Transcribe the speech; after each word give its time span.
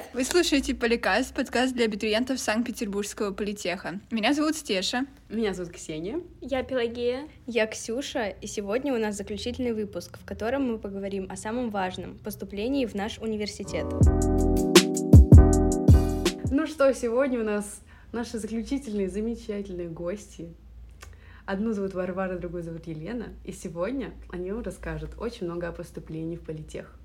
Привет! 0.00 0.14
Вы 0.14 0.24
слушаете 0.24 0.74
Поликаст, 0.74 1.34
подкаст 1.34 1.74
для 1.74 1.84
абитуриентов 1.84 2.38
Санкт-Петербургского 2.38 3.32
политеха. 3.32 4.00
Меня 4.10 4.32
зовут 4.32 4.56
Стеша. 4.56 5.06
Меня 5.28 5.52
зовут 5.52 5.72
Ксения. 5.72 6.20
Я 6.40 6.62
Пелагея. 6.62 7.28
Я 7.46 7.66
Ксюша, 7.66 8.28
и 8.28 8.46
сегодня 8.46 8.94
у 8.94 8.98
нас 8.98 9.16
заключительный 9.16 9.72
выпуск, 9.72 10.18
в 10.18 10.24
котором 10.24 10.70
мы 10.72 10.78
поговорим 10.78 11.26
о 11.30 11.36
самом 11.36 11.70
важном— 11.70 12.18
поступлении 12.24 12.86
в 12.86 12.94
наш 12.94 13.18
университет. 13.18 13.84
Ну 16.50 16.66
что, 16.66 16.92
сегодня 16.94 17.40
у 17.40 17.44
нас 17.44 17.80
наши 18.12 18.38
заключительные 18.38 19.08
замечательные 19.08 19.88
гости. 19.88 20.54
Одну 21.46 21.72
зовут 21.72 21.94
Варвара, 21.94 22.38
другую 22.38 22.62
зовут 22.62 22.86
Елена. 22.86 23.34
И 23.44 23.52
сегодня 23.52 24.12
они 24.30 24.52
вам 24.52 24.62
расскажут 24.62 25.10
очень 25.18 25.46
много 25.46 25.68
о 25.68 25.72
поступлении 25.72 26.36
в 26.36 26.42
политех. 26.42 26.96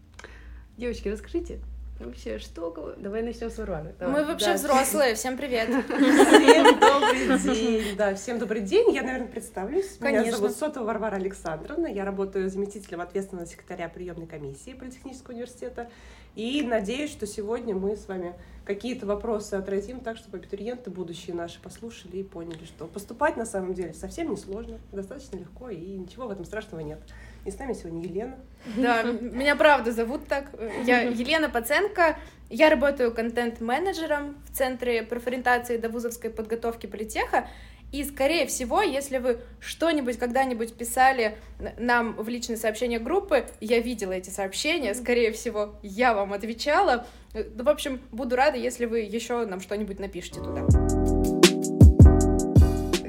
Девочки, 0.78 1.08
расскажите, 1.08 1.60
Вообще, 2.00 2.40
что? 2.40 2.94
Давай 2.98 3.24
начнем 3.24 3.50
с 3.50 3.58
Варвары. 3.58 3.96
Давай. 3.98 4.22
Мы 4.22 4.28
вообще 4.28 4.48
Да. 4.48 4.54
взрослые, 4.56 5.16
всем 5.16 5.38
привет. 5.38 5.70
Всем 5.70 6.80
добрый 6.80 7.40
день. 7.40 7.96
Да, 7.96 8.14
всем 8.16 8.38
добрый 8.38 8.62
день. 8.62 8.94
Я, 8.94 9.02
наверное, 9.02 9.30
представлюсь. 9.30 9.98
Меня 10.02 10.20
Конечно. 10.20 10.38
зовут 10.38 10.58
Сотова 10.58 10.84
Варвара 10.84 11.16
Александровна. 11.16 11.88
Я 11.88 12.04
работаю 12.04 12.50
заместителем 12.50 13.00
ответственного 13.00 13.48
секретаря 13.48 13.88
приемной 13.88 14.28
комиссии 14.28 14.74
Политехнического 14.74 15.34
университета. 15.36 15.90
И 16.36 16.62
надеюсь, 16.64 17.12
что 17.12 17.26
сегодня 17.26 17.74
мы 17.74 17.96
с 17.96 18.10
вами 18.10 18.34
какие-то 18.66 19.06
вопросы 19.06 19.54
отразим 19.54 20.02
так, 20.02 20.18
чтобы 20.18 20.38
абитуриенты 20.38 20.92
будущие 20.92 21.34
наши 21.34 21.62
послушали 21.62 22.18
и 22.18 22.24
поняли, 22.24 22.66
что 22.66 22.88
поступать 22.88 23.38
на 23.38 23.46
самом 23.46 23.74
деле 23.74 23.94
совсем 23.94 24.30
не 24.32 24.36
сложно, 24.36 24.80
достаточно 24.92 25.38
легко, 25.38 25.70
и 25.70 25.78
ничего 25.78 26.28
в 26.28 26.32
этом 26.32 26.44
страшного 26.44 26.82
нет. 26.82 27.00
И 27.46 27.52
с 27.52 27.60
нами 27.60 27.74
сегодня 27.74 28.04
Елена. 28.04 28.36
Да, 28.76 29.04
меня 29.22 29.56
правда 29.56 29.92
зовут 29.92 30.28
так. 30.28 30.50
Я 30.86 31.02
Елена 31.10 31.50
Паценко. 31.50 32.18
Я 32.50 32.70
работаю 32.70 33.14
контент-менеджером 33.14 34.36
в 34.46 34.56
Центре 34.56 35.04
профориентации 35.04 35.78
до 35.78 35.90
вузовской 35.90 36.30
подготовки 36.30 36.86
политеха. 36.86 37.48
И, 37.92 38.04
скорее 38.04 38.46
всего, 38.46 38.82
если 38.82 39.20
вы 39.20 39.40
что-нибудь 39.60 40.18
когда-нибудь 40.18 40.74
писали 40.76 41.38
нам 41.78 42.14
в 42.16 42.28
личные 42.28 42.58
сообщения 42.58 43.00
группы, 43.00 43.46
я 43.62 43.80
видела 43.80 44.12
эти 44.12 44.30
сообщения, 44.30 44.94
скорее 44.96 45.32
всего, 45.32 45.76
я 45.82 46.14
вам 46.14 46.34
отвечала. 46.34 47.06
Э, 47.34 47.44
Ну, 47.56 47.64
в 47.64 47.70
общем, 47.70 48.02
буду 48.12 48.36
рада, 48.36 48.58
если 48.58 48.86
вы 48.86 49.00
еще 49.00 49.46
нам 49.46 49.62
что-нибудь 49.62 50.00
напишите 50.00 50.42
туда. 50.42 51.05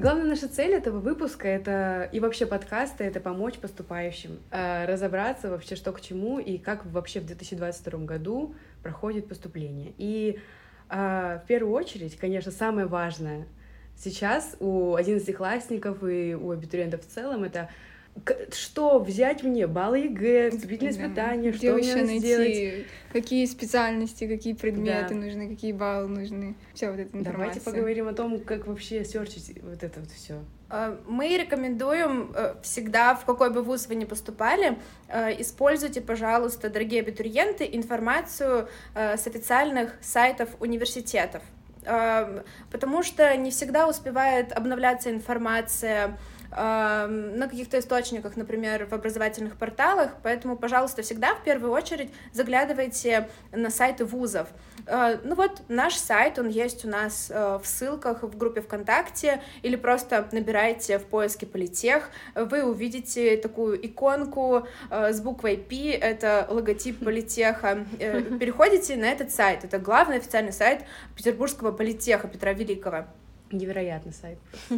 Главная 0.06 0.26
наша 0.26 0.46
цель 0.46 0.72
этого 0.72 1.00
выпуска 1.00 1.48
это 1.48 2.08
и 2.12 2.20
вообще 2.20 2.46
подкаста 2.46 3.02
это 3.02 3.18
помочь 3.18 3.54
поступающим 3.54 4.38
э, 4.52 4.84
разобраться 4.84 5.50
вообще 5.50 5.74
что 5.74 5.90
к 5.90 6.00
чему 6.00 6.38
и 6.38 6.58
как 6.58 6.86
вообще 6.86 7.18
в 7.18 7.26
2022 7.26 8.04
году 8.04 8.54
проходит 8.84 9.28
поступление. 9.28 9.94
И 9.98 10.38
э, 10.90 11.40
в 11.42 11.48
первую 11.48 11.74
очередь, 11.74 12.16
конечно, 12.18 12.52
самое 12.52 12.86
важное 12.86 13.48
сейчас 13.96 14.54
у 14.60 14.94
одиннадцатиклассников 14.94 16.04
и 16.04 16.36
у 16.36 16.52
абитуриентов 16.52 17.00
в 17.04 17.12
целом 17.12 17.42
это 17.42 17.68
что 18.52 18.98
взять 18.98 19.42
мне 19.42 19.66
баллы 19.66 19.98
ЕГЭ, 20.00 20.50
вступительные 20.50 20.94
Да. 20.94 21.00
испытания, 21.04 21.50
Где 21.50 21.58
что 21.58 21.72
вообще 21.72 21.94
мне 21.94 22.04
найти, 22.04 22.18
сделать. 22.18 22.86
какие 23.12 23.46
специальности, 23.46 24.26
какие 24.26 24.54
предметы 24.54 25.14
Да. 25.14 25.20
нужны, 25.20 25.48
какие 25.48 25.72
баллы 25.72 26.08
нужны. 26.08 26.54
Вся 26.74 26.90
вот 26.90 27.00
эта 27.00 27.16
информация. 27.16 27.32
Давайте 27.32 27.60
поговорим 27.60 28.08
о 28.08 28.12
том, 28.12 28.40
как 28.40 28.66
вообще 28.66 29.04
серчить 29.04 29.60
вот 29.62 29.82
это 29.82 30.00
вот 30.00 30.10
все. 30.10 30.40
Э, 30.70 30.96
Мы 31.06 31.36
рекомендуем 31.36 32.32
э, 32.34 32.54
всегда, 32.62 33.14
в 33.14 33.24
какой 33.24 33.50
бы 33.50 33.62
вуз 33.62 33.86
вы 33.86 33.94
ни 33.94 34.04
поступали, 34.04 34.76
э, 35.08 35.40
используйте, 35.40 36.00
пожалуйста, 36.00 36.68
дорогие 36.70 37.02
абитуриенты, 37.02 37.68
информацию 37.72 38.68
с 38.94 39.26
официальных 39.26 39.94
сайтов 40.00 40.48
университетов. 40.60 41.42
Потому 42.72 43.04
что 43.04 43.36
не 43.36 43.50
всегда 43.52 43.86
успевает 43.88 44.50
обновляться 44.50 45.08
информация 45.10 46.18
на 46.50 47.48
каких-то 47.48 47.78
источниках, 47.78 48.36
например, 48.36 48.86
в 48.86 48.92
образовательных 48.92 49.56
порталах, 49.56 50.10
поэтому, 50.22 50.56
пожалуйста, 50.56 51.02
всегда 51.02 51.34
в 51.34 51.42
первую 51.42 51.72
очередь 51.72 52.10
заглядывайте 52.32 53.28
на 53.52 53.70
сайты 53.70 54.04
вузов. 54.04 54.48
Э, 54.86 55.18
Ну 55.24 55.34
вот 55.34 55.62
наш 55.68 55.94
сайт, 55.94 56.38
он 56.38 56.48
есть 56.48 56.84
у 56.84 56.88
нас 56.88 57.30
э, 57.30 57.58
в 57.62 57.66
ссылках 57.66 58.22
в 58.22 58.36
группе 58.36 58.60
ВКонтакте, 58.60 59.42
или 59.62 59.76
просто 59.76 60.28
набирайте 60.32 60.98
в 60.98 61.04
поиске 61.04 61.46
политех, 61.46 62.10
вы 62.34 62.62
увидите 62.62 63.36
такую 63.36 63.84
иконку 63.84 64.66
э, 64.90 65.12
с 65.12 65.20
буквой 65.20 65.56
P, 65.56 65.90
это 65.90 66.46
логотип 66.50 67.04
политеха. 67.04 67.84
Переходите 67.98 68.96
на 68.96 69.06
этот 69.06 69.30
сайт, 69.30 69.64
это 69.64 69.78
главный 69.78 70.16
официальный 70.16 70.52
сайт 70.52 70.84
Петербургского 71.16 71.72
политеха 71.72 72.28
Петра 72.28 72.52
Великого. 72.52 73.06
Невероятный 73.52 74.12
сайт. 74.12 74.38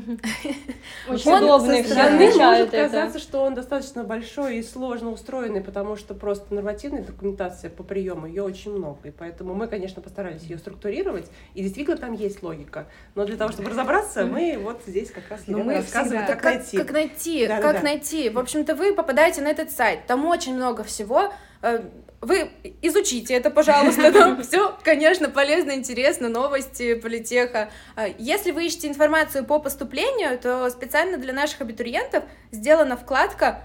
Очень 1.09 1.31
Он 1.33 1.61
Со 1.61 1.85
стороны 1.85 2.27
отмечают 2.27 2.71
может 2.71 2.71
казаться, 2.71 3.19
что 3.19 3.43
он 3.43 3.55
достаточно 3.55 4.05
большой 4.05 4.59
и 4.59 4.63
сложно 4.63 5.11
устроенный, 5.11 5.63
потому 5.63 5.97
что 5.97 6.15
просто 6.15 6.53
нормативная 6.53 7.03
документация 7.03 7.71
по 7.71 7.83
приему, 7.83 8.27
ее 8.27 8.43
очень 8.43 8.73
много. 8.73 9.09
И 9.09 9.11
поэтому 9.11 9.55
мы, 9.55 9.69
конечно, 9.69 10.03
постарались 10.03 10.43
ее 10.43 10.59
структурировать, 10.59 11.31
и 11.55 11.63
действительно 11.63 11.97
там 11.97 12.13
есть 12.13 12.43
логика. 12.43 12.87
Но 13.15 13.25
для 13.25 13.39
того, 13.39 13.53
чтобы 13.53 13.71
разобраться, 13.71 14.27
мы 14.27 14.59
вот 14.63 14.83
здесь 14.87 15.11
как 15.13 15.31
раз 15.31 15.41
Но 15.47 15.61
Елена 15.61 15.83
всегда- 15.83 16.27
как, 16.27 16.43
как, 16.43 16.45
найти. 16.45 16.77
как 16.77 16.91
найти, 16.91 17.47
как 17.47 17.83
найти. 17.83 18.29
В 18.29 18.39
общем-то, 18.39 18.75
вы 18.75 18.95
попадаете 18.95 19.41
на 19.41 19.49
этот 19.49 19.71
сайт, 19.71 20.07
там 20.07 20.27
очень 20.27 20.55
много 20.55 20.85
всего. 20.85 21.33
Вы 22.21 22.51
изучите 22.83 23.35
это, 23.35 23.51
пожалуйста, 23.51 24.13
там 24.19 24.43
все, 24.43 24.77
конечно, 24.83 25.29
полезно, 25.29 25.73
интересно, 25.73 26.29
новости, 26.29 26.95
политеха. 26.95 27.71
Э, 27.97 28.09
Если 28.19 28.51
вы 28.51 28.67
ищете 28.67 28.89
информацию 28.89 29.45
по 29.45 29.59
поступлению, 29.61 30.39
то 30.39 30.69
специально 30.71 31.17
для 31.17 31.33
наших 31.33 31.61
абитуриентов 31.61 32.25
сделана 32.51 32.97
вкладка 32.97 33.63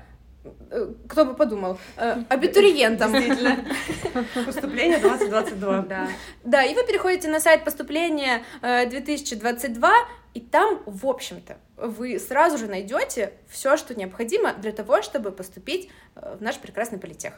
э, 0.70 0.88
кто 1.10 1.26
бы 1.26 1.34
подумал, 1.34 1.80
э, 1.98 2.24
абитуриентам. 2.30 3.12
Поступление 4.46 5.00
2022. 5.00 5.82
Да. 5.82 6.08
Да, 6.44 6.64
и 6.64 6.76
вы 6.76 6.86
переходите 6.86 7.30
на 7.30 7.40
сайт 7.40 7.64
поступления 7.64 8.44
э, 8.62 8.86
2022, 8.88 9.92
и 10.36 10.40
там, 10.40 10.80
в 10.86 11.08
общем-то, 11.08 11.58
вы 11.78 12.20
сразу 12.20 12.58
же 12.58 12.68
найдете 12.68 13.34
все, 13.48 13.78
что 13.78 13.96
необходимо 13.96 14.54
для 14.54 14.72
того, 14.72 15.02
чтобы 15.02 15.32
поступить 15.32 15.90
э, 16.16 16.36
в 16.38 16.42
наш 16.42 16.60
прекрасный 16.60 17.00
политех. 17.00 17.34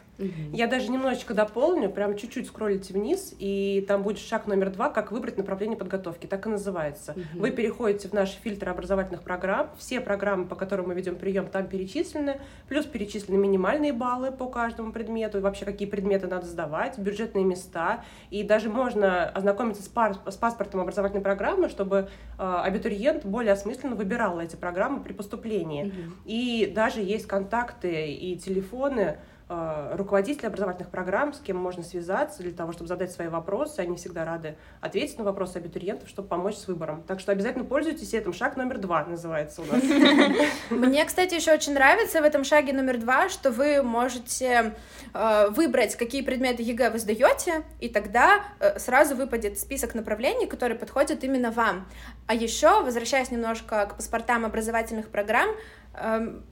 Я 0.51 0.67
даже 0.67 0.91
немножечко 0.91 1.33
дополню, 1.33 1.89
прям 1.89 2.17
чуть-чуть 2.17 2.47
скроллите 2.47 2.93
вниз, 2.93 3.33
и 3.39 3.83
там 3.87 4.03
будет 4.03 4.19
шаг 4.19 4.45
номер 4.47 4.71
два, 4.71 4.89
как 4.89 5.11
выбрать 5.11 5.37
направление 5.37 5.77
подготовки, 5.77 6.25
так 6.25 6.45
и 6.47 6.49
называется. 6.49 7.13
Мгм. 7.15 7.39
Вы 7.39 7.51
переходите 7.51 8.09
в 8.09 8.13
наш 8.13 8.31
фильтр 8.31 8.69
образовательных 8.69 9.23
программ, 9.23 9.69
все 9.77 10.01
программы, 10.01 10.45
по 10.45 10.55
которым 10.55 10.89
мы 10.89 10.95
ведем 10.95 11.15
прием, 11.15 11.47
там 11.47 11.67
перечислены, 11.67 12.41
плюс 12.67 12.85
перечислены 12.85 13.37
минимальные 13.37 13.93
баллы 13.93 14.31
по 14.31 14.47
каждому 14.47 14.91
предмету, 14.91 15.37
и 15.37 15.41
вообще 15.41 15.63
какие 15.63 15.87
предметы 15.87 16.27
надо 16.27 16.45
сдавать, 16.45 16.97
бюджетные 16.97 17.45
места, 17.45 18.03
и 18.29 18.43
даже 18.43 18.69
можно 18.69 19.29
ознакомиться 19.29 19.81
с, 19.81 19.87
пар- 19.87 20.17
с 20.27 20.35
паспортом 20.35 20.81
образовательной 20.81 21.23
программы, 21.23 21.69
чтобы 21.69 22.09
э, 22.37 22.61
абитуриент 22.63 23.25
более 23.25 23.53
осмысленно 23.53 23.95
выбирал 23.95 24.24
эти 24.39 24.55
программы 24.55 25.01
при 25.03 25.13
поступлении. 25.13 25.93
И 26.25 26.71
даже 26.73 27.01
есть 27.01 27.27
контакты 27.27 28.11
и 28.11 28.37
телефоны 28.37 29.19
э, 29.49 29.95
руководителей 29.95 30.47
образовательных 30.47 30.89
программ, 30.89 31.33
с 31.33 31.39
кем 31.39 31.57
можно 31.57 31.83
связаться 31.83 32.43
для 32.43 32.51
того, 32.51 32.71
чтобы 32.71 32.87
задать 32.87 33.11
свои 33.11 33.27
вопросы. 33.27 33.79
Они 33.79 33.95
всегда 33.95 34.25
рады 34.25 34.55
ответить 34.81 35.17
на 35.17 35.23
вопросы 35.23 35.57
абитуриентов, 35.57 36.09
чтобы 36.09 36.27
помочь 36.27 36.55
с 36.55 36.67
выбором. 36.67 37.03
Так 37.03 37.19
что 37.19 37.31
обязательно 37.31 37.65
пользуйтесь 37.65 38.13
этим. 38.13 38.33
Шаг 38.33 38.57
номер 38.57 38.77
два 38.79 39.05
называется 39.05 39.61
у 39.61 39.65
нас. 39.65 39.83
Мне, 40.69 41.05
кстати, 41.05 41.35
еще 41.35 41.53
очень 41.53 41.73
нравится 41.73 42.21
в 42.21 42.23
этом 42.23 42.43
шаге 42.43 42.73
номер 42.73 42.97
два, 42.97 43.29
что 43.29 43.51
вы 43.51 43.81
можете 43.83 44.73
э, 45.13 45.49
выбрать, 45.49 45.95
какие 45.95 46.21
предметы 46.21 46.63
ЕГЭ 46.63 46.89
вы 46.89 46.99
сдаете, 46.99 47.63
и 47.79 47.89
тогда 47.89 48.43
э, 48.59 48.79
сразу 48.79 49.15
выпадет 49.15 49.59
список 49.59 49.95
направлений, 49.95 50.47
которые 50.47 50.77
подходят 50.77 51.23
именно 51.23 51.51
вам. 51.51 51.87
А 52.27 52.33
еще, 52.33 52.81
возвращаясь 52.81 53.31
немножко 53.31 53.85
к 53.85 53.95
паспортам 53.95 54.45
образовательных 54.45 55.09
программ, 55.09 55.49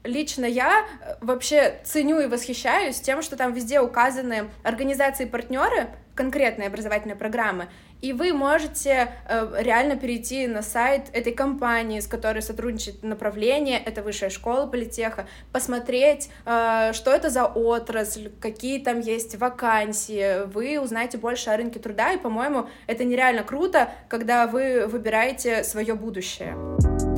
лично 0.04 0.46
я 0.46 0.86
э, 1.02 1.16
вообще 1.22 1.80
ценю 1.84 2.20
и 2.20 2.28
восхищаюсь 2.28 3.00
тем, 3.00 3.22
что 3.22 3.36
там 3.36 3.54
везде 3.54 3.80
указаны 3.80 4.50
организации-партнеры, 4.64 5.90
конкретные 6.16 6.68
образовательные 6.68 7.16
программы, 7.16 7.68
и 8.04 8.12
вы 8.12 8.34
можете 8.34 9.14
э, 9.28 9.56
реально 9.60 9.96
перейти 9.96 10.46
на 10.46 10.62
сайт 10.62 11.04
этой 11.14 11.34
компании, 11.34 12.02
с 12.02 12.08
которой 12.08 12.42
сотрудничает 12.42 13.02
направление, 13.02 13.80
это 13.80 14.04
высшая 14.04 14.30
школа 14.30 14.68
политеха, 14.68 15.26
посмотреть, 15.54 16.30
э, 16.46 16.92
что 16.94 17.12
это 17.12 17.30
за 17.30 17.46
отрасль, 17.46 18.30
какие 18.42 18.80
там 18.80 19.00
есть 19.00 19.36
вакансии, 19.38 20.46
вы 20.48 20.80
узнаете 20.80 21.18
больше 21.18 21.50
о 21.50 21.58
рынке 21.58 21.80
труда, 21.80 22.12
и, 22.12 22.18
по-моему, 22.18 22.68
это 22.88 23.06
нереально 23.06 23.44
круто, 23.44 23.90
когда 24.10 24.48
вы 24.48 24.86
выбираете 24.86 25.64
свое 25.64 25.96
будущее. 25.96 27.13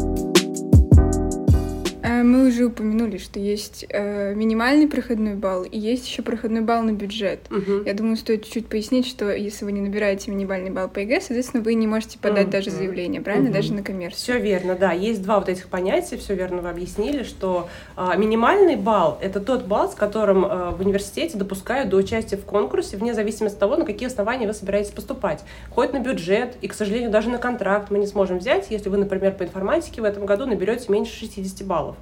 А, 2.06 2.24
мы 2.24 2.48
уже 2.48 2.66
упомянули, 2.66 3.18
что 3.18 3.40
есть 3.40 3.84
э, 3.90 4.36
минимальный 4.36 4.88
проходной 4.88 5.34
балл 5.34 5.64
и 5.64 5.78
есть 5.78 6.08
еще 6.08 6.22
проходной 6.22 6.62
балл 6.62 6.84
на 6.84 6.92
бюджет. 6.92 7.40
Мгм. 7.50 7.84
Я 7.84 7.96
думаю, 7.96 8.16
стоит 8.16 8.44
чуть-чуть 8.44 8.68
пояснить, 8.68 9.08
что 9.08 9.32
если 9.32 9.66
вы 9.66 9.72
не 9.72 9.82
набираете 9.82 10.30
минимальный 10.30 10.70
балл 10.70 10.88
по 10.88 11.00
ЕГЭ, 11.00 11.22
соответственно, 11.22 11.64
вы 11.64 11.74
не 11.74 11.88
можете 11.88 12.20
подать 12.20 12.52
даже 12.52 12.70
Мгм. 12.70 12.78
заявление, 12.78 13.22
правильно? 13.22 13.46
Мгм. 13.46 13.54
Даже 13.54 13.74
на 13.74 13.82
коммерцию. 13.82 14.20
Все 14.20 14.40
верно, 14.40 14.76
да. 14.76 14.92
Есть 14.92 15.24
два 15.24 15.40
вот 15.40 15.50
этих 15.50 15.68
понятия, 15.68 16.18
все 16.18 16.36
верно 16.36 16.62
вы 16.62 16.70
объяснили, 16.70 17.24
что 17.24 17.70
а, 17.96 18.16
минимальный 18.16 18.76
балл— 18.76 19.18
это 19.22 19.40
тот 19.40 19.66
балл, 19.66 19.92
с 19.92 19.96
которым 19.96 20.46
а, 20.46 20.72
в 20.72 20.82
университете 20.82 21.40
допускают 21.40 21.90
до 21.90 21.98
участия 21.98 22.38
в 22.38 22.46
конкурсе, 22.46 22.98
вне 22.98 23.16
зависимости 23.16 23.56
от 23.56 23.60
того, 23.60 23.78
на 23.78 23.86
какие 23.86 24.08
основания 24.08 24.46
вы 24.46 24.54
собираетесь 24.54 24.92
поступать. 24.92 25.44
Хоть 25.72 25.92
на 25.92 26.00
бюджет, 26.00 26.56
и, 26.62 26.68
к 26.68 26.76
сожалению, 26.76 27.10
даже 27.10 27.30
на 27.30 27.40
контракт 27.40 27.90
мы 27.90 27.98
не 27.98 28.06
сможем 28.06 28.38
взять, 28.38 28.68
если 28.70 28.90
вы, 28.90 28.98
например, 28.98 29.34
по 29.34 29.44
информатике 29.44 30.02
в 30.02 30.04
этом 30.04 30.28
году 30.28 30.46
наберете 30.46 30.92
меньше 30.92 31.18
60 31.18 31.66
баллов. 31.66 31.95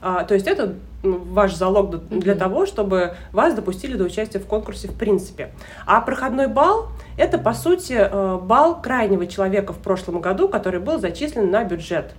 А, 0.00 0.24
то 0.24 0.34
есть 0.34 0.46
это 0.48 0.74
ну, 1.04 1.18
ваш 1.18 1.54
залог 1.54 2.08
для 2.08 2.32
Мгм. 2.32 2.38
того, 2.40 2.66
чтобы 2.66 3.14
вас 3.32 3.54
допустили 3.54 3.96
до 3.96 4.04
участия 4.04 4.38
в 4.40 4.46
конкурсе 4.46 4.88
в 4.88 4.94
принципе. 4.94 5.50
А 5.86 6.00
проходной 6.00 6.48
балл— 6.48 6.88
это, 7.16 7.38
по 7.38 7.52
сути, 7.54 7.94
э, 7.98 8.38
балл 8.42 8.80
крайнего 8.82 9.26
человека 9.26 9.72
в 9.72 9.78
прошлом 9.78 10.20
году, 10.20 10.48
который 10.48 10.80
был 10.80 10.98
зачислен 10.98 11.50
на 11.50 11.62
бюджет. 11.64 12.12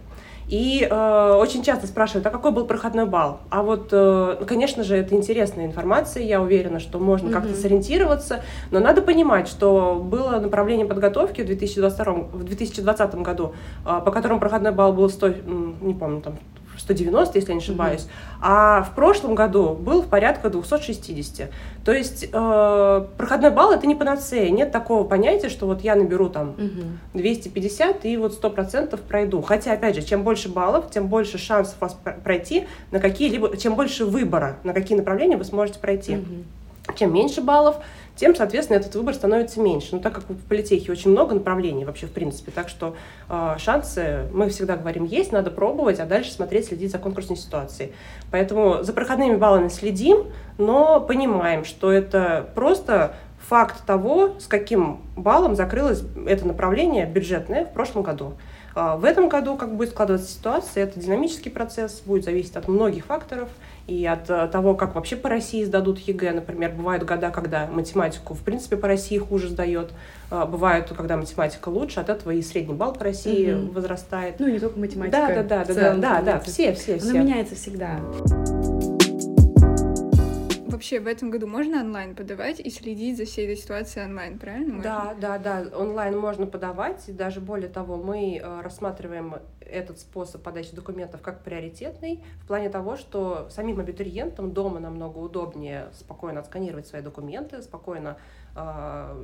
И 0.48 0.86
э, 0.90 1.34
очень 1.40 1.64
часто 1.64 1.88
спрашивают, 1.88 2.26
а 2.28 2.30
какой 2.30 2.52
был 2.52 2.66
проходной 2.66 3.06
балл? 3.06 3.40
А 3.50 3.64
вот, 3.64 3.90
э, 3.92 4.38
ну, 4.40 4.46
конечно 4.46 4.84
же, 4.84 4.96
это 4.98 5.16
интересная 5.16 5.66
информация, 5.66 6.24
я 6.24 6.42
уверена, 6.42 6.80
что 6.80 7.00
можно 7.00 7.32
как-то 7.32 7.50
Мгм. 7.54 7.58
сориентироваться, 7.58 8.42
но 8.70 8.80
надо 8.82 9.02
понимать, 9.02 9.48
что 9.48 9.96
было 10.04 10.40
направление 10.40 10.86
подготовки 10.86 11.42
в 11.42 11.46
2022, 11.46 12.14
в 12.34 12.44
2020 12.44 13.16
году, 13.24 13.54
э, 13.86 14.02
по 14.06 14.12
которому 14.12 14.40
проходной 14.42 14.74
балл 14.74 14.92
был 14.94 15.10
100, 15.10 15.28
м, 15.28 15.76
не 15.82 15.94
помню, 15.94 16.22
там 16.22 16.36
190, 16.84 17.38
если 17.38 17.50
я 17.50 17.56
не 17.56 17.62
ошибаюсь, 17.62 18.08
а 18.42 18.84
в 18.84 18.94
прошлом 18.96 19.36
году 19.36 19.74
был 19.74 20.02
в 20.02 20.08
порядка 20.08 20.50
260. 20.50 21.50
То 21.86 21.92
есть 21.92 22.26
э, 22.32 23.06
проходной 23.18 23.52
балл 23.52 23.72
это 23.72 23.88
не 23.88 23.96
панацея, 23.96 24.50
нет 24.52 24.72
такого 24.72 25.04
понятия, 25.06 25.50
что 25.50 25.66
вот 25.66 25.82
я 25.82 25.96
наберу 25.96 26.30
там 26.30 26.54
Мгм. 26.58 27.00
250 27.14 28.06
и 28.06 28.18
вот 28.18 28.34
100% 28.42 29.00
пройду. 29.08 29.42
Хотя, 29.42 29.74
опять 29.74 29.96
же, 29.96 30.02
чем 30.04 30.24
больше 30.24 30.50
баллов, 30.50 30.92
тем 30.92 31.08
больше 31.08 31.38
шансов 31.38 31.76
вас 31.80 31.94
пр- 31.94 32.18
пройти 32.24 32.68
на 32.92 33.00
какие-либо, 33.00 33.56
чем 33.58 33.76
больше 33.76 34.06
выбора, 34.06 34.58
на 34.64 34.74
какие 34.74 34.98
направления 34.98 35.38
вы 35.38 35.46
сможете 35.46 35.80
пройти. 35.80 36.18
Мгм. 36.18 36.44
Чем 36.98 37.14
меньше 37.14 37.42
баллов, 37.42 37.78
тем, 38.16 38.36
соответственно, 38.36 38.78
этот 38.78 38.94
выбор 38.96 39.16
становится 39.16 39.60
меньше. 39.60 39.90
Ну, 39.94 40.00
так 40.00 40.14
как 40.14 40.30
в 40.30 40.48
политехе 40.48 40.92
очень 40.92 41.12
много 41.12 41.34
направлений 41.34 41.86
вообще, 41.86 42.06
в 42.06 42.12
принципе, 42.12 42.52
так 42.52 42.70
что 42.70 42.96
э, 43.30 43.56
шансы, 43.58 44.28
мы 44.32 44.50
всегда 44.50 44.78
говорим, 44.78 45.06
есть, 45.06 45.32
надо 45.32 45.50
пробовать, 45.50 46.00
а 46.00 46.06
дальше 46.06 46.32
смотреть, 46.32 46.68
следить 46.68 46.92
за 46.92 47.00
конкурсной 47.00 47.38
ситуацией. 47.38 47.92
Поэтому 48.32 48.84
за 48.84 48.94
проходными 48.94 49.36
баллами 49.36 49.70
следим, 49.70 50.28
но 50.58 51.02
понимаем, 51.02 51.66
что 51.66 51.92
это 51.92 52.50
просто 52.54 53.16
факт 53.48 53.86
того, 53.86 54.36
с 54.40 54.48
каким 54.48 55.02
баллом 55.16 55.56
закрылось 55.56 56.04
это 56.28 56.48
направление 56.48 57.06
бюджетное 57.06 57.66
в 57.66 57.74
прошлом 57.74 58.04
году. 58.04 58.34
А 58.76 58.96
В 58.96 59.06
этом 59.06 59.30
году, 59.30 59.56
как 59.56 59.76
будет 59.76 59.90
складываться 59.90 60.32
ситуация, 60.32 60.84
это 60.84 61.00
динамический 61.00 61.52
процесс, 61.52 62.02
будет 62.06 62.26
зависеть 62.26 62.56
от 62.56 62.68
многих 62.68 63.06
факторов 63.06 63.50
и 63.88 64.06
от 64.06 64.30
э, 64.30 64.48
того, 64.48 64.76
как 64.76 64.96
вообще 64.96 65.16
по 65.16 65.28
России 65.30 65.64
сдадут 65.64 66.00
ЕГЭ. 66.00 66.32
Например, 66.32 66.72
бывают 66.72 67.04
года, 67.04 67.32
когда 67.32 67.68
математику, 67.68 68.34
в 68.34 68.40
принципе, 68.40 68.78
по 68.78 68.88
России 68.88 69.18
хуже 69.18 69.50
сдает. 69.50 69.92
А 70.30 70.46
Бывают, 70.46 70.92
когда 70.96 71.18
математика 71.18 71.70
лучше, 71.70 72.00
от 72.00 72.10
этого 72.10 72.32
и 72.32 72.42
средний 72.42 72.74
балл 72.74 72.94
по 72.94 73.04
России 73.04 73.54
Мгм. 73.54 73.72
возрастает. 73.74 74.40
Ну, 74.40 74.48
не 74.48 74.60
только 74.60 74.80
математика. 74.80 75.18
Да, 75.18 75.28
да, 75.28 75.44
да, 75.44 75.66
да, 75.66 75.74
да, 75.74 75.74
да, 75.74 76.00
да, 76.00 76.16
становится. 76.22 76.52
все, 76.52 76.74
все, 76.74 76.94
Она 76.94 77.02
все. 77.02 77.20
меняется 77.20 77.56
всегда. 77.56 78.00
Вообще 80.84 81.00
в 81.00 81.08
этом 81.08 81.32
году 81.32 81.48
можно 81.48 81.80
онлайн 81.80 82.14
подавать 82.14 82.60
и 82.60 82.70
следить 82.70 83.16
за 83.16 83.24
всей 83.24 83.46
этой 83.46 83.56
ситуацией 83.56 84.04
онлайн, 84.04 84.38
правильно? 84.38 84.74
можно? 84.74 84.84
Да, 84.84 85.16
да, 85.18 85.38
да, 85.38 85.78
онлайн 85.78 86.20
можно 86.20 86.46
подавать, 86.46 87.08
и 87.08 87.14
даже 87.14 87.40
более 87.40 87.70
того, 87.70 87.96
мы 87.96 88.36
э, 88.36 88.62
рассматриваем 88.62 89.36
этот 89.62 90.00
способ 90.00 90.44
подачи 90.44 90.76
документов 90.76 91.22
как 91.22 91.42
приоритетный 91.42 92.22
в 92.44 92.48
плане 92.48 92.68
того, 92.68 92.98
что 92.98 93.48
самим 93.50 93.80
абитуриентам 93.80 94.52
дома 94.52 94.82
намного 94.82 95.20
удобнее 95.20 95.88
спокойно 95.94 96.42
отсканировать 96.42 96.86
свои 96.86 97.02
документы, 97.02 97.62
спокойно 97.62 98.18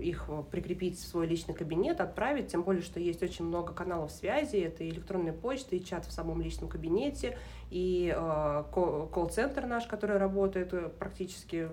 их 0.01 0.27
прикрепить 0.49 0.97
в 0.97 1.07
свой 1.07 1.27
личный 1.27 1.53
кабинет, 1.53 2.01
отправить, 2.01 2.47
тем 2.47 2.63
более, 2.63 2.81
что 2.81 2.99
есть 2.99 3.21
очень 3.21 3.45
много 3.45 3.73
каналов 3.73 4.11
связи, 4.11 4.57
это 4.57 4.83
и 4.83 4.89
электронная 4.89 5.33
почта, 5.33 5.75
и 5.75 5.83
чат 5.83 6.05
в 6.05 6.11
самом 6.11 6.41
личном 6.41 6.67
кабинете, 6.67 7.37
и 7.69 8.11
э, 8.15 8.63
ко- 8.73 9.05
колл-центр 9.05 9.67
наш, 9.67 9.85
который 9.85 10.17
работает 10.17 10.73
э, 10.73 10.89
практически 10.89 11.69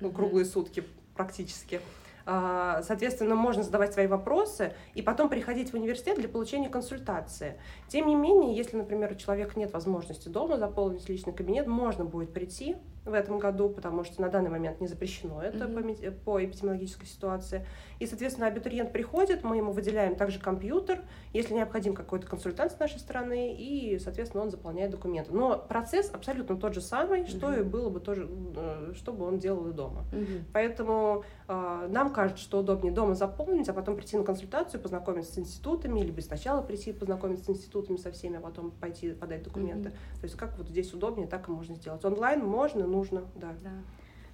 ну, 0.00 0.10
круглые 0.10 0.44
сутки 0.44 0.84
практически. 1.14 1.80
Соответственно, 2.26 3.36
можно 3.36 3.62
задавать 3.62 3.94
свои 3.94 4.06
вопросы 4.06 4.74
и 4.92 5.00
потом 5.00 5.30
приходить 5.30 5.72
в 5.72 5.74
университет 5.74 6.18
для 6.18 6.28
получения 6.28 6.68
консультации. 6.68 7.58
Тем 7.88 8.06
не 8.06 8.14
менее, 8.14 8.54
если, 8.54 8.76
например, 8.76 9.12
у 9.12 9.14
человека 9.14 9.58
нет 9.58 9.72
возможности 9.72 10.28
дома 10.28 10.58
заполнить 10.58 11.08
личный 11.08 11.32
кабинет, 11.32 11.66
можно 11.66 12.04
будет 12.04 12.34
прийти 12.34 12.76
в 13.08 13.14
этом 13.14 13.38
году, 13.38 13.68
потому 13.68 14.04
что 14.04 14.20
на 14.20 14.28
данный 14.28 14.50
момент 14.50 14.80
не 14.80 14.86
запрещено 14.86 15.42
это 15.42 15.66
Мгм. 15.66 16.14
по 16.24 16.44
эпидемиологической 16.44 17.06
ситуации. 17.06 17.66
И, 17.98 18.06
соответственно, 18.06 18.46
абитуриент 18.46 18.92
приходит, 18.92 19.42
мы 19.42 19.56
ему 19.56 19.72
выделяем 19.72 20.14
также 20.16 20.38
компьютер, 20.38 21.00
если 21.32 21.54
необходим 21.54 21.94
какой-то 21.94 22.26
консультант 22.26 22.72
с 22.72 22.78
нашей 22.78 23.00
стороны, 23.00 23.54
и, 23.54 23.98
соответственно, 23.98 24.44
он 24.44 24.50
заполняет 24.50 24.90
документы. 24.90 25.32
Но 25.32 25.58
процесс 25.58 26.10
абсолютно 26.12 26.56
тот 26.56 26.74
же 26.74 26.80
самый, 26.80 27.26
что 27.26 27.52
и 27.52 27.62
было 27.62 27.90
бы 27.90 28.00
тоже, 28.00 28.28
э, 28.56 28.92
что 28.94 29.12
бы 29.12 29.24
он 29.26 29.38
делал 29.38 29.68
и 29.68 29.72
дома. 29.72 30.04
Мгм. 30.12 30.44
Поэтому 30.52 31.24
нам 31.48 32.12
кажется, 32.12 32.42
что 32.42 32.58
удобнее 32.60 32.92
дома 32.92 33.14
заполнить, 33.14 33.68
а 33.68 33.72
потом 33.72 33.96
прийти 33.96 34.16
на 34.16 34.24
консультацию, 34.24 34.80
познакомиться 34.80 35.32
с 35.32 35.38
институтами, 35.38 36.00
либо 36.00 36.20
сначала 36.20 36.60
прийти 36.60 36.92
познакомиться 36.92 37.46
с 37.46 37.48
институтами 37.48 37.96
со 37.96 38.12
всеми, 38.12 38.36
а 38.36 38.40
потом 38.40 38.70
пойти 38.70 39.12
подать 39.12 39.42
документы. 39.42 39.90
То 39.90 40.24
есть 40.24 40.36
как 40.36 40.56
вот 40.58 40.68
здесь 40.68 40.92
удобнее, 40.92 41.26
так 41.26 41.48
и 41.48 41.50
можно 41.50 41.74
сделать. 41.74 42.04
Онлайн 42.04 42.44
можно, 42.44 42.86
нужно, 42.86 43.24
да. 43.34 43.54
Да. 43.62 43.70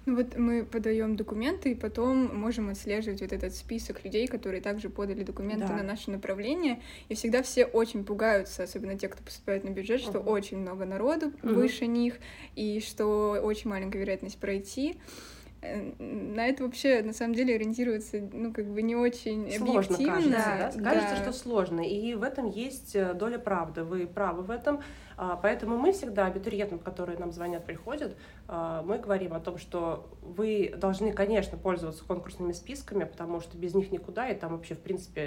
Ну 0.07 0.17
вот 0.17 0.37
мы 0.37 0.63
подаем 0.63 1.15
документы, 1.15 1.71
и 1.71 1.75
потом 1.75 2.37
можем 2.37 2.69
отслеживать 2.69 3.21
вот 3.21 3.33
этот 3.33 3.55
список 3.55 4.03
людей, 4.03 4.27
которые 4.27 4.61
также 4.61 4.89
подали 4.89 5.23
документы 5.23 5.67
Да. 5.69 5.77
на 5.77 5.83
наше 5.83 6.11
направление. 6.11 6.79
И 7.09 7.15
всегда 7.15 7.41
все 7.41 7.65
очень 7.65 8.03
пугаются, 8.05 8.61
особенно 8.63 8.95
те, 8.99 9.07
кто 9.07 9.23
поступает 9.23 9.63
на 9.63 9.69
бюджет, 9.69 10.01
что 10.01 10.19
Мгм. 10.19 10.27
очень 10.27 10.57
много 10.57 10.85
народу 10.85 11.31
Мгм. 11.41 11.55
выше 11.55 11.87
них, 11.87 12.19
и 12.55 12.81
что 12.81 13.39
очень 13.41 13.69
маленькая 13.69 13.97
вероятность 13.97 14.37
пройти. 14.37 14.99
На 15.99 16.47
это 16.47 16.63
вообще, 16.63 17.01
на 17.01 17.13
самом 17.13 17.33
деле, 17.35 17.55
ориентироваться, 17.55 18.17
ну, 18.33 18.53
как 18.53 18.65
бы 18.67 18.81
не 18.81 18.95
очень 18.95 19.51
Сложно 19.51 19.95
объективно. 19.95 20.35
кажется, 20.37 20.79
да? 20.79 20.89
Кажется, 20.91 21.15
Да. 21.17 21.21
что 21.21 21.31
сложно. 21.33 21.81
И 21.81 22.13
в 22.15 22.23
этом 22.23 22.47
есть 22.47 22.95
э, 22.95 23.13
доля 23.13 23.39
правды. 23.39 23.83
Вы 23.83 24.07
правы 24.07 24.43
в 24.43 24.51
этом. 24.51 24.81
А, 25.17 25.37
Поэтому 25.41 25.77
мы 25.77 25.91
всегда 25.93 26.25
абитуриентам, 26.25 26.79
которые 26.79 27.17
нам 27.17 27.31
звонят, 27.31 27.65
приходят, 27.65 28.15
а, 28.47 28.83
мы 28.83 28.97
говорим 28.97 29.33
о 29.33 29.39
том, 29.39 29.57
что 29.57 30.07
вы 30.21 30.73
должны, 30.75 31.13
конечно, 31.13 31.57
пользоваться 31.57 32.03
конкурсными 32.03 32.51
списками, 32.51 33.05
потому 33.05 33.39
что 33.39 33.57
без 33.57 33.73
них 33.73 33.91
никуда, 33.91 34.29
и 34.29 34.35
там 34.35 34.51
вообще, 34.51 34.75
в 34.75 34.79
принципе, 34.79 35.21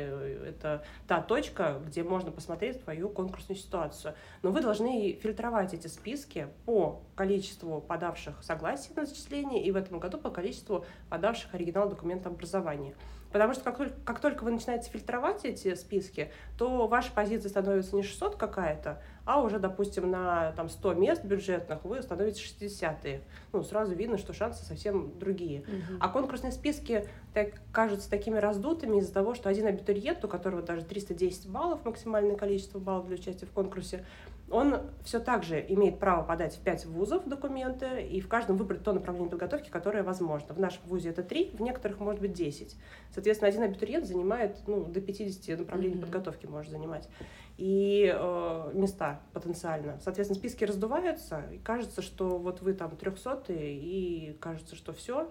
это 0.46 0.84
та 1.06 1.20
точка, 1.22 1.80
где 1.86 2.02
можно 2.02 2.30
посмотреть 2.30 2.82
твою 2.84 3.08
конкурсную 3.08 3.58
ситуацию. 3.58 4.14
Но 4.42 4.50
вы 4.50 4.60
должны 4.60 5.12
фильтровать 5.14 5.74
эти 5.74 5.86
списки 5.86 6.48
по 6.66 7.00
количеству 7.14 7.80
подавших 7.80 8.42
согласий 8.42 8.92
на 8.94 9.06
зачисление 9.06 9.64
и 9.64 9.70
в 9.70 9.76
этом 9.76 9.98
году 9.98 10.18
по 10.18 10.30
количеству 10.30 10.84
подавших 11.08 11.54
оригинал 11.54 11.88
документа 11.88 12.28
образования. 12.28 12.94
Потому 13.32 13.52
что 13.52 13.62
как 13.64 13.76
только, 13.76 13.94
как 14.04 14.20
только 14.20 14.44
вы 14.44 14.50
начинаете 14.50 14.90
фильтровать 14.90 15.44
эти 15.44 15.74
списки, 15.74 16.30
то 16.56 16.86
ваша 16.86 17.12
позиция 17.12 17.50
становится 17.50 17.94
не 17.94 18.02
600 18.02 18.36
какая-то, 18.36 19.02
а 19.24 19.42
уже, 19.42 19.58
допустим, 19.58 20.10
на 20.10 20.52
там, 20.52 20.68
100 20.68 20.94
мест 20.94 21.24
бюджетных 21.24 21.84
вы 21.84 22.00
становитесь 22.02 22.40
60-е. 22.40 23.22
Ну, 23.52 23.62
сразу 23.62 23.94
видно, 23.94 24.16
что 24.16 24.32
шансы 24.32 24.64
совсем 24.64 25.18
другие. 25.18 25.60
Мгм. 25.60 25.98
А 26.00 26.08
конкурсные 26.08 26.52
списки 26.52 27.06
так, 27.34 27.60
кажутся 27.72 28.08
такими 28.08 28.38
раздутыми 28.38 28.98
из-за 28.98 29.12
того, 29.12 29.34
что 29.34 29.48
один 29.48 29.66
абитуриент, 29.66 30.24
у 30.24 30.28
которого 30.28 30.62
даже 30.62 30.84
310 30.84 31.48
баллов, 31.48 31.84
максимальное 31.84 32.36
количество 32.36 32.78
баллов 32.78 33.06
для 33.06 33.16
участия 33.16 33.46
в 33.46 33.52
конкурсе, 33.52 34.04
он 34.50 34.90
все 35.04 35.20
так 35.20 35.42
же 35.44 35.64
имеет 35.68 35.98
право 35.98 36.24
подать 36.24 36.54
в 36.56 36.60
5 36.60 36.86
вузов 36.86 37.26
документы 37.26 38.02
и 38.02 38.20
в 38.20 38.28
каждом 38.28 38.56
выбрать 38.56 38.82
то 38.82 38.92
направление 38.92 39.30
подготовки, 39.30 39.68
которое 39.68 40.02
возможно. 40.02 40.54
В 40.54 40.60
нашем 40.60 40.82
вузе 40.86 41.10
это 41.10 41.22
3, 41.22 41.52
в 41.54 41.60
некоторых 41.60 42.00
может 42.00 42.20
быть 42.20 42.32
10. 42.32 42.76
Соответственно, 43.12 43.48
один 43.48 43.62
абитуриент 43.62 44.06
занимает 44.06 44.56
ну, 44.66 44.84
до 44.84 45.00
50 45.00 45.58
направлений 45.58 45.94
Мгм. 45.94 46.02
подготовки 46.02 46.46
может 46.46 46.70
занимать. 46.70 47.08
И 47.56 48.12
э, 48.14 48.70
места 48.74 49.20
потенциально. 49.32 49.98
Соответственно, 50.00 50.38
списки 50.38 50.64
раздуваются, 50.64 51.42
и 51.52 51.58
кажется, 51.58 52.02
что 52.02 52.38
вот 52.38 52.62
вы 52.62 52.72
там 52.72 52.96
300 52.96 53.44
и 53.48 54.36
кажется, 54.40 54.76
что 54.76 54.92
все, 54.92 55.30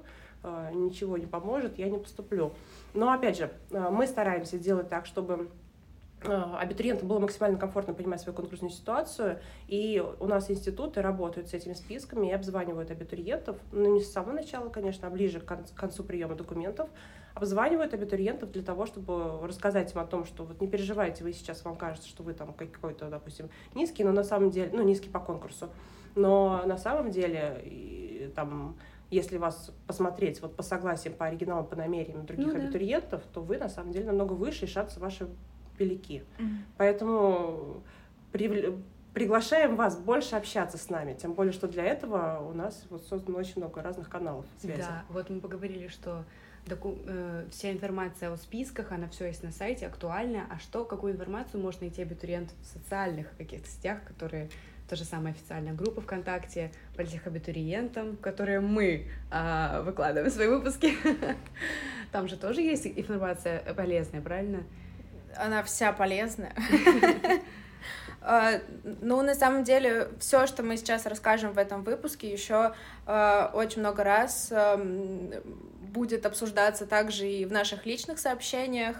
ничего 0.73 1.17
не 1.17 1.25
поможет, 1.25 1.77
я 1.77 1.89
не 1.89 1.97
поступлю. 1.97 2.53
Но 2.93 3.11
опять 3.11 3.37
же, 3.37 3.51
э, 3.71 3.89
мы 3.89 4.07
стараемся 4.07 4.57
делать 4.57 4.89
так, 4.89 5.05
чтобы 5.05 5.49
абитуриентам 6.23 7.07
было 7.07 7.19
максимально 7.19 7.57
комфортно 7.57 7.93
понимать 7.93 8.21
свою 8.21 8.35
конкурсную 8.35 8.71
ситуацию, 8.71 9.39
и 9.67 10.03
у 10.19 10.25
нас 10.25 10.49
институты 10.49 11.01
работают 11.01 11.49
с 11.49 11.53
этими 11.53 11.73
списками 11.73 12.27
и 12.27 12.31
обзванивают 12.31 12.89
абитуриентов, 12.89 13.57
ну 13.71 13.93
не 13.93 14.01
с 14.01 14.11
самого 14.11 14.33
начала, 14.33 14.69
конечно, 14.69 15.07
а 15.07 15.11
ближе 15.11 15.39
к 15.39 15.57
концу 15.75 16.03
приема 16.03 16.35
документов, 16.35 16.89
обзванивают 17.35 17.93
абитуриентов 17.93 18.51
для 18.51 18.63
того, 18.63 18.87
чтобы 18.87 19.45
рассказать 19.45 19.93
им 19.93 19.99
о 19.99 20.05
том, 20.05 20.25
что 20.25 20.43
вот 20.43 20.59
не 20.59 20.67
переживайте, 20.67 21.23
вы 21.23 21.33
сейчас 21.33 21.63
вам 21.63 21.75
кажется, 21.75 22.09
что 22.09 22.23
вы 22.23 22.33
там 22.33 22.51
какой-то, 22.53 23.09
допустим, 23.09 23.49
низкий, 23.75 24.03
но 24.03 24.11
на 24.11 24.23
самом 24.23 24.49
деле, 24.49 24.71
ну 24.73 24.81
низкий 24.81 25.09
по 25.09 25.19
конкурсу, 25.19 25.69
но 26.15 26.63
на 26.65 26.77
самом 26.77 27.11
деле 27.11 27.61
и, 27.63 28.31
там 28.35 28.75
если 29.09 29.37
вас 29.37 29.71
посмотреть 29.85 30.41
вот 30.41 30.55
по 30.55 30.63
согласиям, 30.63 31.15
по 31.15 31.27
оригиналам, 31.27 31.65
по 31.65 31.77
намерениям 31.77 32.25
других 32.25 32.47
ну, 32.47 32.53
да. 32.53 32.59
абитуриентов, 32.59 33.21
то 33.33 33.41
вы 33.41 33.57
на 33.57 33.69
самом 33.69 33.93
деле 33.93 34.07
намного 34.07 34.33
выше, 34.33 34.65
и 34.65 34.67
шансы 34.67 34.99
ваши 34.99 35.29
велики. 35.77 36.23
Mm-hmm. 36.37 36.57
Поэтому 36.77 37.83
при, 38.31 38.73
приглашаем 39.13 39.75
вас 39.75 39.97
больше 39.97 40.35
общаться 40.35 40.77
с 40.77 40.89
нами, 40.89 41.15
тем 41.15 41.33
более, 41.33 41.53
что 41.53 41.67
для 41.67 41.83
этого 41.83 42.39
у 42.47 42.53
нас 42.53 42.85
вот 42.89 43.03
создано 43.05 43.39
очень 43.39 43.53
много 43.57 43.81
разных 43.81 44.09
каналов 44.09 44.45
связи. 44.61 44.81
Да, 44.81 45.05
вот 45.09 45.29
мы 45.29 45.39
поговорили, 45.39 45.87
что 45.87 46.23
доку- 46.67 46.99
э, 47.07 47.47
вся 47.51 47.71
информация 47.71 48.31
о 48.31 48.37
списках, 48.37 48.91
она 48.91 49.07
все 49.09 49.25
есть 49.25 49.41
на 49.43 49.51
сайте, 49.51 49.87
актуальная. 49.87 50.45
А 50.51 50.59
что, 50.59 50.85
какую 50.85 51.13
информацию 51.13 51.61
может 51.61 51.81
найти 51.81 52.01
абитуриент 52.01 52.53
в 52.61 52.65
социальных 52.65 53.35
каких-то 53.37 53.67
сетях, 53.67 54.03
которые 54.05 54.49
то 54.87 54.95
же 54.95 55.03
самое 55.03 55.33
официальная 55.33 55.73
группа 55.73 55.99
ВКонтакте 56.01 56.71
по 56.95 57.01
этих 57.01 57.27
абитуриентам, 57.27 58.15
которые 58.17 58.59
мы 58.59 59.07
э, 59.31 59.81
выкладываем 59.81 60.31
свои 60.31 60.47
выпуски. 60.47 60.93
Там 62.11 62.27
же 62.27 62.37
тоже 62.37 62.61
есть 62.61 62.87
информация 62.87 63.61
полезная, 63.73 64.21
правильно? 64.21 64.63
Она 65.39 65.63
вся 65.63 65.91
полезная. 65.91 66.53
А, 68.29 68.59
ну, 68.83 69.21
на 69.21 69.35
самом 69.35 69.63
деле, 69.63 70.09
все, 70.19 70.47
что 70.47 70.61
мы 70.61 70.75
сейчас 70.75 71.05
расскажем 71.05 71.53
в 71.53 71.57
этом 71.57 71.83
выпуске, 71.83 72.29
еще 72.29 72.73
а, 73.05 73.51
очень 73.53 73.79
много 73.79 74.03
раз 74.03 74.51
будет 75.93 76.25
обсуждаться 76.25 76.85
также 76.85 77.25
и 77.25 77.45
в 77.45 77.53
наших 77.53 77.85
личных 77.85 78.19
сообщениях. 78.19 78.97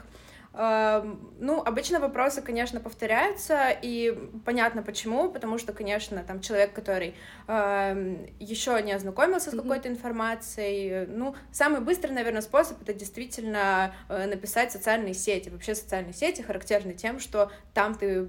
Ну, 0.59 1.61
обычно 1.63 1.99
вопросы, 1.99 2.41
конечно, 2.41 2.79
повторяются, 2.79 3.69
и 3.69 4.17
понятно 4.43 4.81
почему, 4.81 5.29
потому 5.29 5.59
что, 5.59 5.71
конечно, 5.71 6.23
там 6.23 6.41
человек, 6.41 6.73
который 6.73 7.13
э, 7.47 8.25
еще 8.39 8.81
не 8.81 8.91
ознакомился 8.91 9.51
с 9.51 9.55
какой-то 9.55 9.87
информацией, 9.87 11.05
ну, 11.07 11.35
самый 11.51 11.81
быстрый, 11.81 12.11
наверное, 12.11 12.41
способ 12.41 12.81
это 12.81 12.95
действительно 12.95 13.93
э, 14.09 14.25
написать 14.25 14.71
социальные 14.71 15.13
сети. 15.13 15.49
Вообще 15.49 15.75
социальные 15.75 16.13
сети 16.13 16.41
характерны 16.41 16.93
тем, 16.93 17.19
что 17.19 17.51
там 17.75 17.93
ты 17.93 18.27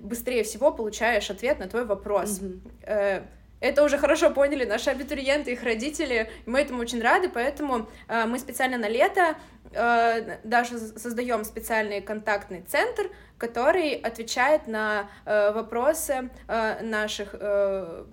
быстрее 0.00 0.42
всего 0.42 0.72
получаешь 0.72 1.30
ответ 1.30 1.60
на 1.60 1.68
твой 1.68 1.84
вопрос. 1.84 2.40
Э, 2.82 3.22
это 3.60 3.82
уже 3.82 3.98
хорошо 3.98 4.30
поняли 4.30 4.64
наши 4.64 4.90
абитуриенты, 4.90 5.52
их 5.52 5.62
родители, 5.62 6.30
мы 6.46 6.60
этому 6.60 6.80
очень 6.80 7.02
рады, 7.02 7.28
поэтому 7.28 7.88
э, 8.08 8.26
мы 8.26 8.38
специально 8.38 8.78
на 8.78 8.88
лето 8.88 9.36
э, 9.72 10.38
даже 10.44 10.78
создаем 10.78 11.44
специальный 11.44 12.00
контактный 12.00 12.62
центр, 12.62 13.10
который 13.36 13.94
отвечает 13.94 14.66
на 14.66 15.08
э, 15.24 15.52
вопросы 15.52 16.30
э, 16.46 16.82
наших 16.82 17.34
э, 17.34 18.04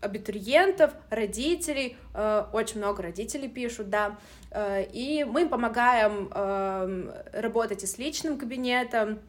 абитуриентов, 0.00 0.92
родителей, 1.10 1.96
э, 2.14 2.44
очень 2.52 2.78
много 2.78 3.02
родителей 3.02 3.48
пишут, 3.48 3.90
да, 3.90 4.16
э, 4.50 4.84
и 4.92 5.24
мы 5.24 5.42
им 5.42 5.48
помогаем 5.48 6.30
э, 6.32 7.40
работать 7.40 7.84
и 7.84 7.86
с 7.86 7.98
личным 7.98 8.38
кабинетом, 8.38 9.20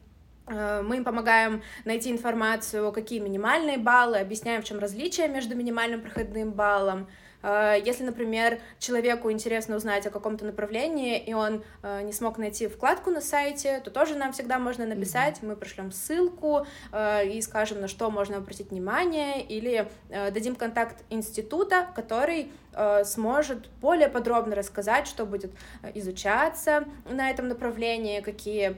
мы 0.49 0.97
им 0.97 1.03
помогаем 1.03 1.61
найти 1.85 2.11
информацию, 2.11 2.91
какие 2.91 3.19
минимальные 3.19 3.77
баллы, 3.77 4.17
объясняем, 4.17 4.61
в 4.61 4.65
чем 4.65 4.79
различие 4.79 5.27
между 5.27 5.55
минимальным 5.55 6.01
проходным 6.01 6.51
баллом, 6.51 7.07
Э, 7.07 7.28
если, 7.41 8.03
например, 8.03 8.59
человеку 8.79 9.31
интересно 9.31 9.77
узнать 9.77 10.05
о 10.05 10.09
каком-то 10.09 10.45
направлении, 10.45 11.17
и 11.17 11.33
он 11.33 11.63
э, 11.83 12.01
не 12.01 12.11
смог 12.11 12.37
найти 12.37 12.67
вкладку 12.67 13.11
на 13.11 13.21
сайте, 13.21 13.79
то 13.79 13.91
тоже 13.91 14.15
нам 14.15 14.33
всегда 14.33 14.59
можно 14.59 14.85
написать, 14.85 15.41
мы 15.41 15.55
пришлем 15.55 15.91
ссылку 15.91 16.65
э, 16.91 17.27
и 17.27 17.41
скажем, 17.41 17.79
на 17.81 17.87
что 17.87 18.11
можно 18.11 18.37
обратить 18.37 18.71
внимание, 18.71 19.41
или 19.41 19.87
дадим 20.09 20.55
контакт 20.55 21.03
института, 21.09 21.87
который 21.95 22.51
сможет 23.03 23.67
более 23.81 24.09
подробно 24.09 24.55
рассказать, 24.55 25.07
что 25.07 25.25
будет 25.25 25.51
изучаться 25.95 26.85
на 27.09 27.29
этом 27.29 27.47
направлении, 27.47 28.21
какие 28.21 28.77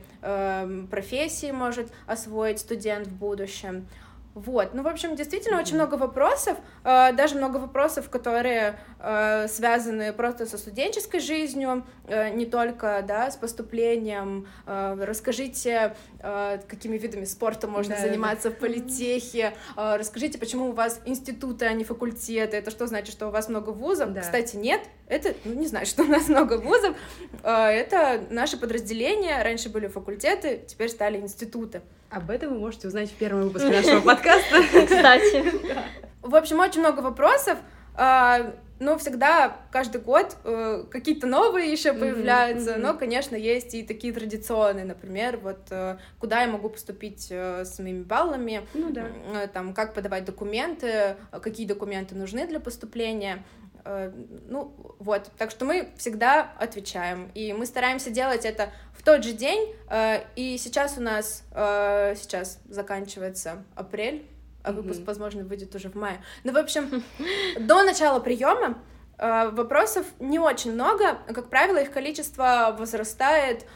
профессии 0.89 1.51
может 1.51 1.91
освоить 2.07 2.59
студент 2.59 3.07
в 3.07 3.15
будущем. 3.15 3.87
Вот, 4.33 4.73
ну, 4.73 4.81
в 4.83 4.87
общем, 4.87 5.15
действительно 5.15 5.59
очень 5.59 5.75
много 5.75 5.95
вопросов, 5.95 6.57
э, 6.85 7.11
даже 7.13 7.35
много 7.35 7.57
вопросов, 7.57 8.09
которые 8.09 8.79
э, 8.99 9.47
связаны 9.49 10.13
просто 10.13 10.45
со 10.45 10.57
студенческой 10.57 11.19
жизнью, 11.19 11.85
э, 12.07 12.29
не 12.29 12.45
только, 12.45 13.03
да, 13.05 13.29
с 13.29 13.35
поступлением. 13.35 14.47
Э, 14.65 14.95
расскажите, 15.01 15.95
э, 16.19 16.59
какими 16.65 16.97
видами 16.97 17.25
спорта 17.25 17.67
можно 17.67 17.95
да, 17.95 18.01
заниматься 18.01 18.49
да. 18.49 18.55
в 18.55 18.59
политехе, 18.59 19.53
э, 19.75 19.95
расскажите, 19.97 20.37
почему 20.37 20.69
у 20.69 20.71
вас 20.71 21.01
институты, 21.05 21.65
а 21.65 21.73
не 21.73 21.83
факультеты, 21.83 22.55
это 22.55 22.71
что 22.71 22.87
значит, 22.87 23.11
что 23.11 23.27
у 23.27 23.31
вас 23.31 23.49
много 23.49 23.71
вузов? 23.71 24.13
Да. 24.13 24.21
Кстати, 24.21 24.55
нет, 24.55 24.81
это, 25.07 25.33
ну, 25.43 25.55
не 25.55 25.67
знаю, 25.67 25.85
что 25.85 26.03
у 26.03 26.07
нас 26.07 26.29
много 26.29 26.57
вузов, 26.57 26.95
э, 27.43 27.51
это 27.51 28.23
наши 28.29 28.57
подразделения, 28.57 29.43
раньше 29.43 29.67
были 29.69 29.87
факультеты, 29.87 30.63
теперь 30.65 30.87
стали 30.87 31.19
институты. 31.19 31.81
Об 32.11 32.29
этом 32.29 32.49
вы 32.53 32.59
можете 32.59 32.89
узнать 32.89 33.09
в 33.09 33.13
первом 33.13 33.43
выпуске 33.43 33.69
нашего 33.69 34.01
подкаста. 34.01 34.61
Кстати. 34.85 35.45
В 36.21 36.35
общем, 36.35 36.59
очень 36.59 36.81
много 36.81 36.99
вопросов. 36.99 37.57
А, 37.95 38.53
но 38.79 38.97
всегда, 38.97 39.55
каждый 39.71 40.01
год 40.01 40.35
э, 40.43 40.83
какие-то 40.91 41.25
новые 41.25 41.71
еще 41.71 41.93
появляются. 41.93 42.75
Но, 42.75 42.95
конечно, 42.95 43.37
есть 43.37 43.73
и 43.75 43.83
такие 43.83 44.11
традиционные, 44.11 44.83
например, 44.83 45.37
вот 45.37 45.59
э, 45.69 45.99
куда 46.19 46.41
я 46.41 46.47
могу 46.49 46.67
поступить 46.67 47.27
э, 47.29 47.63
с 47.63 47.79
моими 47.79 48.03
баллами, 48.03 48.67
ну, 48.73 48.91
да. 48.91 49.07
там, 49.53 49.73
как 49.73 49.93
подавать 49.93 50.25
документы, 50.25 51.15
какие 51.41 51.65
документы 51.65 52.15
нужны 52.15 52.45
для 52.45 52.59
поступления. 52.59 53.41
Э, 53.83 54.11
ну, 54.47 54.73
вот, 54.99 55.29
так 55.37 55.51
что 55.51 55.65
мы 55.65 55.89
всегда 55.97 56.51
отвечаем, 56.59 57.31
и 57.33 57.53
мы 57.53 57.65
стараемся 57.65 58.09
делать 58.09 58.45
это 58.45 58.69
в 59.01 59.03
тот 59.03 59.23
же 59.23 59.33
день, 59.33 59.73
э, 59.89 60.23
и 60.35 60.59
сейчас 60.59 60.99
у 60.99 61.01
нас, 61.01 61.43
э, 61.55 62.13
сейчас 62.15 62.59
заканчивается 62.69 63.63
апрель, 63.75 64.27
а 64.63 64.71
выпуск, 64.71 64.99
mm-hmm. 64.99 65.05
возможно, 65.05 65.43
выйдет 65.43 65.73
уже 65.73 65.89
в 65.89 65.95
мае. 65.95 66.23
Ну, 66.43 66.53
в 66.53 66.57
общем, 66.57 67.03
до 67.59 67.81
начала 67.83 68.19
приема 68.19 68.77
вопросов 69.17 70.07
не 70.19 70.39
очень 70.39 70.73
много, 70.73 71.19
как 71.27 71.49
правило, 71.49 71.77
их 71.77 71.91
количество 71.91 72.75
возрастает 72.77 73.67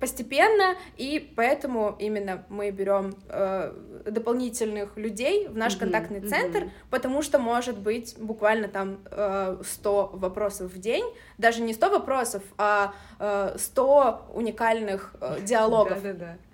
постепенно, 0.00 0.76
и 0.96 1.32
поэтому 1.36 1.96
именно 1.98 2.44
мы 2.48 2.70
берем 2.70 3.14
э, 3.28 3.72
дополнительных 4.06 4.96
людей 4.96 5.48
в 5.48 5.56
наш 5.56 5.74
mm-hmm, 5.74 5.78
контактный 5.78 6.20
центр, 6.20 6.64
mm-hmm. 6.64 6.70
потому 6.90 7.22
что 7.22 7.38
может 7.38 7.78
быть 7.78 8.16
буквально 8.18 8.68
там 8.68 8.98
э, 9.10 9.60
100 9.62 10.10
вопросов 10.14 10.72
в 10.72 10.78
день, 10.78 11.04
даже 11.38 11.60
не 11.62 11.74
100 11.74 11.90
вопросов, 11.90 12.42
а 12.56 12.94
э, 13.18 13.56
100 13.58 14.32
уникальных 14.34 15.14
э, 15.20 15.40
диалогов. 15.42 15.98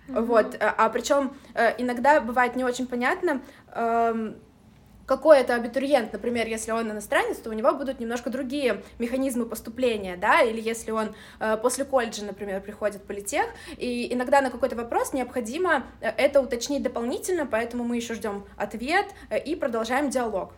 Вот, 0.06 0.56
а, 0.60 0.74
а 0.76 0.90
причем 0.90 1.34
э, 1.54 1.74
иногда 1.78 2.20
бывает 2.20 2.56
не 2.56 2.64
очень 2.64 2.86
понятно, 2.86 3.40
э, 3.68 4.34
какой 5.06 5.40
это 5.40 5.54
абитуриент, 5.54 6.12
например, 6.12 6.46
если 6.46 6.73
он 6.73 6.90
иностранец, 6.90 7.38
то 7.38 7.50
у 7.50 7.52
него 7.52 7.73
будут 7.75 8.00
немножко 8.00 8.30
другие 8.30 8.82
механизмы 8.99 9.46
поступления, 9.46 10.16
да, 10.16 10.40
или 10.40 10.61
если 10.61 10.90
он 10.90 11.14
э, 11.40 11.56
после 11.61 11.84
колледжа, 11.84 12.25
например, 12.25 12.61
приходит 12.61 13.02
в 13.02 13.04
политех, 13.04 13.46
и 13.76 14.12
иногда 14.12 14.40
на 14.40 14.50
какой-то 14.50 14.76
вопрос 14.76 15.12
необходимо 15.12 15.84
э, 16.00 16.08
это 16.08 16.40
уточнить 16.40 16.82
дополнительно, 16.82 17.46
поэтому 17.46 17.84
мы 17.84 17.96
еще 17.96 18.14
ждем 18.14 18.46
ответ 18.56 19.06
э, 19.30 19.38
и 19.38 19.56
продолжаем 19.56 20.11
диалог. 20.11 20.52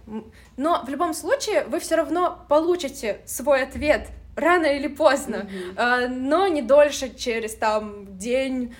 Но 0.56 0.82
в 0.84 0.88
любом 0.88 1.14
случае 1.14 1.64
вы 1.64 1.80
все 1.80 1.96
равно 1.96 2.44
получите 2.48 3.20
свой 3.26 3.62
ответ 3.62 4.08
рано 4.36 4.66
или 4.66 4.88
поздно, 4.88 5.48
mm-hmm. 5.76 6.08
но 6.08 6.46
не 6.46 6.60
дольше, 6.60 7.14
через 7.14 7.54
там 7.54 8.18
день, 8.18 8.74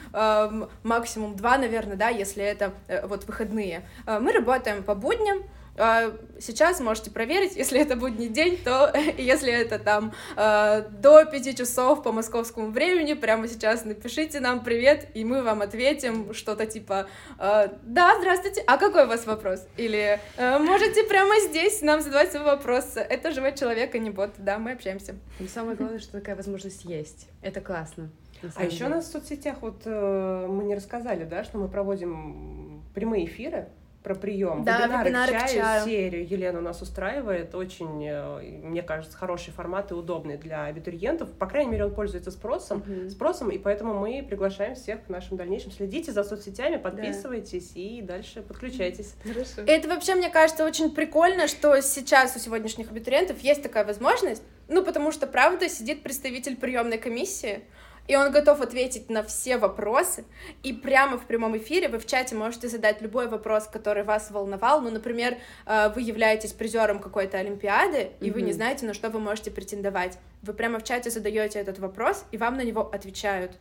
максимум 0.82 1.34
два, 1.34 1.56
наверное, 1.56 1.96
да, 1.96 2.10
если 2.10 2.44
это 2.44 2.74
вот 3.04 3.24
выходные. 3.24 3.88
Мы 4.06 4.32
работаем 4.32 4.82
по 4.82 4.94
будням, 4.94 5.44
сейчас 5.76 6.80
можете 6.80 7.10
проверить, 7.10 7.56
если 7.56 7.80
это 7.80 7.96
будний 7.96 8.28
день, 8.28 8.58
то 8.62 8.92
если 9.18 9.52
это 9.52 9.78
там 9.78 10.12
а, 10.36 10.80
до 10.80 11.24
5 11.24 11.58
часов 11.58 12.02
по 12.02 12.12
московскому 12.12 12.70
времени, 12.70 13.14
прямо 13.14 13.48
сейчас 13.48 13.84
напишите 13.84 14.40
нам 14.40 14.64
привет, 14.64 15.08
и 15.14 15.24
мы 15.24 15.42
вам 15.42 15.62
ответим 15.62 16.32
что-то 16.34 16.66
типа 16.66 17.08
а, 17.38 17.72
«Да, 17.82 18.16
здравствуйте, 18.18 18.62
а 18.66 18.78
какой 18.78 19.04
у 19.04 19.08
вас 19.08 19.26
вопрос?» 19.26 19.66
Или 19.76 20.20
«Можете 20.38 21.04
прямо 21.04 21.40
здесь 21.40 21.82
нам 21.82 22.00
задавать 22.00 22.30
свой 22.30 22.44
вопрос, 22.44 22.96
это 22.96 23.32
живой 23.32 23.54
человек, 23.54 23.94
а 23.94 23.98
не 23.98 24.10
бот, 24.10 24.30
да, 24.38 24.58
мы 24.58 24.72
общаемся». 24.72 25.14
Но 25.38 25.48
самое 25.48 25.76
главное, 25.76 25.98
что 25.98 26.12
такая 26.12 26.36
возможность 26.36 26.84
есть, 26.84 27.28
это 27.42 27.60
классно. 27.60 28.10
А 28.54 28.64
еще 28.64 28.86
у 28.86 28.88
нас 28.88 29.06
в 29.06 29.12
соцсетях 29.12 29.56
вот 29.60 29.82
э, 29.84 30.46
мы 30.48 30.64
не 30.64 30.74
рассказали, 30.74 31.24
да, 31.24 31.44
что 31.44 31.58
мы 31.58 31.68
проводим 31.68 32.82
прямые 32.94 33.24
эфиры 33.24 33.68
про 34.06 34.14
прием, 34.14 34.62
Да, 34.62 34.82
вебинары, 34.86 35.04
вебинары 35.08 35.32
к 35.32 35.36
к 35.36 35.40
чаю, 35.48 35.54
чаю. 35.56 35.84
серию 35.84 36.28
Елена 36.28 36.58
у 36.60 36.62
нас 36.62 36.80
устраивает, 36.80 37.56
очень, 37.56 38.06
э, 38.06 38.40
мне 38.62 38.80
кажется, 38.80 39.18
хороший 39.18 39.52
формат 39.52 39.90
и 39.90 39.94
удобный 39.94 40.36
для 40.36 40.66
абитуриентов, 40.66 41.32
по 41.32 41.46
крайней 41.46 41.72
мере, 41.72 41.86
он 41.86 41.92
пользуется 41.92 42.30
спросом, 42.30 42.84
Мгм. 42.86 43.10
спросом, 43.10 43.50
и 43.50 43.58
поэтому 43.58 43.94
мы 43.98 44.22
приглашаем 44.22 44.76
всех 44.76 45.04
к 45.04 45.08
нашим 45.08 45.36
дальнейшим. 45.36 45.72
Следите 45.72 46.12
за 46.12 46.22
соцсетями, 46.22 46.76
подписывайтесь 46.76 47.72
и 47.74 48.00
дальше 48.00 48.42
подключайтесь. 48.42 49.16
Хорошо. 49.24 49.62
Это 49.66 49.88
вообще, 49.88 50.14
мне 50.14 50.30
кажется, 50.30 50.64
очень 50.64 50.92
прикольно, 50.94 51.48
что 51.48 51.80
сейчас 51.80 52.36
у 52.36 52.38
сегодняшних 52.38 52.92
абитуриентов 52.92 53.40
есть 53.40 53.64
такая 53.64 53.84
возможность, 53.84 54.44
ну, 54.68 54.84
потому 54.84 55.10
что, 55.10 55.26
правда, 55.26 55.68
сидит 55.68 56.04
представитель 56.04 56.56
приемной 56.56 56.98
комиссии, 56.98 57.64
и 58.08 58.16
он 58.16 58.30
готов 58.30 58.60
ответить 58.60 59.10
на 59.10 59.22
все 59.22 59.56
вопросы, 59.56 60.24
и 60.62 60.72
прямо 60.72 61.18
в 61.18 61.26
прямом 61.26 61.56
эфире 61.56 61.88
вы 61.88 61.98
в 61.98 62.06
чате 62.06 62.34
можете 62.34 62.68
задать 62.68 63.00
любой 63.02 63.28
вопрос, 63.28 63.66
который 63.66 64.04
вас 64.04 64.30
волновал. 64.30 64.80
Ну, 64.80 64.90
например, 64.90 65.36
э, 65.66 65.90
вы 65.94 66.02
являетесь 66.02 66.52
призером 66.52 66.98
какой-то 66.98 67.38
олимпиады, 67.38 68.10
и 68.20 68.30
вы 68.30 68.42
не 68.42 68.52
знаете, 68.52 68.86
на 68.86 68.94
что 68.94 69.10
вы 69.10 69.20
можете 69.20 69.50
претендовать. 69.50 70.18
Вы 70.42 70.52
прямо 70.52 70.78
в 70.78 70.84
чате 70.84 71.10
задаете 71.10 71.58
этот 71.58 71.78
вопрос, 71.78 72.24
и 72.30 72.36
вам 72.36 72.56
на 72.56 72.62
него 72.62 72.82
отвечают. 72.82 73.52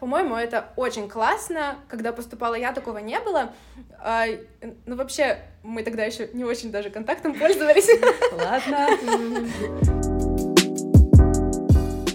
По-моему, 0.00 0.34
это 0.34 0.70
очень 0.76 1.10
классно. 1.10 1.76
Когда 1.88 2.12
поступала 2.12 2.54
я, 2.54 2.72
такого 2.72 2.98
не 2.98 3.20
было. 3.20 3.52
А, 3.98 4.24
ну, 4.86 4.96
вообще, 4.96 5.42
мы 5.62 5.82
тогда 5.82 6.04
еще 6.04 6.30
не 6.32 6.44
очень 6.44 6.70
даже 6.72 6.88
контактом 6.88 7.34
пользовались. 7.38 7.90
Ладно. 8.32 8.88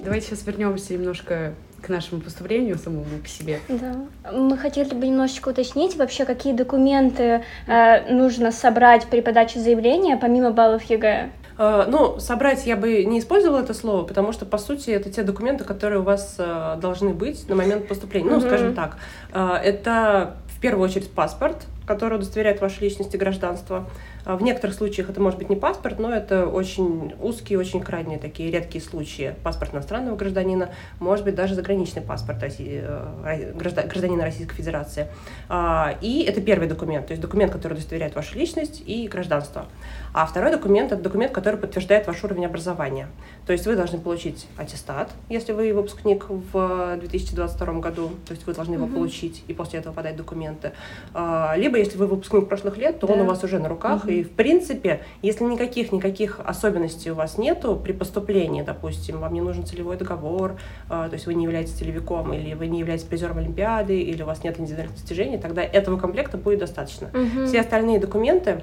Давайте 0.06 0.28
сейчас 0.28 0.46
вернемся 0.46 0.94
немножко 0.94 1.56
к 1.82 1.90
нашему 1.90 2.22
поступлению 2.22 2.78
самому 2.78 3.06
по 3.22 3.28
себе. 3.28 3.60
Да. 3.68 4.32
Мы 4.32 4.58
хотели 4.58 4.94
бы 4.94 5.08
немножечко 5.08 5.50
уточнить 5.50 5.96
вообще, 5.98 6.26
какие 6.26 6.54
документы 6.54 7.44
э, 7.68 8.14
нужно 8.14 8.52
собрать 8.52 9.06
при 9.08 9.22
подаче 9.22 9.60
заявления, 9.60 10.16
помимо 10.16 10.52
баллов 10.52 10.84
ЕГЭ. 10.84 11.30
Э, 11.58 11.86
Ну, 11.88 12.20
собрать 12.20 12.66
я 12.68 12.76
бы 12.76 13.04
не 13.04 13.20
использовала 13.20 13.62
это 13.62 13.74
слово, 13.74 14.04
потому 14.04 14.32
что, 14.32 14.46
по 14.46 14.60
сути, 14.60 14.92
это 14.92 15.12
те 15.12 15.24
документы, 15.24 15.64
которые 15.64 16.00
у 16.02 16.04
вас 16.04 16.36
э, 16.38 16.78
должны 16.80 17.10
быть 17.10 17.50
на 17.50 17.56
момент 17.56 17.88
поступления. 17.88 18.30
Ну, 18.30 18.42
скажем 18.42 18.76
так, 18.76 18.98
э, 19.34 19.56
это 19.64 20.36
в 20.56 20.62
первую 20.62 20.88
очередь 20.88 21.12
паспорт, 21.12 21.66
который 21.86 22.16
удостоверяет 22.18 22.62
вашу 22.62 22.82
личность 22.82 23.14
и 23.14 23.18
гражданство. 23.18 23.88
А 24.26 24.36
В 24.36 24.42
некоторых 24.42 24.76
случаях 24.76 25.10
это 25.10 25.22
может 25.22 25.38
быть 25.38 25.50
не 25.50 25.56
паспорт, 25.56 26.00
но 26.00 26.12
это 26.12 26.48
очень 26.48 27.14
узкие, 27.22 27.60
очень 27.60 27.80
крайние 27.80 28.18
такие 28.18 28.50
редкие 28.52 28.84
случаи. 28.84 29.36
Паспорт 29.44 29.74
иностранного 29.74 30.16
гражданина, 30.16 30.72
может 31.00 31.24
быть 31.26 31.36
даже 31.36 31.54
заграничный 31.54 32.02
паспорт 32.02 32.42
России, 32.42 32.82
э, 32.84 33.54
гражда- 33.54 33.88
гражданина 33.88 34.24
Российской 34.24 34.56
Федерации. 34.56 35.08
А, 35.48 35.96
И 36.02 36.24
это 36.24 36.42
первый 36.42 36.68
документ, 36.68 37.08
то 37.08 37.12
есть 37.12 37.22
документ, 37.22 37.52
который 37.52 37.74
удостоверяет 37.74 38.16
вашу 38.16 38.38
личность 38.38 38.82
и 38.86 39.08
гражданство. 39.08 39.66
А 40.14 40.26
второй 40.26 40.52
документ— 40.52 40.92
это 40.94 41.02
документ, 41.02 41.32
который 41.32 41.58
подтверждает 41.60 42.08
ваш 42.08 42.24
уровень 42.24 42.46
образования. 42.46 43.08
То 43.46 43.54
есть 43.54 43.68
вы 43.68 43.76
должны 43.76 44.00
получить 44.00 44.48
аттестат, 44.58 45.12
если 45.30 45.52
вы 45.54 45.72
выпускник 45.74 46.26
в 46.30 46.98
2022 46.98 47.80
году, 47.80 48.10
то 48.26 48.32
есть 48.34 48.48
вы 48.48 48.54
должны 48.54 48.74
его 48.74 48.88
получить 48.88 49.44
и 49.48 49.54
после 49.54 49.80
этого 49.80 49.94
подать 49.94 50.16
документы. 50.16 50.72
А, 51.14 51.54
Либо, 51.56 51.78
если 51.78 51.98
вы 51.98 52.08
выпускник 52.08 52.48
прошлых 52.48 52.78
лет, 52.78 53.00
то 53.00 53.08
он 53.08 53.20
Да. 53.20 53.24
у 53.24 53.28
вас 53.28 53.44
уже 53.44 53.60
на 53.60 53.70
руках. 53.70 54.08
И, 54.08 54.15
в 54.24 54.32
принципе, 54.32 55.02
если 55.22 55.44
никаких-никаких 55.44 56.40
особенностей 56.44 57.12
у 57.12 57.16
вас 57.16 57.38
нету 57.38 57.76
при 57.76 57.92
поступлении, 57.92 58.62
допустим, 58.62 59.20
вам 59.20 59.34
не 59.34 59.42
нужен 59.42 59.66
целевой 59.66 59.98
договор, 59.98 60.58
а, 60.90 61.08
то 61.10 61.14
есть 61.14 61.26
вы 61.28 61.34
не 61.34 61.44
являетесь 61.44 61.74
целевиком, 61.74 62.34
или 62.34 62.54
вы 62.54 62.68
не 62.68 62.80
являетесь 62.80 63.06
призером 63.06 63.38
Олимпиады, 63.38 64.00
или 64.00 64.22
у 64.22 64.26
вас 64.26 64.44
нет 64.44 64.60
индивидуальных 64.60 64.96
достижений, 64.96 65.38
тогда 65.38 65.64
этого 65.64 65.98
комплекта 65.98 66.38
будет 66.38 66.60
достаточно. 66.60 67.10
Все 67.48 67.62
остальные 67.62 68.00
документы 68.00 68.62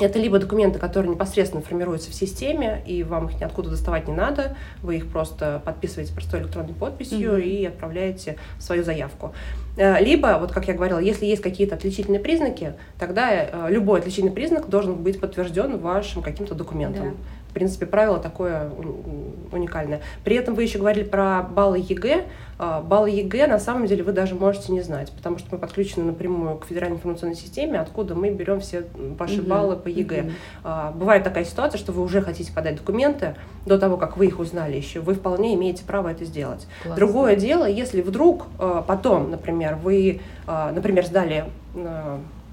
это 0.00 0.18
либо 0.18 0.38
документы, 0.38 0.78
которые 0.78 1.12
непосредственно 1.12 1.62
формируются 1.62 2.10
в 2.10 2.14
системе, 2.14 2.82
и 2.84 3.02
вам 3.04 3.28
их 3.28 3.40
ниоткуда 3.40 3.70
доставать 3.70 4.08
не 4.08 4.14
надо, 4.14 4.56
вы 4.82 4.96
их 4.96 5.08
просто 5.08 5.62
подписываете 5.64 6.12
простой 6.12 6.40
электронной 6.40 6.74
подписью 6.74 7.32
Мгм. 7.34 7.40
и 7.42 7.64
отправляете 7.66 8.36
свою 8.58 8.82
заявку. 8.82 9.32
Э, 9.76 10.02
Либо, 10.02 10.36
вот 10.40 10.50
как 10.52 10.66
я 10.66 10.74
говорила, 10.74 10.98
если 10.98 11.26
есть 11.26 11.42
какие-то 11.42 11.76
отличительные 11.76 12.20
признаки, 12.20 12.74
тогда 12.98 13.30
э, 13.32 13.66
любой 13.70 14.00
отличительный 14.00 14.32
признак 14.32 14.68
должен 14.68 14.94
быть 14.96 15.20
подтвержден 15.20 15.78
вашим 15.78 16.22
каким-то 16.22 16.54
документом. 16.54 17.04
Да. 17.10 17.14
В 17.50 17.54
принципе, 17.54 17.86
правило 17.86 18.18
такое 18.18 18.68
ун- 18.70 19.36
уникальное. 19.52 20.00
При 20.24 20.34
этом 20.34 20.56
вы 20.56 20.64
еще 20.64 20.78
говорили 20.78 21.04
про 21.04 21.42
баллы 21.42 21.78
ЕГЭ. 21.78 22.24
А, 22.58 22.80
Баллы 22.80 23.10
ЕГЭ 23.10 23.46
на 23.46 23.58
самом 23.58 23.86
деле 23.86 24.02
вы 24.04 24.12
даже 24.12 24.34
можете 24.34 24.72
не 24.72 24.80
знать, 24.80 25.10
потому 25.12 25.38
что 25.38 25.48
мы 25.52 25.58
подключены 25.58 26.04
напрямую 26.06 26.56
к 26.58 26.66
федеральной 26.66 26.96
информационной 26.96 27.34
системе, 27.36 27.80
откуда 27.80 28.14
мы 28.14 28.30
берем 28.30 28.60
все 28.60 28.84
ваши 29.18 29.38
Мгм. 29.40 29.48
баллы 29.48 29.76
по 29.76 29.88
ЕГЭ. 29.88 30.22
Мгм. 30.22 30.32
А, 30.64 30.92
Бывает 30.92 31.24
такая 31.24 31.44
ситуация, 31.44 31.78
что 31.78 31.92
вы 31.92 32.02
уже 32.02 32.22
хотите 32.22 32.52
подать 32.52 32.76
документы 32.76 33.34
до 33.66 33.78
того, 33.78 33.96
как 33.96 34.16
вы 34.16 34.26
их 34.26 34.38
узнали 34.38 34.76
еще. 34.76 35.00
Вы 35.00 35.14
вполне 35.14 35.54
имеете 35.54 35.84
право 35.84 36.08
это 36.08 36.24
сделать. 36.24 36.66
Классно. 36.82 36.96
Другое 36.96 37.36
дело, 37.36 37.64
если 37.68 38.00
вдруг 38.02 38.46
э, 38.58 38.82
потом, 38.86 39.30
например, 39.30 39.76
вы, 39.76 40.20
например, 40.46 41.04
сдали, 41.06 41.44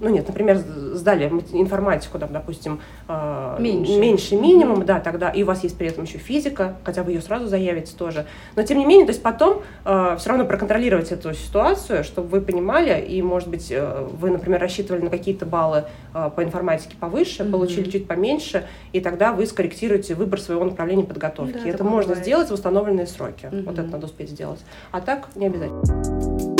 ну 0.02 0.10
нет, 0.10 0.28
например, 0.28 0.58
сдали 0.58 1.28
мат- 1.28 1.52
информатику, 1.52 2.18
там, 2.18 2.32
допустим, 2.32 2.80
э, 3.08 3.56
Меньше. 3.58 4.36
минимум, 4.36 4.84
да, 4.84 5.00
тогда 5.00 5.30
и 5.30 5.42
у 5.42 5.46
вас 5.46 5.62
есть 5.62 5.78
при 5.78 5.86
этом 5.88 6.04
еще 6.04 6.18
физика, 6.18 6.76
хотя 6.84 7.02
вы 7.02 7.12
ее 7.12 7.22
сразу 7.22 7.46
заявите 7.46 7.94
тоже. 7.96 8.26
Но 8.56 8.62
тем 8.62 8.78
не 8.78 8.84
менее, 8.84 9.06
то 9.06 9.12
есть 9.12 9.22
потом 9.22 9.62
все 9.84 10.28
равно 10.28 10.44
проконтролировать 10.44 11.10
эту 11.12 11.32
ситуацию, 11.34 12.04
чтобы 12.04 12.28
вы 12.28 12.40
понимали, 12.40 13.00
и, 13.00 13.22
может 13.22 13.48
быть, 13.48 13.68
э, 13.70 14.06
вы, 14.20 14.30
например, 14.30 14.60
рассчитывали 14.60 15.02
на 15.02 15.10
какие-то 15.10 15.46
баллы 15.46 15.84
э, 16.14 16.30
по 16.34 16.42
информатике 16.44 16.96
повыше, 16.98 17.44
Мгм. 17.44 17.52
получили 17.52 17.88
чуть 17.90 18.06
поменьше, 18.08 18.64
и 18.92 19.00
тогда 19.00 19.32
вы 19.32 19.46
скорректируете 19.46 20.14
выбор 20.14 20.40
своего 20.40 20.64
направления 20.64 21.04
подготовки. 21.04 21.58
Да, 21.62 21.68
это 21.68 21.84
можно 21.84 22.08
бывает. 22.10 22.24
сделать 22.24 22.48
в 22.50 22.52
установленные 22.52 23.06
сроки. 23.06 23.46
Мгм. 23.46 23.64
Вот 23.64 23.78
это 23.78 23.88
надо 23.90 24.06
успеть 24.06 24.30
сделать. 24.30 24.60
А 24.90 25.00
так 25.00 25.28
не 25.36 25.46
обязательно. 25.46 26.51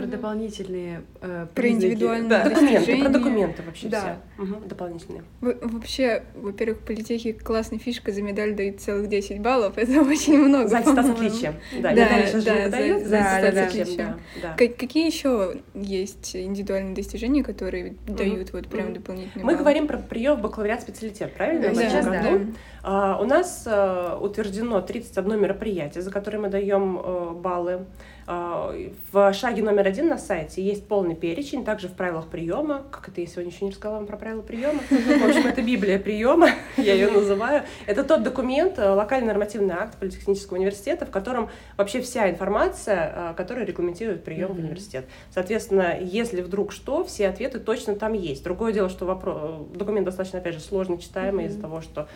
Про 0.00 0.06
дополнительные 0.06 1.02
э, 1.20 1.46
Про 1.54 1.62
признаки. 1.62 1.84
индивидуальные 1.86 2.28
Да. 2.28 2.44
Документы, 2.48 2.96
про 3.00 3.08
документы 3.08 3.62
вообще 3.62 3.88
Да. 3.88 4.00
все. 4.00 4.42
Мгм, 4.42 4.68
дополнительные. 4.68 5.22
Во- 5.40 5.54
Вообще, 5.60 6.22
во-первых, 6.34 6.78
в 6.78 6.84
политехе 6.86 7.32
классная 7.32 7.78
фишка, 7.78 8.12
за 8.12 8.22
медаль 8.22 8.54
дают 8.54 8.80
целых 8.80 9.08
10 9.08 9.40
баллов, 9.40 9.76
это 9.76 10.00
очень 10.02 10.38
много. 10.38 10.68
За 10.68 10.78
аттестат 10.78 11.08
отличия. 11.10 11.54
Да, 11.80 11.94
Да, 11.94 12.06
сейчас 12.26 12.42
же 12.42 12.70
да, 12.70 12.80
не 12.80 12.98
за- 13.00 13.08
за 13.08 13.64
отличия. 13.64 13.96
Да, 13.96 14.18
да. 14.42 14.54
Как- 14.56 14.76
какие 14.76 15.06
еще 15.06 15.56
есть 15.74 16.34
индивидуальные 16.34 16.94
достижения, 16.94 17.42
которые 17.42 17.94
дают 18.06 18.52
вот 18.52 18.68
прям 18.68 18.86
Мгм. 18.86 18.94
дополнительные 18.94 19.44
Мы 19.44 19.52
баллы? 19.52 19.58
говорим 19.58 19.86
про 19.86 19.98
прием 19.98 20.36
в 20.36 20.40
бакалавриат 20.42 20.82
специалитет, 20.82 21.32
правильно? 21.34 21.72
Да, 21.74 22.02
году? 22.02 22.44
да. 22.79 22.79
А, 22.82 23.18
У 23.20 23.24
нас 23.24 23.64
э, 23.66 24.16
утверждено 24.20 24.80
31 24.80 25.40
мероприятие, 25.40 26.02
за 26.02 26.10
которые 26.10 26.40
мы 26.40 26.48
даем 26.48 26.98
э, 26.98 27.30
баллы. 27.34 27.84
А, 28.26 28.74
В 29.12 29.32
шаге 29.34 29.62
номер 29.62 29.86
один 29.86 30.08
на 30.08 30.16
сайте 30.16 30.62
есть 30.62 30.86
полный 30.88 31.14
перечень, 31.14 31.64
также 31.64 31.88
в 31.88 31.92
правилах 31.92 32.28
приема. 32.28 32.84
Как 32.90 33.08
это 33.08 33.20
я 33.20 33.26
сегодня 33.26 33.50
еще 33.50 33.64
не 33.64 33.70
рассказала 33.72 33.98
вам 33.98 34.06
про 34.06 34.16
правила 34.16 34.40
приема? 34.40 34.80
В 34.88 35.28
общем, 35.28 35.46
это 35.46 35.62
Библия 35.62 35.98
приема, 35.98 36.48
я 36.76 36.94
ее 36.94 37.10
называю. 37.10 37.64
Это 37.86 38.02
тот 38.02 38.22
документ, 38.22 38.78
э, 38.78 38.88
локальный 38.88 39.28
нормативный 39.28 39.74
акт 39.74 39.98
Политехнического 39.98 40.56
университета, 40.56 41.04
в 41.04 41.10
котором 41.10 41.50
вообще 41.76 42.00
вся 42.00 42.30
информация, 42.30 43.34
которая 43.36 43.66
регламентирует 43.66 44.24
прием 44.24 44.54
в 44.54 44.58
университет. 44.58 45.06
Соответственно, 45.34 45.98
если 46.00 46.40
вдруг 46.40 46.72
что, 46.72 47.04
все 47.04 47.28
ответы 47.28 47.58
точно 47.58 47.94
там 47.94 48.14
есть. 48.14 48.42
Другое 48.42 48.72
дело, 48.72 48.88
что 48.88 49.04
вопро- 49.04 49.76
документ 49.76 50.06
достаточно, 50.06 50.38
опять 50.38 50.54
же, 50.54 50.60
сложно 50.60 50.98
читаемый 50.98 51.46
из-за 51.46 51.60
того, 51.60 51.80
что 51.82 52.08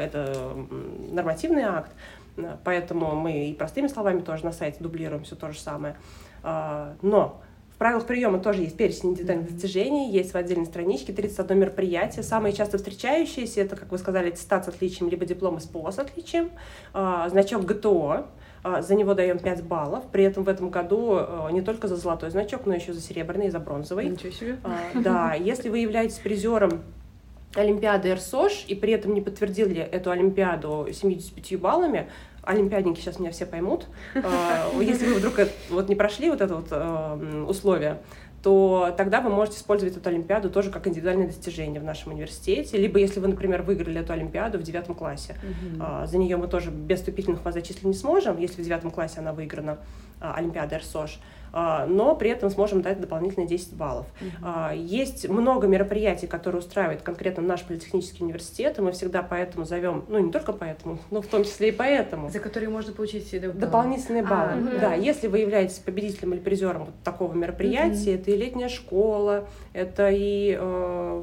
это 0.00 0.54
нормативный 1.10 1.62
акт, 1.62 1.92
поэтому 2.64 3.14
мы 3.14 3.48
и 3.48 3.54
простыми 3.54 3.88
словами 3.88 4.20
тоже 4.20 4.44
на 4.44 4.52
сайте 4.52 4.78
дублируем 4.80 5.24
все 5.24 5.36
то 5.36 5.50
же 5.52 5.58
самое. 5.58 5.96
А, 6.42 6.94
Но 7.02 7.40
в 7.74 7.76
правилах 7.76 8.06
приема 8.06 8.38
тоже 8.38 8.62
есть 8.62 8.76
перечень 8.76 9.10
индивидуальных 9.10 9.52
достижений, 9.52 10.12
есть 10.12 10.32
в 10.32 10.36
отдельной 10.36 10.66
страничке 10.66 11.12
31 11.12 11.58
мероприятие. 11.58 12.22
Самые 12.22 12.52
часто 12.52 12.78
встречающиеся 12.78 13.62
это, 13.62 13.76
как 13.76 13.90
вы 13.90 13.98
сказали, 13.98 14.28
аттестат 14.28 14.64
с 14.64 14.68
отличием, 14.68 15.10
либо 15.10 15.26
диплом 15.26 15.58
СПО 15.58 15.90
с 15.90 15.98
отличием, 15.98 16.50
а, 16.92 17.28
значок 17.28 17.64
ГТО, 17.64 18.26
а, 18.62 18.80
за 18.80 18.94
него 18.94 19.14
даем 19.14 19.38
5 19.38 19.64
баллов. 19.64 20.04
При 20.12 20.24
этом 20.24 20.44
в 20.44 20.48
этом 20.48 20.70
году 20.70 21.20
не 21.50 21.62
только 21.62 21.88
за 21.88 21.96
золотой 21.96 22.30
значок, 22.30 22.66
но 22.66 22.74
еще 22.74 22.92
за 22.92 23.00
серебряный 23.00 23.48
и 23.48 23.50
за 23.50 23.58
бронзовый. 23.58 24.08
Ничего 24.08 24.30
себе. 24.30 24.58
Да, 24.94 25.34
если 25.34 25.68
вы 25.68 25.78
являетесь 25.78 26.18
призером 26.18 26.82
Олимпиады 27.54 28.14
РСОШ 28.14 28.64
и 28.68 28.74
при 28.74 28.92
этом 28.92 29.14
не 29.14 29.20
подтвердили 29.20 29.80
эту 29.80 30.10
Олимпиаду 30.10 30.88
75 30.92 31.60
баллами, 31.60 32.08
олимпиадники 32.42 33.00
сейчас 33.00 33.18
меня 33.18 33.30
все 33.30 33.46
поймут, 33.46 33.86
а, 34.14 34.70
если 34.80 35.06
вы 35.06 35.14
вдруг 35.14 35.38
это- 35.38 35.52
вот 35.70 35.88
не 35.88 35.94
прошли 35.94 36.30
вот 36.30 36.40
это 36.40 36.56
вот 36.56 36.66
э, 36.70 37.44
условие, 37.48 38.00
то 38.42 38.94
тогда 38.98 39.22
вы 39.22 39.30
можете 39.30 39.56
использовать 39.56 39.96
эту 39.96 40.06
Олимпиаду 40.10 40.50
тоже 40.50 40.70
как 40.70 40.86
индивидуальное 40.86 41.26
достижение 41.26 41.80
в 41.80 41.84
нашем 41.84 42.12
университете. 42.12 42.76
Либо 42.76 42.98
если 42.98 43.18
вы, 43.18 43.28
например, 43.28 43.62
выиграли 43.62 44.00
эту 44.00 44.12
Олимпиаду 44.12 44.58
в 44.58 44.62
девятом 44.62 44.94
классе, 44.94 45.36
mm-hmm. 45.42 46.06
за 46.06 46.18
нее 46.18 46.36
мы 46.36 46.46
тоже 46.46 46.70
без 46.70 46.98
вступительных 46.98 47.42
вас 47.42 47.54
зачислить 47.54 47.84
не 47.84 47.94
сможем, 47.94 48.36
если 48.36 48.60
в 48.60 48.64
девятом 48.64 48.90
классе 48.90 49.20
она 49.20 49.32
выиграна, 49.32 49.78
а, 50.20 50.34
Олимпиада 50.34 50.76
РСОЖ. 50.76 51.20
А, 51.56 51.86
но 51.86 52.16
при 52.16 52.30
этом 52.30 52.50
сможем 52.50 52.82
дать 52.82 53.00
дополнительные 53.00 53.46
10 53.46 53.74
баллов. 53.74 54.06
Uh-huh. 54.20 54.76
Есть 54.76 55.28
много 55.28 55.68
мероприятий, 55.68 56.26
которые 56.26 56.58
устраивает 56.58 57.02
конкретно 57.02 57.44
наш 57.44 57.62
политехнический 57.62 58.24
университет, 58.24 58.76
и 58.78 58.82
мы 58.82 58.90
всегда 58.90 59.22
поэтому 59.22 59.64
зовем, 59.64 60.04
ну 60.08 60.18
не 60.18 60.32
только 60.32 60.52
поэтому, 60.52 60.98
но 61.12 61.22
в 61.22 61.26
том 61.26 61.44
числе 61.44 61.68
и 61.68 61.70
поэтому. 61.70 62.28
За 62.28 62.40
которые 62.40 62.70
можно 62.70 62.92
получить 62.92 63.30
дополнительные 63.56 64.24
баллы. 64.24 64.50
А, 64.50 64.56
uh-huh. 64.56 64.80
Да, 64.80 64.94
если 64.94 65.28
вы 65.28 65.38
являетесь 65.38 65.78
победителем 65.78 66.34
или 66.34 66.40
призером 66.40 66.86
вот 66.86 66.94
такого 67.04 67.32
мероприятия, 67.34 68.14
uh-huh. 68.14 68.20
это 68.20 68.30
и 68.32 68.36
летняя 68.36 68.68
школа, 68.68 69.46
это 69.72 70.10
и 70.10 70.58
э, 70.58 71.22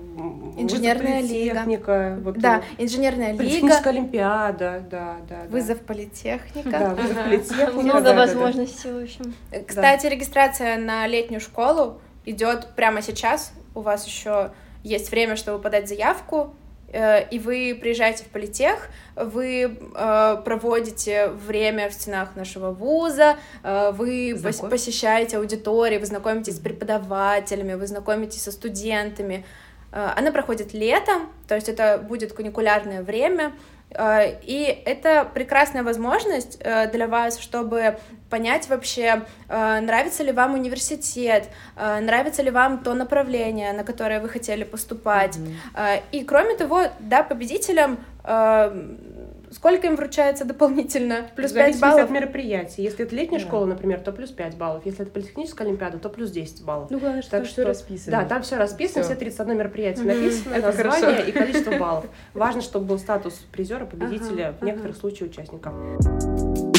инженерная 0.57 1.21
лига. 1.21 2.17
Вот, 2.23 2.37
да, 2.37 2.61
инженерная 2.77 3.33
лига. 3.33 3.43
Техническая 3.43 3.91
олимпиада, 3.91 4.81
да, 4.89 5.17
да. 5.27 5.41
Вызов 5.49 5.79
да. 5.79 5.83
политехника. 5.87 6.69
Да, 6.69 6.95
вызов 6.95 7.23
политехника. 7.25 7.81
Много 7.81 8.13
возможностей, 8.13 8.91
в 8.91 9.03
общем. 9.03 9.33
Кстати, 9.67 10.20
регистрация 10.21 10.77
на 10.77 11.07
летнюю 11.07 11.41
школу 11.41 11.99
идет 12.25 12.75
прямо 12.75 13.01
сейчас. 13.01 13.53
У 13.73 13.81
вас 13.81 14.05
еще 14.05 14.51
есть 14.83 15.09
время, 15.09 15.35
чтобы 15.35 15.59
подать 15.59 15.87
заявку, 15.89 16.53
э, 16.93 17.27
и 17.29 17.39
вы 17.39 17.75
приезжаете 17.81 18.23
в 18.23 18.27
политех, 18.27 18.89
вы 19.15 19.63
э, 19.63 20.41
проводите 20.45 21.29
время 21.29 21.89
в 21.89 21.93
стенах 21.93 22.35
нашего 22.35 22.69
вуза, 22.69 23.37
э, 23.63 23.91
вы 23.93 24.35
Знаком... 24.37 24.69
посещаете 24.69 25.37
аудитории, 25.37 25.97
вы 25.97 26.05
знакомитесь 26.05 26.57
с 26.57 26.59
преподавателями, 26.59 27.73
вы 27.73 27.87
знакомитесь 27.87 28.43
со 28.43 28.51
студентами. 28.51 29.43
Она 29.91 30.31
проходит 30.31 30.73
летом, 30.73 31.29
то 31.49 31.55
есть 31.55 31.67
это 31.67 31.97
будет 31.97 32.31
каникулярное 32.31 33.03
время, 33.03 33.51
и 33.93 34.81
это 34.85 35.29
прекрасная 35.33 35.83
возможность 35.83 36.57
для 36.59 37.07
вас, 37.07 37.37
чтобы 37.37 37.97
понять 38.31 38.67
вообще, 38.69 39.23
э, 39.47 39.79
нравится 39.81 40.23
ли 40.23 40.31
вам 40.31 40.55
университет, 40.55 41.49
нравится 41.75 42.41
ли 42.41 42.49
вам 42.49 42.79
то 42.83 42.95
направление, 42.95 43.73
на 43.73 43.83
которое 43.83 44.19
вы 44.19 44.29
хотели 44.29 44.63
поступать. 44.63 45.37
Mm-hmm. 45.37 46.01
И 46.11 46.23
кроме 46.23 46.55
того, 46.55 46.85
да, 46.99 47.21
победителям 47.23 47.99
Сколько 49.51 49.87
им 49.87 49.97
вручается 49.97 50.45
дополнительно? 50.45 51.27
Плюс 51.35 51.51
5 51.51 51.79
баллов? 51.81 52.05
от 52.05 52.09
мероприятия. 52.09 52.83
Если 52.83 53.03
это 53.03 53.13
летняя 53.13 53.39
да. 53.39 53.45
школа, 53.45 53.65
например, 53.65 53.99
то 53.99 54.13
плюс 54.13 54.31
5 54.31 54.55
баллов. 54.55 54.85
Если 54.85 55.01
это 55.01 55.11
политехническая 55.11 55.67
олимпиада, 55.67 55.99
то 55.99 56.07
плюс 56.07 56.31
10 56.31 56.63
баллов. 56.63 56.89
Ну, 56.89 56.99
главное, 56.99 57.21
что 57.21 57.31
так 57.31 57.45
что... 57.45 57.53
все 57.53 57.63
расписано. 57.65 58.17
Да, 58.17 58.25
там 58.25 58.43
все 58.43 58.55
расписано, 58.55 59.03
все, 59.03 59.11
все 59.13 59.19
31 59.19 59.57
мероприятие 59.57 60.05
mm-hmm. 60.05 60.21
написано, 60.21 60.53
это 60.53 60.67
название 60.67 61.01
хорошо. 61.01 61.29
и 61.29 61.31
количество 61.33 61.77
баллов. 61.77 62.05
Важно, 62.33 62.61
чтобы 62.61 62.85
был 62.85 62.97
статус 62.97 63.33
призера, 63.51 63.85
победителя, 63.85 64.49
ага, 64.49 64.57
в 64.61 64.63
некоторых 64.63 64.95
ага. 64.95 65.01
случаях 65.01 65.31
участника. 65.31 66.70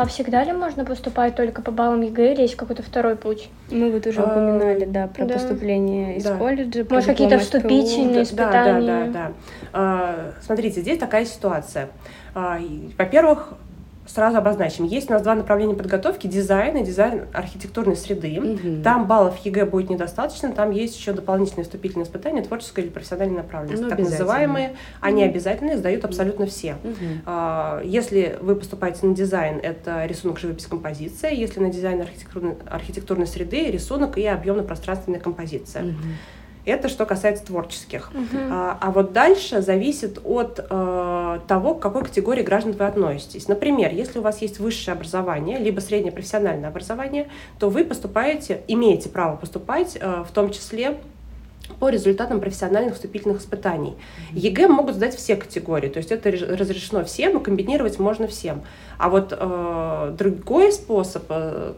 А 0.00 0.06
всегда 0.06 0.42
ли 0.44 0.52
можно 0.52 0.86
поступать 0.86 1.34
только 1.34 1.60
по 1.60 1.70
баллам 1.70 2.00
ЕГЭ 2.00 2.32
или 2.32 2.40
есть 2.42 2.56
какой-то 2.56 2.82
второй 2.82 3.16
путь? 3.16 3.50
Мы 3.70 3.90
вот 3.90 4.06
уже 4.06 4.22
а, 4.22 4.24
упоминали, 4.24 4.86
да, 4.86 5.08
про 5.08 5.26
да. 5.26 5.34
поступление 5.34 6.16
из 6.16 6.24
да. 6.24 6.38
колледжа. 6.38 6.86
Может, 6.88 7.06
какие-то 7.06 7.38
вступительные 7.38 8.22
испытания? 8.22 8.80
Да, 8.80 9.04
да, 9.04 9.06
да. 9.06 9.12
да. 9.12 9.32
А, 9.74 10.32
смотрите, 10.40 10.80
здесь 10.80 10.98
такая 10.98 11.26
ситуация. 11.26 11.90
А, 12.34 12.58
во-первых, 12.96 13.52
сразу 14.10 14.38
обозначим. 14.38 14.84
Есть 14.84 15.10
у 15.10 15.12
нас 15.12 15.22
два 15.22 15.34
направления 15.34 15.74
подготовки. 15.74 16.26
Дизайн 16.26 16.76
и 16.76 16.84
дизайн 16.84 17.26
архитектурной 17.32 17.96
среды. 17.96 18.40
Угу. 18.40 18.82
Там 18.82 19.06
баллов 19.06 19.36
ЕГЭ 19.44 19.66
будет 19.66 19.90
недостаточно. 19.90 20.52
Там 20.52 20.70
есть 20.70 20.98
еще 20.98 21.12
дополнительные 21.12 21.64
вступительные 21.64 22.04
испытания, 22.04 22.42
творческой 22.42 22.82
или 22.82 22.90
профессиональной 22.90 23.38
направленности. 23.38 23.82
Ну, 23.82 23.88
так 23.88 23.98
называемые. 23.98 24.76
Они 25.00 25.22
угу. 25.22 25.30
обязательные, 25.30 25.76
сдают 25.78 26.04
абсолютно 26.04 26.46
все. 26.46 26.76
Угу. 26.84 27.84
Если 27.84 28.38
вы 28.40 28.56
поступаете 28.56 29.06
на 29.06 29.14
дизайн, 29.14 29.58
это 29.62 30.04
рисунок, 30.06 30.38
живопись, 30.38 30.66
композиция. 30.66 31.30
Если 31.30 31.60
на 31.60 31.70
дизайн 31.70 32.00
архитектурной, 32.00 32.54
архитектурной 32.68 33.26
среды, 33.26 33.70
рисунок 33.70 34.18
и 34.18 34.26
объемно-пространственная 34.26 35.20
композиция. 35.20 35.84
Угу. 35.84 35.94
Это 36.70 36.88
что 36.88 37.06
касается 37.06 37.44
творческих. 37.44 38.10
Угу. 38.14 38.38
А, 38.50 38.78
а 38.80 38.90
вот 38.90 39.12
дальше 39.12 39.62
зависит 39.62 40.20
от 40.24 40.58
э, 40.58 41.40
того, 41.46 41.74
к 41.74 41.80
какой 41.80 42.04
категории 42.04 42.42
граждан 42.42 42.72
вы 42.72 42.84
относитесь. 42.84 43.48
Например, 43.48 43.92
если 43.92 44.18
у 44.18 44.22
вас 44.22 44.42
есть 44.42 44.58
высшее 44.58 44.94
образование, 44.94 45.58
либо 45.58 45.80
среднее 45.80 46.12
профессиональное 46.12 46.68
образование, 46.68 47.28
то 47.58 47.70
вы 47.70 47.84
поступаете, 47.84 48.62
имеете 48.68 49.08
право 49.08 49.36
поступать 49.36 49.98
э, 50.00 50.24
в 50.26 50.32
том 50.32 50.50
числе 50.50 50.98
по 51.78 51.88
результатам 51.88 52.40
профессиональных 52.40 52.94
вступительных 52.94 53.40
испытаний. 53.40 53.94
ЕГЭ 54.32 54.68
могут 54.68 54.96
сдать 54.96 55.14
все 55.14 55.36
категории, 55.36 55.88
то 55.88 55.98
есть 55.98 56.10
это 56.10 56.30
разрешено 56.30 57.04
всем, 57.04 57.38
и 57.38 57.42
комбинировать 57.42 57.98
можно 57.98 58.26
всем. 58.26 58.62
А 59.00 59.08
вот 59.08 59.34
э, 59.34 60.14
другой 60.18 60.72
способ 60.72 61.22
э, 61.30 61.72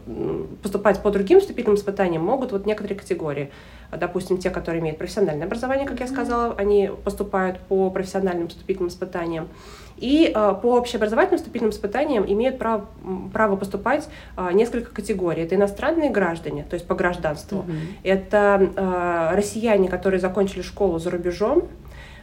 поступать 0.61 1.01
по 1.01 1.09
другим 1.09 1.39
вступительным 1.39 1.77
испытаниям 1.77 2.21
могут 2.21 2.51
вот 2.51 2.65
некоторые 2.65 2.99
категории. 2.99 3.49
Допустим, 3.97 4.39
те, 4.39 4.49
которые 4.49 4.81
имеют 4.81 4.97
профессиональное 4.97 5.47
образование, 5.47 5.87
как 5.87 6.01
я 6.01 6.07
сказала, 6.07 6.53
они 6.57 6.91
поступают 7.05 7.59
по 7.59 7.89
профессиональным 7.91 8.49
вступительным 8.49 8.89
испытаниям. 8.89 9.47
И 9.95 10.33
э, 10.35 10.55
по 10.61 10.75
общеобразовательным 10.75 11.37
вступительным 11.37 11.71
испытаниям 11.71 12.25
имеют 12.27 12.59
право, 12.59 12.87
право 13.31 13.55
поступать 13.55 14.09
э, 14.35 14.49
несколько 14.51 14.93
категорий. 14.93 15.43
Это 15.43 15.55
иностранные 15.55 16.09
граждане, 16.09 16.65
то 16.69 16.73
есть 16.73 16.85
по 16.85 16.93
гражданству. 16.93 17.59
Mm-hmm. 17.59 17.79
Это 18.03 18.71
э, 18.75 19.35
россияне, 19.37 19.87
которые 19.87 20.19
закончили 20.19 20.61
школу 20.61 20.99
за 20.99 21.09
рубежом. 21.09 21.69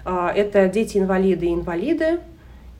Э, 0.05 0.29
это 0.35 0.69
дети-инвалиды 0.69 1.47
и 1.47 1.55
инвалиды. 1.55 2.21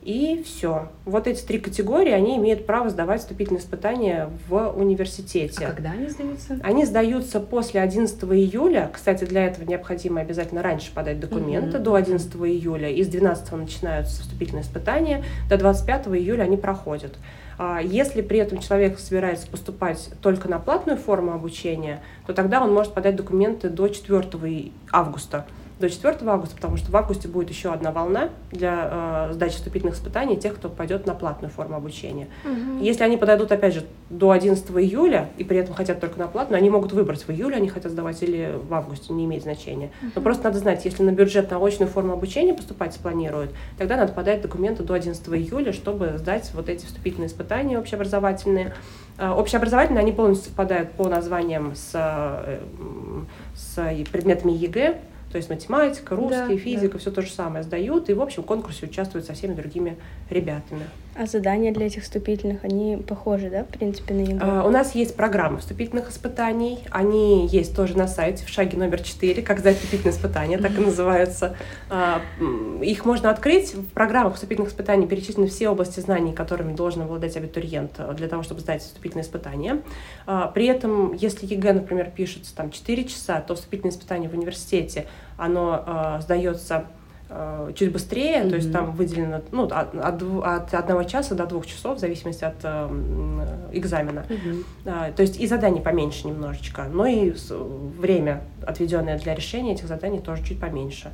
И 0.01 0.41
все. 0.43 0.89
Вот 1.05 1.27
эти 1.27 1.43
три 1.43 1.59
категории, 1.59 2.11
они 2.11 2.37
имеют 2.37 2.65
право 2.65 2.89
сдавать 2.89 3.21
вступительные 3.21 3.61
испытания 3.61 4.31
в 4.47 4.69
университете. 4.75 5.67
А 5.67 5.71
когда 5.71 5.91
они 5.91 6.09
сдаются? 6.09 6.59
Они 6.63 6.85
сдаются 6.85 7.39
после 7.39 7.81
11 7.81 8.23
июля. 8.23 8.89
Кстати, 8.91 9.25
для 9.25 9.45
этого 9.45 9.63
необходимо 9.63 10.21
обязательно 10.21 10.63
раньше 10.63 10.91
подать 10.91 11.19
документы 11.19 11.77
угу. 11.77 11.83
до 11.83 11.95
11 11.95 12.33
июля. 12.35 12.89
Из 12.89 13.07
12 13.09 13.51
начинаются 13.51 14.21
вступительные 14.21 14.63
испытания. 14.63 15.23
До 15.47 15.57
25 15.57 16.07
июля 16.07 16.43
они 16.43 16.57
проходят. 16.57 17.15
А 17.59 17.79
если 17.79 18.23
при 18.23 18.39
этом 18.39 18.57
человек 18.57 18.97
собирается 18.97 19.45
поступать 19.45 20.09
только 20.21 20.49
на 20.49 20.57
платную 20.57 20.97
форму 20.97 21.33
обучения, 21.33 22.01
то 22.25 22.33
тогда 22.33 22.63
он 22.63 22.73
может 22.73 22.93
подать 22.93 23.15
документы 23.15 23.69
до 23.69 23.87
4 23.87 24.71
августа 24.91 25.45
до 25.81 25.89
4 25.89 26.17
августа, 26.25 26.55
потому 26.55 26.77
что 26.77 26.91
в 26.91 26.95
августе 26.95 27.27
будет 27.27 27.49
еще 27.49 27.73
одна 27.73 27.91
волна 27.91 28.29
для 28.51 29.27
э, 29.29 29.33
сдачи 29.33 29.55
вступительных 29.55 29.95
испытаний 29.95 30.37
тех, 30.37 30.55
кто 30.55 30.69
пойдет 30.69 31.05
на 31.05 31.13
платную 31.13 31.51
форму 31.51 31.75
обучения. 31.75 32.27
Угу. 32.45 32.83
Если 32.83 33.03
они 33.03 33.17
подойдут, 33.17 33.51
опять 33.51 33.73
же, 33.73 33.83
до 34.09 34.31
11 34.31 34.65
июля 34.71 35.29
и 35.37 35.43
при 35.43 35.57
этом 35.57 35.75
хотят 35.75 35.99
только 35.99 36.19
на 36.19 36.27
платную, 36.27 36.59
они 36.59 36.69
могут 36.69 36.93
выбрать, 36.93 37.27
в 37.27 37.29
июле 37.31 37.57
они 37.57 37.67
хотят 37.67 37.91
сдавать 37.91 38.21
или 38.23 38.57
в 38.69 38.73
августе, 38.73 39.11
не 39.13 39.25
имеет 39.25 39.43
значения. 39.43 39.91
Угу. 40.01 40.11
Но 40.15 40.21
просто 40.21 40.45
надо 40.45 40.59
знать, 40.59 40.85
если 40.85 41.03
на 41.03 41.11
бюджет 41.11 41.51
на 41.51 41.57
очную 41.57 41.89
форму 41.89 42.13
обучения 42.13 42.53
поступать 42.53 42.93
спланируют, 42.93 43.51
тогда 43.77 43.97
надо 43.97 44.13
подать 44.13 44.41
документы 44.41 44.83
до 44.83 44.93
11 44.93 45.27
июля, 45.29 45.73
чтобы 45.73 46.13
сдать 46.17 46.51
вот 46.53 46.69
эти 46.69 46.85
вступительные 46.85 47.27
испытания 47.27 47.77
общеобразовательные. 47.77 48.73
Э, 49.17 49.29
общеобразовательные, 49.29 50.01
они 50.01 50.11
полностью 50.11 50.47
совпадают 50.47 50.91
по 50.91 51.07
названиям 51.07 51.75
с, 51.75 51.91
э, 51.93 52.59
с 53.55 54.05
предметами 54.11 54.51
ЕГЭ, 54.51 54.99
то 55.31 55.37
есть 55.37 55.49
математика, 55.49 56.15
русский, 56.15 56.55
да, 56.55 56.57
физика, 56.57 56.93
да. 56.93 56.99
все 56.99 57.11
то 57.11 57.21
же 57.21 57.31
самое 57.31 57.63
сдают, 57.63 58.09
и 58.09 58.13
в 58.13 58.21
общем 58.21 58.43
в 58.43 58.45
конкурсе 58.45 58.85
участвуют 58.85 59.25
со 59.25 59.33
всеми 59.33 59.53
другими 59.53 59.97
ребятами. 60.29 60.83
А 61.13 61.25
задания 61.25 61.73
для 61.73 61.87
этих 61.87 62.03
вступительных, 62.03 62.63
они 62.63 62.95
похожи, 62.95 63.49
да, 63.49 63.63
в 63.63 63.67
принципе, 63.67 64.13
на 64.13 64.21
ЕГЭ? 64.21 64.39
А, 64.41 64.63
у 64.65 64.69
нас 64.69 64.95
есть 64.95 65.15
программа 65.15 65.57
вступительных 65.57 66.09
испытаний, 66.09 66.79
они 66.89 67.47
есть 67.47 67.75
тоже 67.75 67.97
на 67.97 68.07
сайте 68.07 68.45
в 68.45 68.49
шаге 68.49 68.77
номер 68.77 69.01
4, 69.01 69.41
как 69.41 69.59
сдать 69.59 69.75
вступительные 69.77 70.15
испытания, 70.15 70.57
так 70.57 70.71
и 70.77 70.81
называются. 70.81 71.57
А, 71.89 72.21
их 72.81 73.03
можно 73.03 73.29
открыть, 73.29 73.73
в 73.73 73.87
программах 73.87 74.35
вступительных 74.35 74.69
испытаний 74.69 75.05
перечислены 75.05 75.47
все 75.47 75.67
области 75.67 75.99
знаний, 75.99 76.31
которыми 76.31 76.73
должен 76.73 77.01
обладать 77.01 77.35
абитуриент 77.35 77.99
для 78.15 78.29
того, 78.29 78.43
чтобы 78.43 78.61
сдать 78.61 78.81
вступительные 78.81 79.25
испытания. 79.25 79.81
А, 80.25 80.47
при 80.47 80.67
этом, 80.67 81.13
если 81.13 81.45
ЕГЭ, 81.45 81.73
например, 81.73 82.09
пишется 82.15 82.55
там 82.55 82.71
4 82.71 83.03
часа, 83.03 83.41
то 83.41 83.55
вступительное 83.55 83.91
испытание 83.91 84.29
в 84.29 84.33
университете, 84.33 85.07
оно 85.37 86.19
сдается 86.21 86.61
Э, 86.75 87.00
чуть 87.75 87.91
быстрее, 87.91 88.43
mm-hmm. 88.43 88.49
то 88.49 88.55
есть 88.55 88.71
там 88.71 88.91
выделено 88.91 89.41
ну, 89.51 89.63
от, 89.65 89.95
от, 89.95 90.21
от 90.21 90.73
одного 90.73 91.03
часа 91.03 91.35
до 91.35 91.45
двух 91.45 91.65
часов, 91.65 91.97
в 91.97 91.99
зависимости 91.99 92.43
от 92.43 92.55
э, 92.63 93.67
экзамена. 93.71 94.25
Mm-hmm. 94.27 94.65
А, 94.85 95.11
то 95.11 95.21
есть 95.21 95.39
и 95.39 95.47
заданий 95.47 95.81
поменьше 95.81 96.27
немножечко, 96.27 96.85
но 96.91 97.05
и 97.05 97.33
время, 97.99 98.41
отведенное 98.65 99.17
для 99.17 99.33
решения 99.33 99.73
этих 99.73 99.87
заданий, 99.87 100.19
тоже 100.19 100.43
чуть 100.43 100.59
поменьше. 100.59 101.11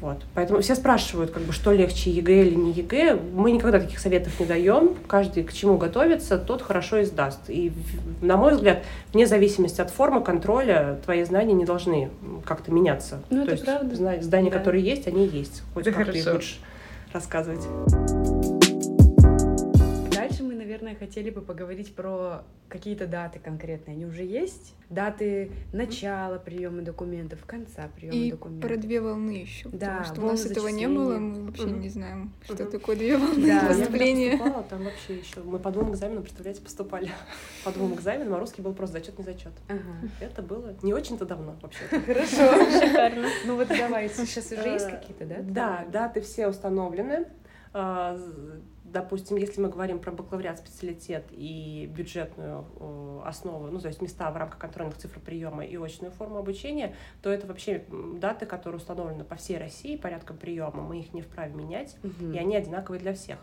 Вот. 0.00 0.18
Поэтому 0.34 0.60
все 0.60 0.74
спрашивают, 0.74 1.30
как 1.30 1.42
бы, 1.44 1.52
что 1.52 1.72
легче, 1.72 2.10
ЕГЭ 2.10 2.42
или 2.46 2.54
не 2.54 2.72
ЕГЭ. 2.72 3.18
Мы 3.34 3.52
никогда 3.52 3.78
таких 3.80 3.98
советов 3.98 4.38
не 4.40 4.46
даем. 4.46 4.94
Каждый 5.06 5.44
к 5.44 5.52
чему 5.52 5.76
готовится, 5.78 6.38
тот 6.38 6.62
хорошо 6.62 6.98
и 6.98 7.04
сдаст. 7.04 7.40
И, 7.48 7.72
на 8.20 8.36
мой 8.36 8.54
взгляд, 8.54 8.82
вне 9.12 9.26
зависимости 9.26 9.80
от 9.80 9.90
формы 9.90 10.22
контроля, 10.22 10.98
твои 11.04 11.22
знания 11.24 11.54
не 11.54 11.64
должны 11.64 12.10
как-то 12.44 12.72
меняться. 12.72 13.20
Ну, 13.30 13.38
То 13.38 13.42
это 13.44 13.52
есть 13.52 13.64
правда. 13.64 13.94
зна- 13.94 14.20
знания, 14.22 14.50
Да. 14.50 14.58
которые 14.58 14.84
есть, 14.84 15.06
они 15.06 15.26
есть. 15.26 15.62
Хоть 15.74 15.86
Это 15.86 15.96
как 15.98 16.12
ты 16.12 16.18
их 16.18 16.24
будешь 16.32 16.60
рассказывать. 17.12 17.60
Наверное, 20.84 21.06
хотели 21.06 21.30
бы 21.30 21.40
поговорить 21.40 21.94
про 21.94 22.42
какие-то 22.68 23.06
даты 23.06 23.38
конкретные. 23.38 23.94
Они 23.94 24.04
уже 24.04 24.22
есть? 24.22 24.74
Даты 24.90 25.50
начала 25.72 26.38
приема 26.38 26.82
документов, 26.82 27.38
конца 27.46 27.88
приема 27.96 28.14
И 28.14 28.30
документов. 28.32 28.68
про 28.68 28.76
две 28.76 29.00
волны 29.00 29.30
еще. 29.30 29.70
Да, 29.70 30.00
потому 30.00 30.04
что 30.04 30.20
у 30.20 30.26
нас 30.26 30.44
этого 30.44 30.68
не 30.68 30.86
было, 30.86 31.16
мы 31.18 31.44
вообще 31.46 31.64
Мгм. 31.66 31.80
не 31.80 31.88
знаем, 31.88 32.32
что 32.42 32.52
Мгм. 32.64 32.70
такое 32.70 32.96
две 32.96 33.16
волны 33.16 33.46
Да. 33.46 33.62
Я 33.62 33.66
поступления. 33.68 34.30
поступала, 34.32 34.62
там 34.64 34.84
вообще 34.84 35.14
еще 35.16 35.40
мы 35.42 35.58
по 35.58 35.70
двум 35.70 35.90
экзаменам, 35.92 36.22
представляете, 36.22 36.60
поступали. 36.60 37.10
По 37.64 37.70
двум 37.72 37.94
экзаменам, 37.94 38.34
а 38.34 38.38
русский 38.40 38.60
был 38.60 38.74
просто 38.74 38.98
зачет 38.98 39.16
не 39.18 39.24
зачет. 39.24 39.52
Ага. 39.68 39.80
Это 40.20 40.42
было 40.42 40.74
не 40.82 40.92
очень-то 40.92 41.24
давно 41.24 41.56
вообще. 41.62 41.84
Хорошо. 41.88 42.52
Шикарно. 42.86 43.26
Ну 43.46 43.56
вот 43.56 43.68
давай, 43.68 44.10
сейчас 44.10 44.52
уже 44.52 44.68
есть 44.68 44.90
какие-то, 44.90 45.24
да? 45.24 45.36
Да, 45.40 45.86
даты 45.90 46.20
все 46.20 46.46
установлены. 46.48 47.24
А, 47.74 48.18
Допустим, 48.84 49.36
если 49.38 49.60
мы 49.60 49.70
говорим 49.70 49.98
про 49.98 50.12
бакалавриат, 50.12 50.58
специалитет 50.58 51.24
и 51.32 51.90
бюджетную 51.92 52.64
основу, 53.26 53.66
ну, 53.66 53.80
то 53.80 53.88
есть 53.88 54.00
места 54.00 54.30
в 54.30 54.36
рамках 54.36 54.58
контрольных 54.60 54.96
цифр 54.98 55.18
приема 55.18 55.64
и 55.64 55.76
очную 55.76 56.12
форму 56.12 56.38
обучения, 56.38 56.94
то 57.20 57.28
это 57.30 57.44
вообще 57.48 57.84
даты, 58.20 58.46
которые 58.46 58.76
установлены 58.78 59.24
по 59.24 59.34
всей 59.34 59.58
России 59.58 59.96
порядком 59.96 60.36
приема. 60.36 60.82
Мы 60.82 61.00
их 61.00 61.12
не 61.12 61.22
вправе 61.22 61.52
менять, 61.54 61.96
Мгм. 62.04 62.34
и 62.34 62.38
они 62.38 62.54
одинаковые 62.54 63.00
для 63.00 63.14
всех. 63.14 63.38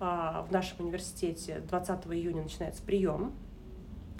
А, 0.00 0.42
В 0.42 0.52
нашем 0.52 0.84
университете 0.84 1.60
20 1.60 2.12
июня 2.14 2.42
начинается 2.42 2.82
прием. 2.82 3.32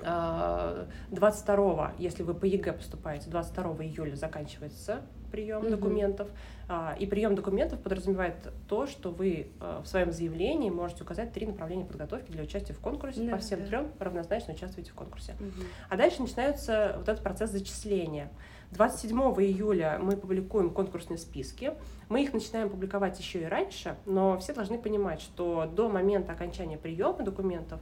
А, 0.03 0.87
22, 1.11 1.92
если 1.99 2.23
вы 2.23 2.33
по 2.33 2.46
ЕГЭ 2.46 2.73
поступаете, 2.73 3.29
22 3.29 3.85
июля 3.85 4.14
заканчивается 4.16 5.03
прием 5.30 5.60
Мгм. 5.62 5.70
документов. 5.70 6.28
А, 6.68 6.94
И 6.98 7.06
прием 7.06 7.34
документов 7.34 7.80
подразумевает 7.80 8.34
то, 8.68 8.86
что 8.86 9.10
вы 9.10 9.48
а, 9.60 9.82
в 9.82 9.86
своем 9.88 10.12
заявлении 10.12 10.70
можете 10.70 11.02
указать 11.02 11.32
три 11.32 11.46
направления 11.46 11.84
подготовки 11.84 12.30
для 12.30 12.42
участия 12.42 12.72
в 12.74 12.78
конкурсе. 12.80 13.22
Да, 13.22 13.32
По 13.32 13.38
всем 13.38 13.60
да. 13.60 13.66
трем 13.66 13.88
равнозначно 13.98 14.54
участвуете 14.54 14.90
в 14.92 14.94
конкурсе. 14.94 15.34
Мгм. 15.40 15.64
А 15.88 15.96
дальше 15.96 16.20
начинается 16.22 16.94
вот 16.98 17.08
этот 17.08 17.22
процесс 17.22 17.50
зачисления. 17.50 18.30
27 18.72 19.18
июля 19.42 19.98
мы 20.00 20.16
публикуем 20.16 20.70
конкурсные 20.70 21.18
списки. 21.18 21.72
Мы 22.08 22.22
их 22.22 22.32
начинаем 22.32 22.70
публиковать 22.70 23.18
еще 23.18 23.42
и 23.42 23.44
раньше, 23.44 23.96
но 24.06 24.38
все 24.38 24.52
должны 24.52 24.78
понимать, 24.78 25.20
что 25.20 25.68
до 25.74 25.88
момента 25.88 26.32
окончания 26.32 26.76
приема 26.76 27.24
документов 27.24 27.80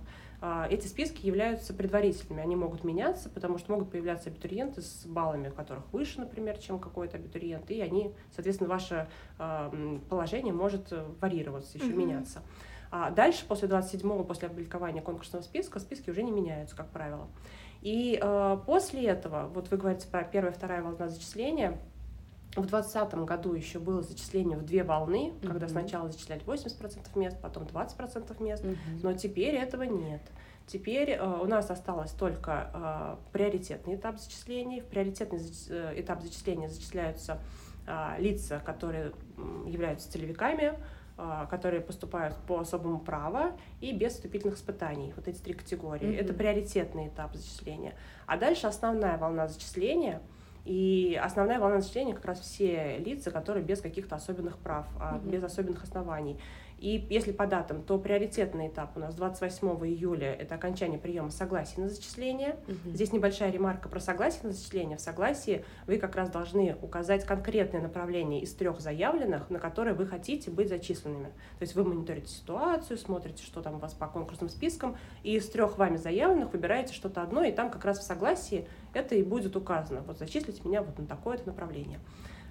эти 0.71 0.87
списки 0.87 1.27
являются 1.27 1.75
предварительными. 1.75 2.43
Они 2.43 2.55
могут 2.55 2.85
меняться, 2.85 3.29
потому 3.29 3.59
что 3.59 3.73
могут 3.73 3.91
появляться 3.91 4.31
абитуриенты 4.31 4.83
с 4.83 5.05
баллами, 5.05 5.51
которых 5.51 5.93
выше, 5.93 6.21
например, 6.21 6.59
чем 6.59 6.79
какой-то 6.79 7.17
абитуриент, 7.17 7.71
и 7.71 7.81
они, 7.81 8.13
соответственно, 8.35 8.71
ваше 8.71 9.09
а, 9.39 9.73
положение 10.09 10.53
может 10.53 10.93
э, 10.93 11.05
варьироваться, 11.21 11.77
еще 11.79 11.89
Мгм. 11.89 11.99
меняться. 11.99 12.43
А 12.91 13.11
дальше, 13.11 13.45
после 13.47 13.69
27-го, 13.69 14.25
после 14.25 14.47
опубликования 14.49 15.03
конкурсного 15.03 15.43
списка, 15.43 15.79
списки 15.81 16.09
уже 16.11 16.23
не 16.23 16.31
меняются, 16.31 16.77
как 16.77 16.89
правило. 16.91 17.27
И 17.83 18.19
э, 18.21 18.59
после 18.67 19.05
этого, 19.07 19.51
вот 19.55 19.71
вы 19.71 19.77
говорите 19.77 20.09
про 20.09 20.23
первая 20.25 20.53
вторая 20.53 20.83
волна 20.83 21.09
зачисления, 21.09 21.79
в 22.57 22.67
2020 22.67 23.15
году 23.25 23.53
еще 23.55 23.79
было 23.79 24.03
зачисление 24.03 24.57
в 24.59 24.65
две 24.65 24.83
волны, 24.83 25.33
когда 25.43 25.67
Мгм. 25.67 25.69
сначала 25.69 26.09
зачисляли 26.11 26.43
80% 26.45 27.15
мест, 27.17 27.37
потом 27.41 27.65
20% 27.65 28.41
мест, 28.41 28.65
Мгм. 28.65 28.77
но 29.03 29.13
теперь 29.13 29.55
этого 29.55 29.83
нет. 29.85 30.23
Теперь 30.67 31.11
э, 31.11 31.25
у 31.25 31.47
нас 31.47 31.71
осталось 31.71 32.11
только 32.13 32.71
э, 32.75 33.17
приоритетный 33.33 33.95
этап 33.97 34.19
зачислений. 34.19 34.81
В 34.81 34.87
приоритетный 34.87 35.41
э, 35.71 35.95
этап 36.01 36.23
зачисления 36.23 36.69
зачисляются 36.69 37.39
э, 37.87 38.17
лица, 38.21 38.61
которые 38.61 39.13
являются 39.67 40.11
целевиками, 40.11 40.75
э, 41.17 41.47
которые 41.49 41.81
поступают 41.81 42.37
по 42.47 42.59
особому 42.59 42.99
праву 42.99 43.59
и 43.81 43.93
без 43.93 44.13
вступительных 44.15 44.57
испытаний. 44.57 45.13
Вот 45.17 45.27
эти 45.29 45.39
три 45.39 45.55
категории. 45.55 46.09
Мгм. 46.09 46.17
Это 46.19 46.35
приоритетный 46.35 47.09
этап 47.09 47.35
зачисления. 47.35 47.95
А 48.27 48.37
дальше 48.37 48.67
основная 48.67 49.17
волна 49.17 49.49
зачисления. 49.49 50.21
И 50.65 51.19
основная 51.23 51.59
волна 51.59 51.81
зачисления 51.81 52.15
как 52.15 52.25
раз 52.27 52.41
все 52.41 52.99
лица, 52.99 53.31
которые 53.31 53.65
без 53.65 53.81
каких-то 53.81 54.17
особенных 54.17 54.59
прав, 54.59 54.87
Мгм. 55.01 55.31
без 55.31 55.43
особенных 55.43 55.83
оснований. 55.85 56.39
И 56.79 57.07
если 57.11 57.33
по 57.33 57.47
датам, 57.47 57.83
то 57.83 57.99
приоритетный 57.99 58.69
этап 58.69 58.97
у 58.97 59.01
нас 59.01 59.15
28 59.15 59.69
июля– 59.87 60.33
это 60.41 60.55
окончание 60.55 60.99
приема 60.99 61.31
согласия 61.31 61.81
на 61.81 61.89
зачисление. 61.89 62.57
Мгм. 62.67 62.95
Здесь 62.95 63.13
небольшая 63.13 63.51
ремарка 63.51 63.89
про 63.89 63.99
согласие 63.99 64.43
на 64.45 64.53
зачисление. 64.53 64.97
В 64.97 65.01
согласии 65.01 65.65
вы 65.87 65.99
как 65.99 66.15
раз 66.15 66.31
должны 66.31 66.77
указать 66.81 67.25
конкретное 67.25 67.83
направление 67.83 68.43
из 68.43 68.55
трех 68.55 68.81
заявленных, 68.81 69.51
на 69.51 69.59
которые 69.59 69.95
вы 69.95 70.07
хотите 70.07 70.51
быть 70.51 70.69
зачисленными. 70.69 71.33
То 71.59 71.63
есть 71.63 71.75
вы 71.75 71.83
мониторите 71.85 72.29
ситуацию, 72.29 72.97
смотрите, 72.97 73.43
что 73.43 73.61
там 73.61 73.75
у 73.75 73.79
вас 73.79 73.95
по 73.95 74.07
конкурсным 74.07 74.49
спискам, 74.49 74.97
и 75.25 75.35
из 75.35 75.49
трех 75.49 75.79
вами 75.79 75.97
заявленных 75.97 76.53
выбираете 76.53 76.95
что-то 76.95 77.23
одно, 77.23 77.43
и 77.43 77.51
там 77.51 77.71
как 77.71 77.85
раз 77.85 77.99
в 77.99 78.03
согласии 78.03 78.69
это 78.95 79.17
и 79.17 79.23
будет 79.23 79.57
указано. 79.57 80.03
Вот 80.03 80.19
зачислите 80.19 80.63
меня 80.65 80.83
вот 80.83 80.97
на 80.99 81.07
такое-то 81.07 81.47
направление. 81.47 81.99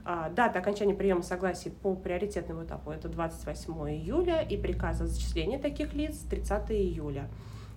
А, 0.10 0.30
Дата 0.30 0.60
окончания 0.60 0.96
приема 0.96 1.22
согласий 1.22 1.70
по 1.70 1.94
приоритетному 1.94 2.64
этапу 2.64 2.92
это 2.92 3.10
28 3.10 3.74
июля, 3.90 4.40
и 4.42 4.56
приказ 4.56 5.02
о 5.02 5.06
зачислении 5.06 5.58
таких 5.58 5.94
лиц 5.94 6.20
30 6.30 6.72
июля. 6.72 7.28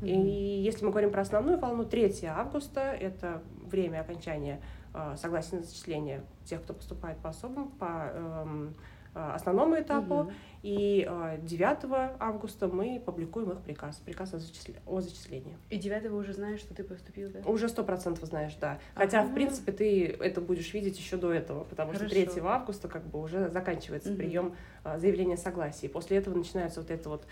И 0.01 0.17
Мгм. 0.17 0.27
если 0.29 0.85
мы 0.85 0.93
говорим 0.93 1.11
про 1.11 1.23
основную 1.23 1.59
волну, 1.59 1.85
3 1.85 2.29
августа– 2.29 2.81
это 3.01 3.43
время 3.69 4.03
окончания 4.03 4.61
э, 4.95 5.17
согласия 5.17 5.57
на 5.57 5.63
зачисление 5.65 6.23
тех, 6.45 6.63
кто 6.63 6.73
поступает 6.73 7.19
по 7.19 7.31
особому, 7.31 7.71
по 7.71 8.13
эм, 8.15 8.75
основному 9.15 9.79
этапу. 9.81 10.15
Мгм. 10.25 10.33
И 10.63 11.07
э, 11.09 11.39
9 11.43 12.17
августа 12.21 12.69
мы 12.69 13.03
публикуем 13.05 13.51
их 13.53 13.61
приказ, 13.61 13.97
приказ 13.97 14.35
о, 14.35 14.37
зачисле- 14.37 14.77
о 14.87 15.01
зачислении. 15.01 15.57
И 15.71 15.79
девятого 15.79 16.19
уже 16.19 16.35
знаешь, 16.35 16.61
что 16.61 16.75
ты 16.75 16.85
поступил, 16.85 17.31
да? 17.31 17.41
Уже 17.49 17.69
сто 17.69 17.83
процентов 17.83 18.25
знаешь, 18.29 18.55
да. 18.61 18.79
Хотя, 18.95 19.21
Ага. 19.21 19.31
в 19.31 19.35
принципе, 19.35 19.73
ты 19.73 20.07
это 20.21 20.41
будешь 20.43 20.73
видеть 20.75 20.99
еще 20.99 21.17
до 21.17 21.33
этого, 21.33 21.65
потому 21.65 21.93
что 21.95 22.05
Хорошо. 22.09 22.31
3 22.33 22.43
августа 22.45 22.89
как 22.89 23.07
бы 23.07 23.21
уже 23.23 23.49
заканчивается 23.49 24.11
Мгм. 24.11 24.19
прием 24.19 24.57
а, 24.85 24.99
заявления 24.99 25.37
согласия. 25.39 25.87
И 25.87 25.91
после 25.91 26.19
этого 26.19 26.37
начинается 26.37 26.81
вот 26.81 26.91
эта 26.91 27.09
вот 27.09 27.27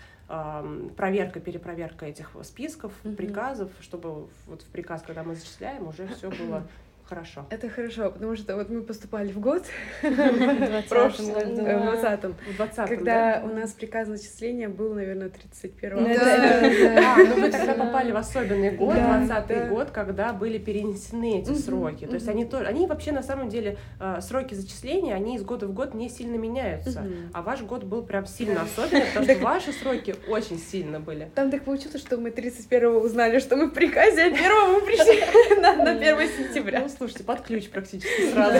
проверка, 0.95 1.39
перепроверка 1.39 2.05
этих 2.05 2.31
списков, 2.43 2.93
Мгм. 3.03 3.15
приказов, 3.15 3.71
чтобы 3.81 4.27
вот 4.47 4.61
в 4.61 4.69
приказ, 4.69 5.01
когда 5.01 5.23
мы 5.23 5.35
зачисляем, 5.35 5.87
уже 5.87 6.07
все 6.07 6.29
было 6.29 6.67
хорошо. 7.09 7.45
Это 7.49 7.69
хорошо, 7.69 8.11
потому 8.11 8.35
что 8.35 8.55
вот 8.55 8.69
мы 8.69 8.81
поступали 8.83 9.31
в 9.31 9.39
год, 9.39 9.63
В 10.01 10.83
прошлом, 10.89 11.25
20 11.33 11.55
году. 11.55 11.65
э, 11.65 11.77
в 11.79 11.83
20 11.83 12.23
В 12.25 12.55
20 12.57 12.89
когда 12.89 13.41
у 13.43 13.47
нас 13.47 13.71
приказ 13.71 14.07
начисления 14.07 14.69
был, 14.69 14.93
наверное, 14.93 15.29
31 15.29 15.97
Ну, 16.03 16.07
это- 16.07 17.03
А, 17.05 17.17
ну 17.17 17.41
вы 17.41 17.49
тогда 17.51 17.73
попали 17.73 18.11
в 18.11 18.17
особенный 18.17 18.71
год, 18.71 18.95
Да, 18.95 19.17
20 19.25 19.47
да. 19.47 19.65
год, 19.67 19.89
когда 19.91 20.33
были 20.33 20.57
перенесены 20.57 21.39
эти 21.39 21.53
сроки. 21.53 22.05
То 22.05 22.15
есть 22.15 22.27
они 22.27 22.45
тоже, 22.45 22.65
они 22.65 22.85
вообще 22.87 23.11
на 23.11 23.23
самом 23.23 23.49
деле 23.49 23.77
э, 23.99 24.19
сроки 24.21 24.53
зачисления, 24.53 25.15
они 25.15 25.35
из 25.35 25.43
года 25.43 25.67
в 25.67 25.73
год 25.73 25.93
не 25.93 26.09
сильно 26.09 26.35
меняются. 26.35 27.05
А 27.33 27.41
ваш 27.41 27.61
год 27.61 27.83
был 27.83 28.03
прям 28.03 28.25
сильно 28.27 28.61
особенный, 28.61 29.05
потому 29.07 29.25
что 29.25 29.39
ваши 29.43 29.71
сроки 29.73 30.15
очень 30.27 30.59
сильно 30.59 30.99
были. 30.99 31.31
Там 31.35 31.49
так 31.51 31.63
получилось, 31.63 32.01
что 32.01 32.17
мы 32.17 32.29
31-го 32.29 32.99
узнали, 32.99 33.39
что 33.39 33.55
мы 33.55 33.67
в 33.67 33.71
приказе, 33.73 34.23
а 34.23 34.27
1 34.27 34.39
мы 34.73 34.81
пришли 34.81 35.59
на, 35.61 35.73
на 35.75 35.91
1 35.91 36.29
сентября. 36.37 36.79
Слушайте, 36.99 37.23
под 37.23 37.41
ключ 37.41 37.69
практически 37.69 38.29
сразу 38.33 38.59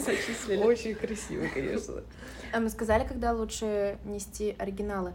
зачислили. 0.00 0.60
Очень 0.60 0.96
красиво, 0.96 1.44
конечно. 1.54 2.02
А 2.52 2.58
мы 2.58 2.68
сказали, 2.68 3.06
когда 3.06 3.32
лучше 3.32 3.96
нести 4.04 4.56
оригиналы? 4.58 5.12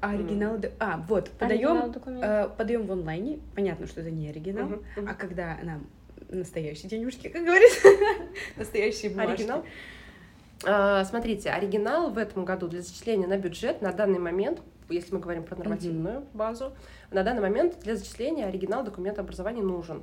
А 0.00 0.10
оригинал... 0.10 0.56
да- 0.56 0.70
А, 0.80 1.04
вот, 1.06 1.28
подаем, 1.38 1.92
э, 2.06 2.48
подаем 2.56 2.86
в 2.86 2.92
онлайне. 2.92 3.38
Понятно, 3.54 3.86
что 3.86 4.00
это 4.00 4.10
не 4.10 4.30
оригинал. 4.30 4.82
А 5.06 5.12
когда 5.12 5.58
нам 5.62 5.86
настоящие 6.30 6.88
денежки, 6.88 7.28
как 7.28 7.44
говорится, 7.44 7.86
настоящие 8.56 9.10
бумажки. 9.10 9.32
Оригинал? 9.32 9.64
А, 10.64 11.04
Смотрите, 11.04 11.50
оригинал 11.50 12.10
в 12.10 12.16
этом 12.16 12.46
году 12.46 12.66
для 12.66 12.80
зачисления 12.80 13.26
на 13.26 13.36
бюджет 13.36 13.82
на 13.82 13.92
данный 13.92 14.18
момент, 14.18 14.62
если 14.88 15.12
мы 15.12 15.20
говорим 15.20 15.44
про 15.44 15.54
нормативную 15.56 16.24
базу, 16.32 16.72
на 17.10 17.22
данный 17.24 17.42
момент 17.42 17.78
для 17.80 17.94
зачисления 17.94 18.46
оригинал 18.46 18.84
документа 18.84 19.20
образования 19.20 19.62
нужен. 19.62 20.02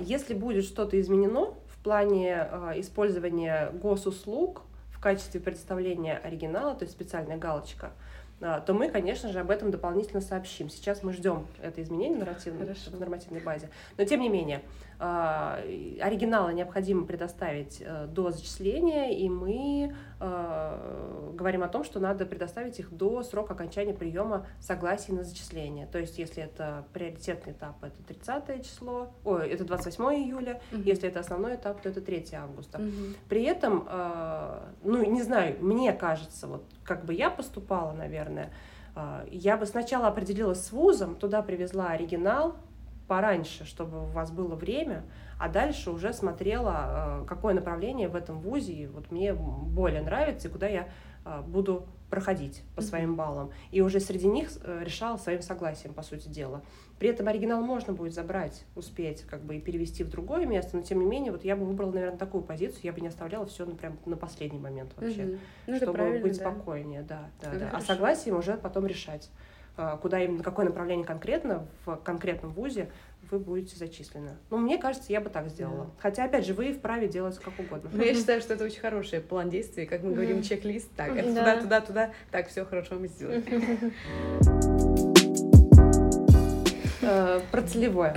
Если 0.00 0.34
будет 0.34 0.64
что-то 0.64 1.00
изменено 1.00 1.54
в 1.68 1.82
плане 1.82 2.34
а, 2.34 2.72
использования 2.76 3.70
госуслуг 3.72 4.62
в 4.90 5.00
качестве 5.00 5.40
представления 5.40 6.16
оригинала, 6.18 6.74
то 6.74 6.84
есть 6.84 6.94
специальная 6.94 7.36
галочка, 7.36 7.92
а, 8.40 8.60
то 8.60 8.74
мы, 8.74 8.88
конечно 8.88 9.30
же, 9.30 9.40
об 9.40 9.50
этом 9.50 9.70
дополнительно 9.70 10.20
сообщим. 10.20 10.70
Сейчас 10.70 11.02
мы 11.02 11.12
ждем 11.12 11.46
это 11.60 11.82
изменение 11.82 12.18
нормативной, 12.18 12.66
в 12.66 13.00
нормативной 13.00 13.40
базе. 13.40 13.68
Но 13.96 14.04
тем 14.04 14.20
не 14.20 14.28
менее, 14.28 14.60
а, 14.60 14.87
оригиналы 14.98 16.52
необходимо 16.52 17.06
предоставить 17.06 17.80
э, 17.80 18.06
до 18.06 18.32
зачисления, 18.32 19.16
и 19.16 19.28
мы 19.28 19.94
э, 20.18 21.30
говорим 21.34 21.62
о 21.62 21.68
том, 21.68 21.84
что 21.84 22.00
надо 22.00 22.26
предоставить 22.26 22.80
их 22.80 22.92
до 22.92 23.22
срока 23.22 23.54
окончания 23.54 23.94
приема 23.94 24.46
согласий 24.60 25.12
на 25.12 25.22
зачисление. 25.22 25.86
То 25.86 26.00
есть, 26.00 26.18
если 26.18 26.42
это 26.42 26.84
приоритетный 26.92 27.52
этап, 27.52 27.76
это 27.84 28.02
30 28.02 28.66
число, 28.66 29.12
ой, 29.24 29.48
это 29.48 29.64
28 29.64 30.04
июля, 30.04 30.60
угу. 30.72 30.82
если 30.82 31.08
это 31.08 31.20
основной 31.20 31.54
этап, 31.54 31.80
то 31.80 31.88
это 31.88 32.00
3 32.00 32.26
августа. 32.32 32.78
Угу. 32.78 33.14
При 33.28 33.44
этом, 33.44 33.86
э, 33.88 34.60
ну, 34.82 35.04
не 35.04 35.22
знаю, 35.22 35.58
мне 35.60 35.92
кажется, 35.92 36.48
вот 36.48 36.64
как 36.82 37.04
бы 37.04 37.14
я 37.14 37.30
поступала, 37.30 37.92
наверное, 37.92 38.50
я 39.30 39.56
бы 39.56 39.64
сначала 39.64 40.08
определилась 40.08 40.64
с 40.64 40.72
вузом, 40.72 41.14
туда 41.14 41.40
привезла 41.40 41.90
оригинал, 41.90 42.56
пораньше, 43.08 43.64
чтобы 43.64 44.02
у 44.02 44.06
вас 44.06 44.30
было 44.30 44.54
время, 44.54 45.02
а 45.38 45.48
дальше 45.48 45.90
уже 45.90 46.12
смотрела, 46.12 47.22
э, 47.22 47.26
какое 47.26 47.54
направление 47.54 48.08
в 48.08 48.14
этом 48.14 48.38
вузе 48.40 48.88
вот 48.88 49.10
мне 49.10 49.32
более 49.32 50.02
нравится 50.02 50.48
и 50.48 50.50
куда 50.50 50.68
я 50.68 50.88
э, 51.24 51.40
буду 51.42 51.86
проходить 52.10 52.62
по 52.74 52.82
своим 52.82 53.16
баллам. 53.16 53.50
И 53.70 53.80
уже 53.80 54.00
среди 54.00 54.26
них 54.26 54.50
э, 54.62 54.82
решала 54.84 55.16
своим 55.16 55.42
согласием, 55.42 55.94
по 55.94 56.02
сути 56.02 56.28
дела. 56.28 56.62
При 56.98 57.08
этом 57.08 57.28
оригинал 57.28 57.62
можно 57.62 57.92
будет 57.92 58.12
забрать, 58.12 58.64
успеть 58.74 59.22
как 59.22 59.42
бы 59.42 59.56
и 59.56 59.60
перевести 59.60 60.04
в 60.04 60.10
другое 60.10 60.46
место, 60.46 60.76
но 60.76 60.82
тем 60.82 61.00
не 61.00 61.06
менее, 61.06 61.32
вот 61.32 61.44
я 61.44 61.54
бы 61.54 61.64
выбрала, 61.64 61.92
наверное, 61.92 62.18
такую 62.18 62.42
позицию, 62.42 62.80
я 62.84 62.92
бы 62.92 63.00
не 63.00 63.08
оставляла 63.08 63.46
все 63.46 63.64
ну, 63.64 63.74
прям 63.74 63.98
на 64.04 64.16
последний 64.16 64.58
момент 64.58 64.92
вообще, 64.96 65.24
угу. 65.24 65.38
ну, 65.66 65.76
чтобы 65.76 66.18
быть 66.18 66.38
да. 66.38 66.50
спокойнее, 66.50 67.02
да, 67.02 67.30
да, 67.40 67.52
да. 67.58 67.70
А 67.72 67.80
согласием 67.80 68.36
уже 68.36 68.56
потом 68.56 68.86
решать. 68.86 69.30
А, 69.80 69.96
куда 69.96 70.20
именно, 70.20 70.42
какое 70.42 70.66
направление 70.66 71.06
конкретно 71.06 71.64
в 71.86 71.94
конкретном 71.98 72.50
вузе 72.50 72.90
вы 73.30 73.38
будете 73.38 73.76
зачислены. 73.76 74.30
Ну, 74.50 74.58
мне 74.58 74.76
кажется, 74.76 75.12
я 75.12 75.20
бы 75.20 75.30
так 75.30 75.48
сделала. 75.48 75.84
Да. 75.84 75.90
Хотя, 76.00 76.24
опять 76.24 76.44
же, 76.44 76.52
вы 76.52 76.72
вправе 76.72 77.06
делать 77.06 77.38
как 77.38 77.56
угодно. 77.60 77.88
Но 77.92 78.02
я 78.02 78.12
считаю, 78.14 78.40
что 78.40 78.54
это 78.54 78.64
очень 78.64 78.80
хороший 78.80 79.20
план 79.20 79.50
действий, 79.50 79.86
как 79.86 80.02
мы 80.02 80.14
говорим, 80.14 80.42
чек-лист. 80.42 80.88
Так, 80.96 81.16
это 81.16 81.28
туда, 81.28 81.60
туда, 81.60 81.80
туда. 81.80 82.10
Так, 82.32 82.48
все 82.48 82.64
хорошо 82.64 82.96
мы 82.96 83.06
сделали. 83.06 83.44
Э, 87.00 87.40
про 87.52 87.62
целевое. 87.62 88.12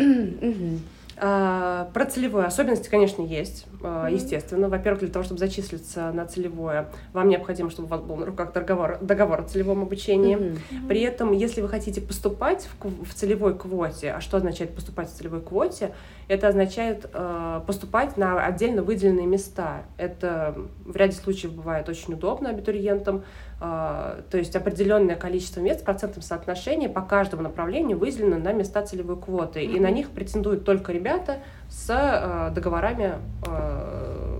А, 1.23 1.91
про 1.93 2.05
целевое 2.05 2.45
особенности, 2.47 2.89
конечно, 2.89 3.21
есть, 3.21 3.67
mm-hmm. 3.79 4.11
естественно. 4.11 4.69
Во-первых, 4.69 5.01
для 5.01 5.11
того, 5.11 5.23
чтобы 5.23 5.39
зачислиться 5.39 6.11
на 6.11 6.25
целевое, 6.25 6.89
вам 7.13 7.29
необходимо, 7.29 7.69
чтобы 7.69 7.85
у 7.85 7.91
вас 7.91 8.01
был 8.01 8.15
на 8.15 8.25
руках 8.25 8.53
договор, 8.53 8.97
договор 9.01 9.41
о 9.41 9.43
целевом 9.43 9.83
обучении. 9.83 10.35
Mm-hmm. 10.35 10.87
При 10.87 11.01
этом, 11.01 11.31
если 11.31 11.61
вы 11.61 11.69
хотите 11.69 12.01
поступать 12.01 12.67
в, 12.79 13.05
в 13.05 13.13
целевой 13.13 13.55
квоте, 13.55 14.13
а 14.13 14.19
что 14.19 14.37
означает 14.37 14.73
поступать 14.73 15.11
в 15.11 15.13
целевой 15.13 15.41
квоте? 15.41 15.91
Это 16.27 16.47
означает 16.47 17.07
э, 17.13 17.61
поступать 17.67 18.17
на 18.17 18.43
отдельно 18.43 18.81
выделенные 18.81 19.27
места. 19.27 19.83
Это 19.97 20.55
в 20.85 20.95
ряде 20.95 21.15
случаев 21.15 21.53
бывает 21.53 21.87
очень 21.87 22.15
удобно 22.15 22.49
абитуриентам. 22.49 23.25
Э, 23.61 24.21
то 24.31 24.37
есть 24.39 24.55
определенное 24.55 25.15
количество 25.15 25.61
мест 25.61 25.81
в 25.81 25.83
процентном 25.83 26.23
соотношении 26.23 26.87
по 26.87 27.01
каждому 27.01 27.43
направлению 27.43 27.97
выделено 27.99 28.37
на 28.37 28.53
места 28.53 28.81
целевой 28.81 29.17
квоты. 29.17 29.59
Mm-hmm. 29.59 29.77
И 29.77 29.79
на 29.79 29.91
них 29.91 30.09
претендуют 30.09 30.65
только 30.65 30.91
ребята 30.91 31.37
с 31.69 31.87
э, 31.89 32.53
договорами 32.55 33.13
э, 33.47 34.31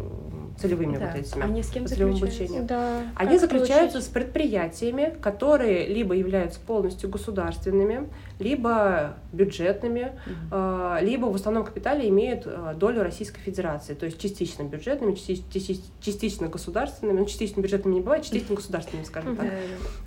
целевыми 0.59 0.97
да. 0.97 1.07
вот 1.07 1.15
этими. 1.15 1.43
Они 1.43 1.61
с 1.61 1.69
кем 1.69 1.87
заключаются? 1.87 2.61
Да. 2.63 3.01
Они 3.15 3.37
заключаются 3.37 3.99
получить? 3.99 4.09
с 4.09 4.13
предприятиями, 4.13 5.15
которые 5.21 5.87
либо 5.87 6.15
являются 6.15 6.59
полностью 6.59 7.09
государственными, 7.09 8.09
либо 8.41 9.17
бюджетными, 9.31 10.11
угу. 10.25 11.05
либо 11.05 11.27
в 11.27 11.35
основном 11.35 11.63
капитале 11.63 12.09
имеют 12.09 12.43
э, 12.45 12.73
долю 12.75 13.03
Российской 13.03 13.39
Федерации, 13.39 13.93
то 13.93 14.05
есть 14.05 14.19
частично 14.19 14.63
бюджетными, 14.63 15.15
частично 15.15 16.47
государственными, 16.47 17.19
ну, 17.19 17.25
частично 17.25 17.61
бюджетными 17.61 17.95
не 17.95 18.01
бывает, 18.01 18.23
частично 18.23 18.55
государственными, 18.55 19.05
скажем 19.05 19.37
так. 19.37 19.47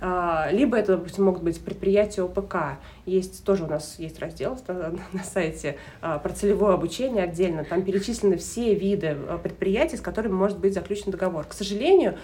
А, 0.01 0.49
либо 0.51 0.77
это, 0.77 0.97
допустим, 0.97 1.25
могут 1.25 1.43
быть 1.43 1.59
предприятия 1.59 2.23
ОПК. 2.23 2.79
Есть 3.05 3.43
тоже 3.43 3.63
у 3.63 3.67
нас 3.67 3.95
есть 3.99 4.19
раздел 4.19 4.57
на 4.67 5.23
сайте 5.23 5.77
а, 6.01 6.19
про 6.19 6.33
целевое 6.33 6.73
обучение 6.73 7.23
отдельно. 7.23 7.63
Там 7.63 7.83
перечислены 7.83 8.37
все 8.37 8.75
виды 8.75 9.17
э, 9.17 9.39
предприятий, 9.41 9.97
с 9.97 10.01
которыми 10.01 10.33
может 10.33 10.59
быть 10.59 10.73
заключен 10.73 11.11
договор. 11.11 11.45
К 11.45 11.53
сожалению, 11.53 12.17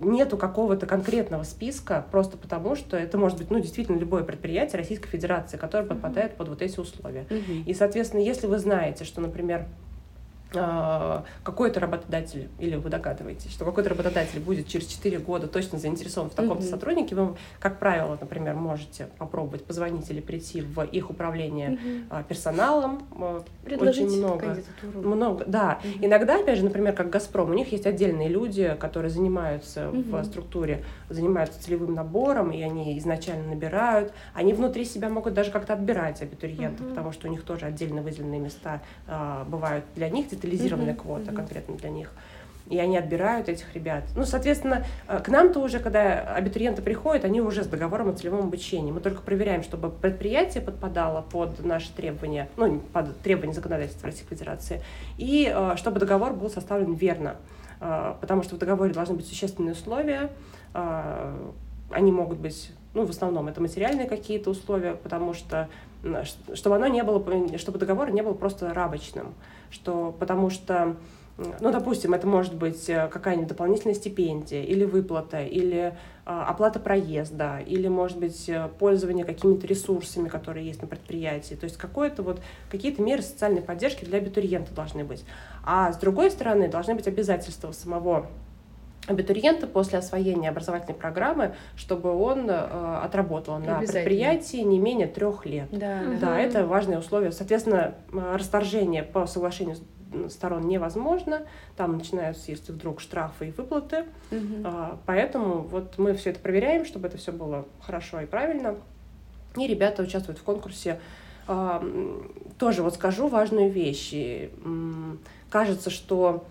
нету 0.00 0.36
какого-то 0.36 0.86
конкретного 0.86 1.42
списка, 1.42 2.06
просто 2.10 2.36
потому 2.36 2.76
что 2.76 2.96
это 2.96 3.18
может 3.18 3.38
быть, 3.38 3.50
ну, 3.50 3.58
действительно, 3.58 3.96
любое 3.96 4.22
предприятие 4.22 4.78
Российской 4.78 5.08
Федерации, 5.08 5.56
которое 5.56 5.84
подпадает 5.84 6.36
под 6.36 6.48
вот 6.48 6.62
эти 6.62 6.78
условия. 6.78 7.26
И, 7.66 7.74
соответственно, 7.74 8.20
если 8.20 8.46
вы 8.46 8.58
знаете, 8.58 9.04
что, 9.04 9.20
например, 9.20 9.66
какой-то 10.50 11.80
работодатель, 11.80 12.48
или 12.58 12.76
вы 12.76 12.88
догадываетесь, 12.88 13.50
что 13.50 13.64
какой-то 13.64 13.90
работодатель 13.90 14.40
будет 14.40 14.66
через 14.66 14.86
4 14.86 15.18
года 15.18 15.46
точно 15.46 15.78
заинтересован 15.78 16.30
в 16.30 16.34
таком-то 16.34 16.64
mm-hmm. 16.64 16.70
сотруднике, 16.70 17.14
вы, 17.14 17.36
как 17.60 17.78
правило, 17.78 18.16
например, 18.18 18.54
можете 18.54 19.08
попробовать 19.18 19.64
позвонить 19.64 20.08
или 20.10 20.20
прийти 20.20 20.62
в 20.62 20.82
их 20.84 21.10
управление 21.10 21.70
mm-hmm. 21.70 22.24
персоналом. 22.24 23.02
А, 23.20 23.44
Предложить 23.64 24.06
Очень 24.06 24.18
много. 24.18 24.56
Много, 24.94 25.44
да. 25.46 25.80
Mm-hmm. 25.82 26.06
Иногда, 26.06 26.36
опять 26.36 26.58
же, 26.58 26.64
например, 26.64 26.94
как 26.94 27.10
«Газпром», 27.10 27.50
у 27.50 27.54
них 27.54 27.70
есть 27.72 27.86
отдельные 27.86 28.28
люди, 28.28 28.74
которые 28.80 29.10
занимаются 29.10 29.80
mm-hmm. 29.80 30.22
в 30.22 30.24
структуре, 30.24 30.84
занимаются 31.10 31.62
целевым 31.62 31.94
набором, 31.94 32.50
и 32.52 32.62
они 32.62 32.98
изначально 32.98 33.48
набирают. 33.48 34.12
Они 34.32 34.54
внутри 34.54 34.84
себя 34.84 35.10
могут 35.10 35.34
даже 35.34 35.50
как-то 35.50 35.74
отбирать 35.74 36.22
абитуриентов, 36.22 36.86
mm-hmm. 36.86 36.90
потому 36.90 37.12
что 37.12 37.28
у 37.28 37.30
них 37.30 37.42
тоже 37.42 37.66
отдельно 37.66 38.00
выделенные 38.00 38.40
места 38.40 38.80
а, 39.06 39.44
бывают 39.44 39.84
для 39.94 40.08
них, 40.08 40.28
детализированная 40.38 40.94
mm-hmm. 40.94 40.96
квота 40.96 41.30
mm-hmm. 41.30 41.36
конкретно 41.36 41.76
для 41.76 41.90
них. 41.90 42.10
И 42.70 42.78
они 42.78 42.98
отбирают 42.98 43.48
этих 43.48 43.74
ребят. 43.74 44.04
Ну, 44.14 44.24
соответственно, 44.24 44.84
э, 45.06 45.20
к 45.20 45.28
нам-то 45.28 45.60
уже, 45.60 45.78
когда 45.78 46.20
абитуриенты 46.34 46.82
приходят, 46.82 47.24
они 47.24 47.40
уже 47.40 47.64
с 47.64 47.66
договором 47.66 48.10
о 48.10 48.12
целевом 48.12 48.40
обучении. 48.40 48.92
Мы 48.92 49.00
только 49.00 49.22
проверяем, 49.22 49.62
чтобы 49.62 49.88
предприятие 49.90 50.62
подпадало 50.62 51.22
под 51.22 51.64
наши 51.64 51.90
требования, 51.92 52.48
ну, 52.56 52.80
под 52.92 53.18
требования 53.20 53.54
законодательства 53.54 54.06
Российской 54.06 54.34
Федерации, 54.34 54.82
и 55.16 55.50
э, 55.54 55.76
чтобы 55.76 55.98
договор 55.98 56.34
был 56.34 56.50
составлен 56.50 56.94
верно. 56.94 57.36
Э, 57.80 58.14
потому 58.20 58.42
что 58.42 58.56
в 58.56 58.58
договоре 58.58 58.92
должны 58.92 59.14
быть 59.14 59.26
существенные 59.26 59.72
условия, 59.72 60.30
они 61.90 62.12
могут 62.12 62.38
быть 62.38 62.70
ну, 62.94 63.04
в 63.04 63.10
основном 63.10 63.48
это 63.48 63.60
материальные 63.60 64.06
какие-то 64.06 64.50
условия, 64.50 64.94
потому 64.94 65.34
что 65.34 65.68
чтобы 66.54 66.76
оно 66.76 66.86
не 66.86 67.02
было, 67.02 67.22
чтобы 67.58 67.78
договор 67.78 68.10
не 68.12 68.22
был 68.22 68.34
просто 68.34 68.72
рабочным 68.72 69.34
что 69.70 70.14
потому 70.18 70.50
что 70.50 70.96
ну, 71.60 71.70
допустим, 71.70 72.14
это 72.14 72.26
может 72.26 72.54
быть 72.54 72.90
э, 72.90 73.06
какая-нибудь 73.06 73.50
дополнительная 73.50 73.94
стипендия 73.94 74.64
или 74.64 74.84
выплата, 74.84 75.44
или 75.44 75.96
а, 76.26 76.46
оплата 76.46 76.80
проезда, 76.80 77.60
или, 77.60 77.86
может 77.86 78.18
быть, 78.18 78.48
э, 78.48 78.68
пользование 78.80 79.24
какими-то 79.24 79.64
ресурсами, 79.68 80.28
которые 80.28 80.66
есть 80.66 80.82
на 80.82 80.88
предприятии. 80.88 81.54
То 81.54 81.62
есть 81.62 81.76
какое-то 81.76 82.24
вот, 82.24 82.40
какие-то 82.72 83.02
меры 83.02 83.22
социальной 83.22 83.62
поддержки 83.62 84.04
для 84.04 84.18
абитуриента 84.18 84.74
должны 84.74 85.04
быть. 85.04 85.24
А 85.64 85.92
с 85.92 85.96
другой 85.98 86.32
стороны, 86.32 86.68
должны 86.68 86.96
быть 86.96 87.06
обязательства 87.06 87.70
самого 87.70 88.26
абитуриента 89.08 89.66
после 89.66 89.98
освоения 89.98 90.50
образовательной 90.50 90.94
программы, 90.94 91.54
чтобы 91.76 92.14
он 92.14 92.48
э, 92.48 92.54
отработал 93.02 93.58
на 93.58 93.78
предприятии 93.78 94.58
не 94.58 94.78
менее 94.78 95.08
трех 95.08 95.46
лет. 95.46 95.68
Да, 95.72 96.02
да. 96.04 96.18
да, 96.20 96.38
это 96.38 96.66
важное 96.66 96.98
условие. 96.98 97.32
Соответственно, 97.32 97.94
расторжение 98.12 99.02
по 99.02 99.26
соглашению 99.26 99.76
сторон 100.28 100.68
невозможно. 100.68 101.42
Там 101.76 101.96
начинаются, 101.96 102.50
если 102.50 102.72
вдруг, 102.72 103.00
штрафы 103.00 103.48
и 103.48 103.50
выплаты. 103.50 104.04
Угу. 104.30 104.62
А, 104.64 104.98
поэтому 105.06 105.62
вот 105.62 105.98
мы 105.98 106.14
все 106.14 106.30
это 106.30 106.40
проверяем, 106.40 106.84
чтобы 106.84 107.08
это 107.08 107.16
все 107.16 107.32
было 107.32 107.66
хорошо 107.80 108.20
и 108.20 108.26
правильно. 108.26 108.76
И 109.56 109.66
ребята 109.66 110.02
участвуют 110.02 110.38
в 110.38 110.42
конкурсе. 110.42 111.00
А, 111.46 111.82
тоже 112.58 112.82
вот 112.82 112.94
скажу 112.94 113.28
важную 113.28 113.70
вещь. 113.70 114.14
Кажется, 115.50 115.90
что 115.90 116.44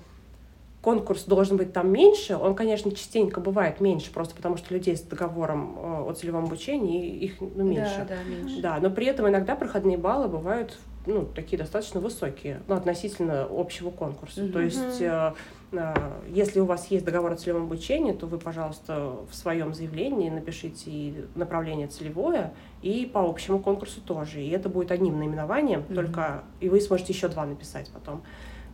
конкурс 0.82 1.24
должен 1.24 1.58
быть 1.58 1.74
там 1.74 1.92
меньше, 1.92 2.38
он, 2.38 2.56
конечно, 2.56 2.92
частенько 2.92 3.42
бывает 3.42 3.82
меньше, 3.82 4.12
просто 4.12 4.36
потому 4.36 4.58
что 4.58 4.74
людей 4.74 4.96
с 4.96 5.02
договором 5.02 5.78
э, 5.78 6.10
о 6.10 6.14
целевом 6.14 6.46
обучении 6.46 7.18
их 7.18 7.42
ну, 7.42 7.64
меньше. 7.64 8.06
Да, 8.08 8.16
да, 8.16 8.24
меньше. 8.24 8.62
Да, 8.62 8.80
но 8.80 8.90
при 8.90 9.08
этом 9.08 9.28
иногда 9.28 9.56
проходные 9.56 9.98
баллы 9.98 10.28
бывают 10.28 10.78
ну, 11.08 11.26
такие 11.26 11.58
достаточно 11.58 12.00
высокие, 12.00 12.62
ну, 12.68 12.76
относительно 12.76 13.48
общего 13.50 13.90
конкурса. 13.90 14.42
Mm-hmm. 14.42 14.52
То 14.52 14.60
есть, 14.60 15.02
э, 15.02 15.34
э, 15.72 15.94
если 16.30 16.60
у 16.60 16.66
вас 16.66 16.88
есть 16.92 17.06
договор 17.06 17.32
о 17.32 17.36
целевом 17.38 17.64
обучении, 17.64 18.12
то 18.12 18.28
вы, 18.28 18.38
пожалуйста, 18.38 19.16
в 19.30 19.34
своем 19.34 19.74
заявлении 19.74 20.30
напишите 20.30 20.92
и 20.92 21.26
направление 21.36 21.88
целевое, 21.88 22.54
и 22.82 23.10
по 23.12 23.22
общему 23.22 23.60
конкурсу 23.60 24.02
тоже. 24.02 24.42
И 24.42 24.50
это 24.50 24.70
будет 24.70 24.92
одним 24.92 25.18
наименованием, 25.18 25.82
mm-hmm. 25.82 25.96
только 25.96 26.44
и 26.60 26.70
вы 26.70 26.82
сможете 26.82 27.14
еще 27.14 27.30
два 27.30 27.46
написать 27.46 27.90
потом. 27.94 28.22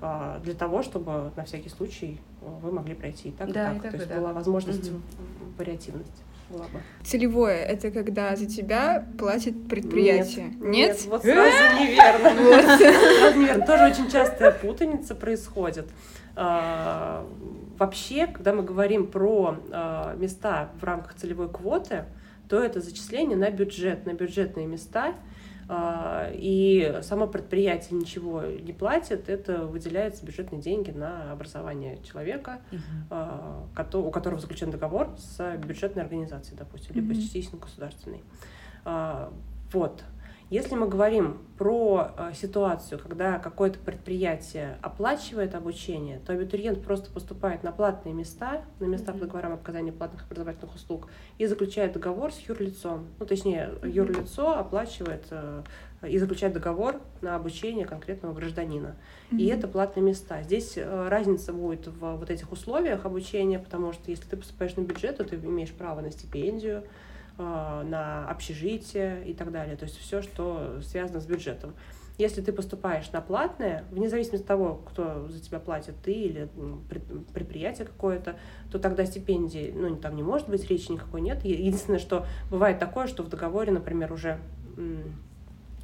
А, 0.05 0.39
для 0.43 0.53
того, 0.53 0.83
чтобы 0.83 1.31
на 1.37 1.45
всякий 1.45 1.69
случай 1.69 2.19
вы 2.41 2.73
могли 2.73 2.93
пройти 2.93 3.29
и 3.29 3.31
так, 3.31 3.51
да, 3.53 3.71
и 3.71 3.75
так. 3.75 3.77
И 3.77 3.79
так 3.79 3.91
То 3.91 3.97
есть 3.97 4.09
да. 4.09 4.19
была 4.19 4.33
возможность 4.33 4.89
угу. 4.91 4.99
вариативности. 5.57 6.23
была 6.49 6.65
бы. 6.65 6.81
Целевое— 7.05 7.55
это 7.65 7.89
когда 7.89 8.35
за 8.35 8.45
тебя 8.45 9.07
платит 9.17 9.69
предприятие. 9.69 10.47
Нет, 10.47 10.59
Нет? 10.59 10.71
нет, 10.71 11.05
вот 11.07 11.21
сразу 11.21 11.81
неверно. 11.81 12.77
Сразу 12.77 13.39
неверно. 13.39 13.65
Тоже 13.65 13.85
очень 13.85 14.11
частая 14.11 14.51
путаница 14.51 15.15
происходит. 15.15 15.87
А, 16.35 17.25
Вообще, 17.77 18.27
когда 18.27 18.53
мы 18.53 18.63
говорим 18.63 19.07
про 19.07 19.57
а, 19.71 20.15
места 20.15 20.69
в 20.79 20.83
рамках 20.83 21.15
целевой 21.15 21.49
квоты, 21.49 22.05
то 22.47 22.61
это 22.61 22.81
зачисление 22.81 23.37
на 23.37 23.49
бюджет, 23.49 24.05
на 24.05 24.13
бюджетные 24.13 24.67
места, 24.67 25.15
и 25.69 26.99
само 27.01 27.27
предприятие 27.27 27.99
ничего 27.99 28.41
не 28.43 28.73
платит, 28.73 29.29
это 29.29 29.65
выделяются 29.65 30.25
бюджетные 30.25 30.61
деньги 30.61 30.91
на 30.91 31.31
образование 31.31 31.99
человека, 32.03 32.59
а, 33.09 33.65
кото- 33.75 33.99
у 33.99 34.11
которого 34.11 34.39
заключен 34.39 34.71
договор 34.71 35.09
с 35.17 35.57
бюджетной 35.57 36.03
организацией, 36.03 36.57
допустим, 36.57 36.95
либо 36.95 37.13
Мгм. 37.13 37.21
частично 37.21 37.57
государственной. 37.59 38.23
А, 38.85 39.31
Вот. 39.73 40.03
Если 40.53 40.75
мы 40.75 40.87
говорим 40.87 41.39
про 41.57 42.11
э, 42.15 42.31
ситуацию, 42.35 42.99
когда 42.99 43.39
какое-то 43.39 43.79
предприятие 43.79 44.77
оплачивает 44.83 45.55
обучение, 45.55 46.19
то 46.19 46.31
абитуриент 46.31 46.83
просто 46.83 47.09
поступает 47.11 47.63
на 47.63 47.71
платные 47.71 48.13
места, 48.13 48.63
на 48.79 48.85
места 48.85 49.13
по 49.13 49.17
договорам 49.17 49.53
об 49.53 49.61
оказании 49.61 49.89
платных 49.89 50.25
образовательных 50.25 50.75
услуг 50.75 51.09
и 51.39 51.47
заключает 51.47 51.93
договор 51.93 52.31
с 52.31 52.37
юрлицом. 52.37 53.07
Ну, 53.17 53.25
точнее, 53.25 53.71
юрлицо 53.83 54.55
оплачивает 54.55 55.25
э, 55.31 55.63
и 56.07 56.19
заключает 56.19 56.53
договор 56.53 57.01
на 57.21 57.35
обучение 57.35 57.87
конкретного 57.87 58.35
гражданина. 58.35 58.95
И 59.31 59.47
это 59.47 59.67
платные 59.67 60.03
места. 60.03 60.43
Здесь 60.43 60.73
э, 60.75 61.07
разница 61.07 61.51
будет 61.51 61.87
в 61.87 62.17
вот 62.17 62.29
этих 62.29 62.51
условиях 62.51 63.05
обучения, 63.05 63.57
потому 63.57 63.91
что 63.91 64.11
если 64.11 64.25
ты 64.25 64.37
поступаешь 64.37 64.75
на 64.75 64.81
бюджет, 64.81 65.17
то 65.17 65.23
ты 65.23 65.35
имеешь 65.35 65.71
право 65.71 66.01
на 66.01 66.11
стипендию, 66.11 66.83
на 67.37 68.27
общежитие 68.29 69.25
и 69.25 69.33
так 69.33 69.51
далее. 69.51 69.75
То 69.75 69.85
есть 69.85 69.97
все, 69.97 70.21
что 70.21 70.79
связано 70.81 71.19
с 71.19 71.25
бюджетом. 71.25 71.73
Если 72.19 72.41
ты 72.41 72.53
поступаешь 72.53 73.11
на 73.11 73.21
платное, 73.21 73.85
вне 73.89 74.07
зависимости 74.07 74.43
от 74.43 74.47
того, 74.47 74.75
кто 74.87 75.27
за 75.29 75.39
тебя 75.39 75.59
платит, 75.59 75.95
ты 76.03 76.13
или 76.13 76.47
предприятие 77.33 77.87
какое-то, 77.87 78.35
то 78.71 78.77
тогда 78.77 79.03
стипендии, 79.05 79.73
ну, 79.75 79.95
там 79.95 80.15
не 80.15 80.21
может 80.21 80.47
быть, 80.47 80.69
речи 80.69 80.91
никакой 80.91 81.21
нет. 81.21 81.43
Единственное, 81.43 81.99
что 81.99 82.27
бывает 82.51 82.77
такое, 82.77 83.07
что 83.07 83.23
в 83.23 83.29
договоре, 83.29 83.71
например, 83.71 84.13
уже 84.13 84.37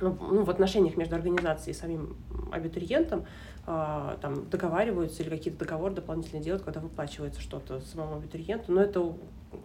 ну, 0.01 0.11
в 0.43 0.49
отношениях 0.49 0.97
между 0.97 1.15
организацией 1.15 1.75
и 1.75 1.77
самим 1.77 2.15
абитуриентом 2.51 3.25
а, 3.65 4.17
там 4.21 4.49
договариваются 4.49 5.23
или 5.23 5.29
какие-то 5.29 5.59
договоры 5.59 5.93
дополнительно 5.93 6.41
делают, 6.41 6.63
когда 6.63 6.79
выплачивается 6.79 7.41
что-то 7.41 7.81
самому 7.81 8.17
абитуриенту. 8.17 8.71
Но 8.71 8.81
это, 8.81 9.13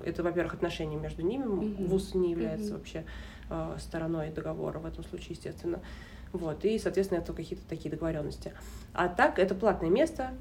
это 0.05 0.23
во-первых, 0.23 0.55
отношения 0.55 0.97
между 0.97 1.23
ними. 1.23 1.45
Мгм. 1.45 1.87
ВУЗ 1.87 2.15
не 2.15 2.31
является 2.33 2.67
Мгм. 2.71 2.77
вообще 2.79 3.05
а, 3.51 3.77
стороной 3.79 4.31
договора 4.31 4.79
в 4.79 4.87
этом 4.87 5.05
случае, 5.05 5.31
естественно. 5.33 5.81
Вот, 6.33 6.65
и, 6.65 6.79
соответственно, 6.79 7.19
это 7.19 7.33
какие-то 7.33 7.65
такие 7.69 7.91
договоренности. 7.91 8.53
А 8.95 9.07
так, 9.09 9.39
это 9.39 9.55
платное 9.55 9.91
место, 9.91 10.33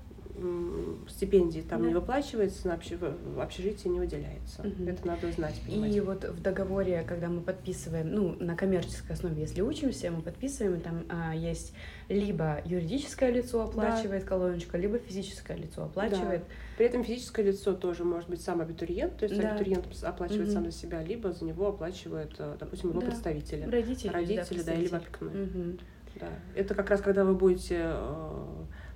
стипендии 1.09 1.61
там 1.61 1.81
Да. 1.83 1.87
не 1.89 1.93
выплачивается, 1.93 2.67
на 2.67 2.73
обще- 2.73 2.97
в 2.97 3.39
общежитие 3.39 3.91
не 3.93 3.99
выделяется. 3.99 4.63
Мгм. 4.63 4.87
Это 4.87 5.05
надо 5.07 5.31
знать, 5.31 5.61
понимать. 5.65 5.95
И 5.95 5.99
вот 5.99 6.23
в 6.23 6.41
договоре, 6.41 7.03
когда 7.07 7.27
мы 7.27 7.41
подписываем, 7.41 8.11
ну, 8.13 8.35
на 8.39 8.55
коммерческой 8.55 9.11
основе, 9.13 9.41
если 9.41 9.61
учимся, 9.61 10.09
мы 10.11 10.21
подписываем, 10.21 10.81
там 10.81 11.03
а, 11.09 11.35
есть 11.35 11.73
либо 12.09 12.61
юридическое 12.65 13.31
лицо 13.31 13.61
оплачивает 13.63 14.23
колоночка, 14.23 14.77
либо 14.77 14.97
физическое 14.97 15.55
лицо 15.57 15.83
оплачивает. 15.83 16.43
При 16.77 16.85
этом 16.87 17.03
физическое 17.03 17.43
лицо 17.43 17.73
тоже 17.73 18.03
может 18.03 18.29
быть 18.29 18.41
сам 18.41 18.61
абитуриент, 18.61 19.17
то 19.17 19.25
есть 19.25 19.39
Да. 19.39 19.49
абитуриент 19.51 19.85
оплачивает 20.03 20.47
Мгм. 20.47 20.53
сам 20.53 20.65
за 20.65 20.71
себя, 20.71 21.03
либо 21.03 21.31
за 21.31 21.45
него 21.45 21.67
оплачивают, 21.67 22.33
э, 22.39 22.55
допустим, 22.59 22.89
его 22.89 22.99
Да. 23.01 23.07
представители. 23.07 23.63
Родители, 23.69 24.11
Родители, 24.11 24.61
да, 24.63 24.73
или 24.73 24.87
представитель. 24.87 24.95
опекуны. 24.95 25.31
Мгм. 25.31 25.79
Да. 26.19 26.27
Это 26.55 26.75
как 26.75 26.89
раз 26.89 27.01
когда 27.01 27.25
вы 27.25 27.33
будете 27.35 27.79
э, 27.83 28.45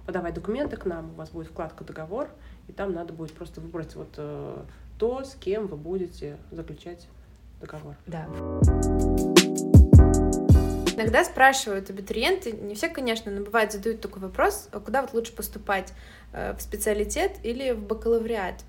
подавать 0.05 0.33
документы 0.33 0.77
к 0.77 0.85
нам, 0.85 1.11
у 1.11 1.13
вас 1.15 1.29
будет 1.31 1.47
вкладка 1.47 1.83
договор, 1.83 2.29
и 2.67 2.71
там 2.71 2.93
надо 2.93 3.13
будет 3.13 3.33
просто 3.33 3.61
выбрать 3.61 3.95
вот 3.95 4.13
э, 4.17 4.57
то, 4.97 5.23
с 5.23 5.35
кем 5.35 5.67
вы 5.67 5.77
будете 5.77 6.37
заключать 6.51 7.07
договор. 7.59 7.95
Да. 8.07 8.27
Иногда 10.97 11.23
спрашивают 11.23 11.89
абитуриенты, 11.91 12.51
не 12.51 12.73
все, 12.73 12.89
конечно, 12.89 13.31
но 13.31 13.43
бывает 13.43 13.71
задают 13.71 14.01
такой 14.01 14.19
вопрос, 14.21 14.67
а 14.71 14.79
куда 14.79 15.01
вот 15.01 15.13
лучше 15.13 15.31
поступать, 15.31 15.93
э, 16.33 16.55
в 16.57 16.61
специалитет 16.61 17.33
или 17.43 17.71
в 17.71 17.83
бакалавриат? 17.83 18.63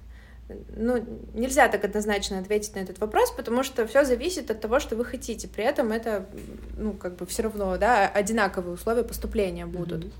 Ну, 0.76 1.04
нельзя 1.32 1.68
так 1.68 1.84
однозначно 1.84 2.38
ответить 2.38 2.74
на 2.74 2.80
этот 2.80 2.98
вопрос, 3.00 3.30
потому 3.30 3.62
что 3.62 3.86
все 3.86 4.04
зависит 4.04 4.50
от 4.50 4.60
того, 4.60 4.78
что 4.78 4.94
вы 4.96 5.04
хотите. 5.04 5.48
При 5.48 5.64
этом 5.64 5.90
это, 5.90 6.26
ну, 6.76 6.92
как 6.92 7.16
бы 7.16 7.24
все 7.24 7.42
равно, 7.44 7.76
да, 7.78 8.08
одинаковые 8.08 8.74
условия 8.74 9.04
поступления 9.04 9.66
будут. 9.66 10.04
Мгм. 10.04 10.12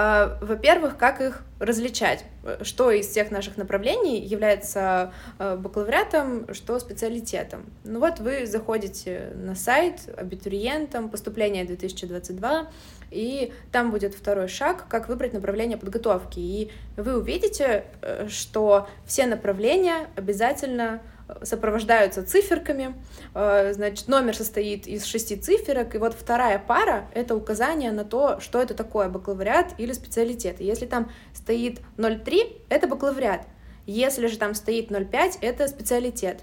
А, 0.00 0.38
Во-первых, 0.40 0.96
как 0.96 1.20
их 1.20 1.42
различать? 1.58 2.24
Что 2.62 2.92
из 2.92 3.08
всех 3.08 3.32
наших 3.32 3.56
направлений 3.56 4.20
является 4.20 5.12
э, 5.40 5.56
бакалавриатом, 5.56 6.54
что 6.54 6.78
специалитетом? 6.78 7.66
Ну 7.82 7.98
вот 7.98 8.20
вы 8.20 8.46
заходите 8.46 9.32
на 9.34 9.56
сайт 9.56 10.02
абитуриентам 10.16 11.08
поступления 11.08 11.64
2022, 11.64 12.68
и 13.10 13.52
там 13.72 13.90
будет 13.90 14.14
второй 14.14 14.46
шаг, 14.46 14.86
как 14.88 15.08
выбрать 15.08 15.32
направление 15.32 15.76
подготовки. 15.76 16.38
И 16.38 16.70
вы 16.96 17.18
увидите, 17.18 17.84
э, 18.00 18.28
что 18.28 18.86
все 19.04 19.26
направления 19.26 20.06
обязательно 20.14 21.00
сопровождаются 21.42 22.24
циферками, 22.24 22.94
Э, 23.34 23.72
значит, 23.72 24.08
номер 24.08 24.34
состоит 24.34 24.86
из 24.86 25.04
шести 25.04 25.36
циферок, 25.36 25.94
и 25.94 25.98
вот 25.98 26.14
вторая 26.14 26.58
пара— 26.58 27.06
это 27.14 27.36
указание 27.36 27.92
на 27.92 28.04
то, 28.04 28.40
что 28.40 28.60
это 28.60 28.74
такое 28.74 29.08
бакалавриат 29.08 29.74
или 29.78 29.92
специалитет. 29.92 30.60
Если 30.60 30.86
там 30.86 31.10
стоит 31.34 31.80
0,3— 31.96 32.62
это 32.68 32.88
бакалавриат, 32.88 33.42
если 33.86 34.26
же 34.26 34.38
там 34.38 34.54
стоит 34.54 34.90
0,5— 34.90 35.38
это 35.40 35.68
специалитет. 35.68 36.40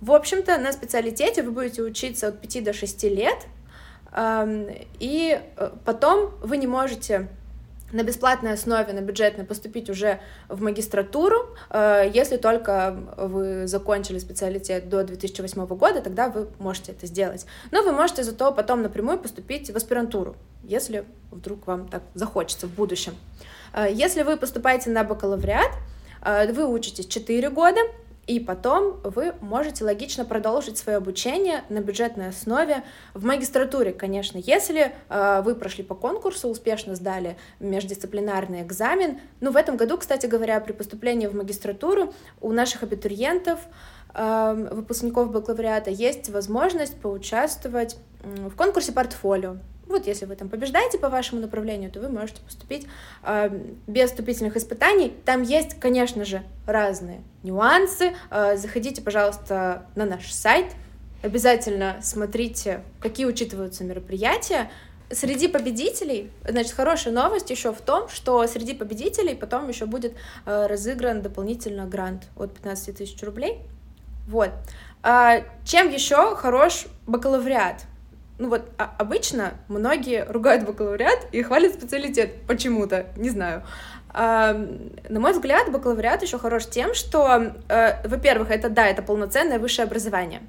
В 0.00 0.12
общем-то, 0.12 0.56
на 0.58 0.72
специалитете 0.72 1.42
вы 1.42 1.50
будете 1.50 1.82
учиться 1.82 2.28
от 2.28 2.40
5 2.40 2.64
до 2.64 2.72
6 2.72 3.04
лет, 3.04 3.38
эм, 4.12 4.68
и 4.98 5.40
э, 5.56 5.70
потом 5.84 6.30
вы 6.42 6.56
не 6.56 6.66
можете 6.66 7.28
на 7.92 8.02
бесплатной 8.02 8.52
основе, 8.52 8.92
на 8.92 9.00
бюджетной 9.00 9.44
поступить 9.44 9.90
уже 9.90 10.20
в 10.48 10.62
магистратуру, 10.62 11.54
э, 11.70 12.10
если 12.12 12.36
только 12.36 12.96
вы 13.16 13.66
закончили 13.66 14.18
специалитет 14.18 14.88
до 14.88 15.04
2008 15.04 15.66
года, 15.76 16.00
тогда 16.00 16.28
вы 16.28 16.48
можете 16.58 16.92
это 16.92 17.06
сделать. 17.06 17.46
Но 17.70 17.82
вы 17.82 17.92
можете 17.92 18.22
зато 18.22 18.52
потом 18.52 18.82
напрямую 18.82 19.18
поступить 19.18 19.70
в 19.70 19.76
аспирантуру, 19.76 20.36
если 20.62 21.04
вдруг 21.30 21.66
вам 21.66 21.88
так 21.88 22.02
захочется 22.14 22.66
в 22.66 22.74
будущем. 22.74 23.14
Э, 23.72 23.86
Если 23.90 24.22
вы 24.22 24.36
поступаете 24.36 24.90
на 24.90 25.04
бакалавриат, 25.04 25.70
э, 26.22 26.52
вы 26.52 26.66
учитесь 26.66 27.06
4 27.06 27.50
года, 27.50 27.80
и 28.30 28.38
потом 28.38 29.00
вы 29.02 29.34
можете 29.40 29.82
логично 29.84 30.24
продолжить 30.24 30.78
свое 30.78 30.98
обучение 30.98 31.64
на 31.68 31.80
бюджетной 31.80 32.28
основе 32.28 32.84
в 33.12 33.24
магистратуре, 33.24 33.92
конечно, 33.92 34.38
если 34.38 34.94
э, 35.08 35.42
вы 35.44 35.56
прошли 35.56 35.82
по 35.82 35.96
конкурсу, 35.96 36.46
успешно 36.46 36.94
сдали 36.94 37.36
междисциплинарный 37.58 38.62
экзамен. 38.62 39.18
Ну, 39.40 39.50
в 39.50 39.56
этом 39.56 39.76
году, 39.76 39.98
кстати 39.98 40.26
говоря, 40.26 40.60
при 40.60 40.72
поступлении 40.72 41.26
в 41.26 41.34
магистратуру 41.34 42.14
у 42.40 42.52
наших 42.52 42.84
абитуриентов, 42.84 43.58
э, 44.14 44.68
выпускников 44.74 45.32
бакалавриата, 45.32 45.90
есть 45.90 46.30
возможность 46.30 47.00
поучаствовать 47.00 47.96
в 48.22 48.54
конкурсе 48.54 48.92
портфолио. 48.92 49.56
Вот 49.90 50.06
если 50.06 50.24
вы 50.24 50.36
там 50.36 50.48
побеждаете 50.48 50.98
по 50.98 51.08
вашему 51.08 51.40
направлению, 51.40 51.90
то 51.90 51.98
вы 51.98 52.08
можете 52.08 52.40
поступить 52.42 52.86
э, 53.24 53.50
без 53.88 54.10
вступительных 54.10 54.56
испытаний. 54.56 55.12
Там 55.24 55.42
есть, 55.42 55.80
конечно 55.80 56.24
же, 56.24 56.44
разные 56.64 57.22
нюансы. 57.42 58.12
Э, 58.30 58.56
заходите, 58.56 59.02
пожалуйста, 59.02 59.86
на 59.96 60.04
наш 60.06 60.32
сайт. 60.32 60.66
Обязательно 61.24 61.96
смотрите, 62.02 62.84
какие 63.00 63.26
учитываются 63.26 63.82
мероприятия. 63.82 64.70
Среди 65.10 65.48
победителей, 65.48 66.30
значит, 66.46 66.70
хорошая 66.70 67.12
новость 67.12 67.50
еще 67.50 67.72
в 67.72 67.80
том, 67.80 68.08
что 68.08 68.46
среди 68.46 68.74
победителей 68.74 69.34
потом 69.34 69.68
еще 69.68 69.86
будет 69.86 70.14
э, 70.46 70.66
разыгран 70.68 71.20
дополнительно 71.20 71.84
грант 71.86 72.28
от 72.36 72.54
15 72.54 72.96
тысяч 72.96 73.20
рублей. 73.24 73.58
Вот. 74.28 74.50
А 75.02 75.42
чем 75.64 75.90
еще 75.90 76.36
хорош 76.36 76.86
бакалавриат? 77.08 77.86
Ну 78.40 78.48
вот 78.48 78.70
а, 78.78 78.94
обычно 78.98 79.52
многие 79.68 80.24
ругают 80.24 80.64
бакалавриат 80.64 81.28
и 81.30 81.42
хвалят 81.42 81.74
специалитет 81.74 82.42
почему-то, 82.48 83.06
не 83.16 83.28
знаю. 83.28 83.62
А, 84.12 84.54
на 85.08 85.20
мой 85.20 85.32
взгляд, 85.32 85.70
бакалавриат 85.70 86.22
еще 86.22 86.38
хорош 86.38 86.66
тем, 86.66 86.94
что, 86.94 87.52
э, 87.68 88.08
во-первых, 88.08 88.50
это 88.50 88.68
да, 88.68 88.86
это 88.86 89.02
полноценное 89.02 89.58
высшее 89.58 89.86
образование. 89.86 90.40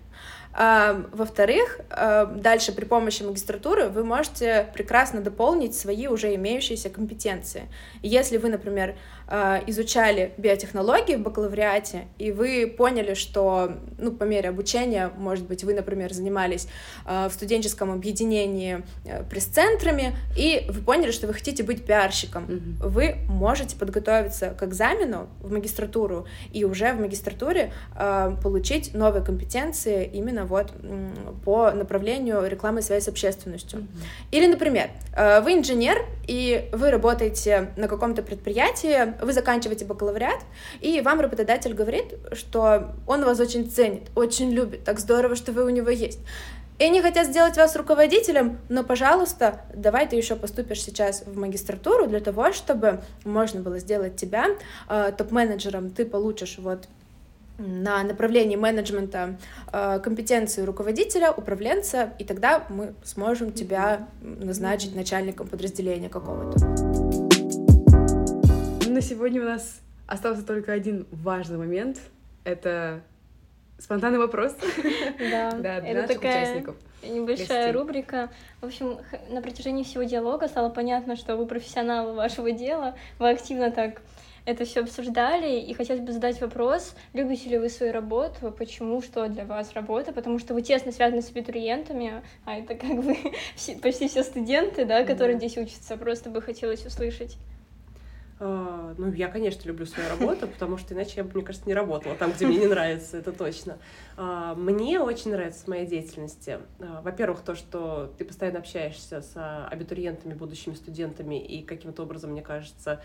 А, 0.54 1.06
во-вторых, 1.12 1.80
а, 1.90 2.26
дальше 2.26 2.72
при 2.74 2.86
помощи 2.86 3.24
магистратуры 3.24 3.88
вы 3.88 4.04
можете 4.04 4.68
прекрасно 4.74 5.22
дополнить 5.22 5.76
свои 5.76 6.08
уже 6.08 6.36
имеющиеся 6.36 6.90
компетенции. 6.90 7.64
Если 8.02 8.38
вы, 8.38 8.50
например, 8.50 8.96
а, 9.28 9.62
изучали 9.68 10.34
биотехнологии 10.38 11.16
в 11.16 11.22
бакалавриате, 11.22 12.08
и 12.18 12.32
вы 12.32 12.68
поняли, 12.68 13.14
что, 13.14 13.78
ну, 13.98 14.12
по 14.12 14.26
мере 14.26 14.50
обучения, 14.50 15.12
может 15.18 15.48
быть, 15.48 15.64
вы, 15.64 15.74
например, 15.74 16.14
занимались 16.14 16.68
в 17.06 17.30
студенческом 17.32 17.92
объединении 17.92 18.84
э, 19.06 19.24
пресс-центрами, 19.24 20.16
и 20.38 20.66
вы 20.70 20.82
поняли, 20.82 21.12
что 21.12 21.28
вы 21.28 21.34
хотите 21.34 21.64
быть 21.64 21.86
пиарщиком, 21.86 22.46
mm-hmm. 22.46 22.88
вы 22.88 23.16
можете 23.28 23.76
подготовиться 23.76 24.50
к 24.50 24.64
экзамену 24.64 25.30
в 25.40 25.52
магистратуру 25.52 26.28
и 26.52 26.66
уже 26.66 26.94
в 26.94 27.00
магистратуре 27.00 27.72
получить 28.44 28.94
новые 28.94 29.24
компетенции 29.24 30.06
именно 30.06 30.41
именно 30.42 30.46
вот 30.46 30.72
по 31.44 31.72
направлению 31.72 32.48
рекламы 32.48 32.82
связи 32.82 33.06
с 33.06 33.08
общественностью. 33.08 33.88
Или, 34.32 34.48
например, 34.48 34.90
э, 35.16 35.42
вы 35.42 35.54
инженер, 35.54 36.06
и 36.28 36.70
вы 36.72 36.92
работаете 36.92 37.72
на 37.78 37.88
каком-то 37.88 38.22
предприятии, 38.22 39.14
вы 39.24 39.34
заканчиваете 39.34 39.86
бакалавриат, 39.86 40.42
и 40.82 41.02
вам 41.02 41.20
работодатель 41.20 41.74
говорит, 41.74 42.16
что 42.34 42.94
он 43.08 43.24
вас 43.26 43.40
очень 43.40 43.70
ценит, 43.70 44.04
очень 44.16 44.52
любит, 44.52 44.84
так 44.84 45.00
здорово, 45.00 45.36
что 45.36 45.52
вы 45.52 45.64
у 45.66 45.70
него 45.70 45.90
есть. 45.90 46.20
И 46.80 46.84
они 46.84 47.00
хотят 47.02 47.28
сделать 47.28 47.58
вас 47.58 47.76
руководителем, 47.76 48.58
но, 48.68 48.84
пожалуйста, 48.84 49.62
давай 49.76 50.08
ты 50.08 50.16
еще 50.16 50.36
поступишь 50.36 50.82
сейчас 50.82 51.24
в 51.28 51.38
магистратуру 51.38 52.08
для 52.08 52.20
того, 52.20 52.52
чтобы 52.54 53.02
можно 53.24 53.62
было 53.62 53.78
сделать 53.78 54.16
тебя 54.16 54.48
э, 54.90 55.12
топ-менеджером. 55.16 55.92
Ты 55.92 56.06
получишь 56.06 56.58
вот 56.58 56.88
на 57.62 58.04
направлении 58.04 58.56
менеджмента 58.56 59.38
э, 59.72 60.00
компетенции 60.00 60.64
руководителя, 60.64 61.32
управленца, 61.32 62.14
и 62.20 62.24
тогда 62.24 62.66
мы 62.70 62.94
сможем 63.04 63.52
тебя 63.52 64.08
назначить 64.22 64.96
начальником 64.96 65.48
подразделения 65.48 66.10
какого-то. 66.10 66.60
На 68.90 69.02
сегодня 69.02 69.42
у 69.42 69.46
нас 69.46 69.80
остался 70.08 70.44
только 70.44 70.74
один 70.74 71.06
важный 71.12 71.58
момент. 71.58 72.00
Это 72.44 73.02
спонтанный 73.78 74.18
вопрос. 74.18 74.56
Да, 75.20 75.52
да 75.60 75.82
для 75.82 75.92
это 75.92 76.14
такая 76.14 76.44
участников. 76.44 76.76
Небольшая 77.04 77.74
рубрика. 77.74 78.30
В 78.62 78.66
общем, 78.66 79.00
на 79.30 79.42
протяжении 79.42 79.84
всего 79.84 80.04
диалога 80.04 80.48
стало 80.48 80.70
понятно, 80.70 81.16
что 81.16 81.36
вы 81.36 81.46
профессионалы 81.46 82.14
вашего 82.14 82.52
дела, 82.52 82.96
вы 83.18 83.30
активно 83.30 83.72
так 83.72 84.02
это 84.46 84.66
все 84.66 84.82
обсуждали, 84.82 85.60
и 85.60 85.74
хотелось 85.74 86.02
бы 86.02 86.12
задать 86.12 86.42
вопрос, 86.42 86.96
любите 87.14 87.50
ли 87.50 87.58
вы 87.58 87.70
свою 87.70 87.94
работу, 87.94 88.52
почему, 88.52 89.02
что 89.02 89.28
для 89.28 89.46
вас 89.46 89.74
работа, 89.74 90.14
потому 90.14 90.40
что 90.40 90.54
вы 90.54 90.62
тесно 90.62 90.92
связаны 90.92 91.22
с 91.22 91.30
абитуриентами, 91.30 92.24
а 92.46 92.58
это 92.58 92.76
как 92.76 93.04
бы 93.04 93.16
почти 93.82 94.08
все 94.08 94.24
студенты, 94.24 94.86
да, 94.86 95.04
которые 95.04 95.38
да. 95.38 95.48
здесь 95.48 95.58
учатся, 95.58 95.98
просто 95.98 96.30
бы 96.30 96.42
хотелось 96.42 96.86
услышать. 96.86 97.38
А, 98.44 98.96
ну, 98.98 99.14
я, 99.14 99.28
конечно, 99.28 99.68
люблю 99.68 99.86
свою 99.86 100.10
работу, 100.10 100.48
потому 100.48 100.78
что 100.78 100.96
иначе 100.96 101.14
я 101.18 101.24
бы, 101.24 101.30
мне 101.36 101.44
кажется, 101.44 101.68
не 101.68 101.76
работала 101.76 102.16
там, 102.16 102.32
где 102.32 102.48
мне 102.48 102.58
не 102.58 102.66
нравится, 102.66 103.18
это 103.18 103.32
точно. 103.32 103.78
А, 104.18 104.56
мне 104.56 105.00
очень 105.00 105.30
нравится 105.30 105.64
в 105.64 105.68
моей 105.68 105.86
деятельности. 105.86 106.58
А, 106.80 107.02
во-первых, 107.04 107.42
то, 107.42 107.54
что 107.54 108.12
ты 108.18 108.26
постоянно 108.26 108.58
общаешься 108.58 109.22
с 109.22 109.68
абитуриентами, 109.68 110.34
будущими 110.34 110.74
студентами, 110.74 111.40
и 111.40 111.62
каким-то 111.62 112.02
образом, 112.02 112.32
мне 112.32 112.42
кажется, 112.42 113.00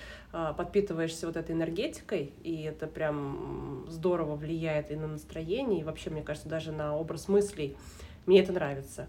подпитываешься 0.57 1.27
вот 1.27 1.37
этой 1.37 1.55
энергетикой, 1.55 2.33
и 2.43 2.63
это 2.63 2.87
прям 2.87 3.85
здорово 3.89 4.37
влияет 4.37 4.91
и 4.91 4.97
на 4.97 5.07
настроение, 5.07 5.81
и 5.81 5.85
вообще, 5.85 6.09
мне 6.09 6.23
кажется, 6.23 6.49
даже 6.49 6.73
на 6.73 6.97
образ 6.97 7.29
мыслей. 7.29 7.77
Мне 8.25 8.41
это 8.41 8.53
нравится. 8.53 9.09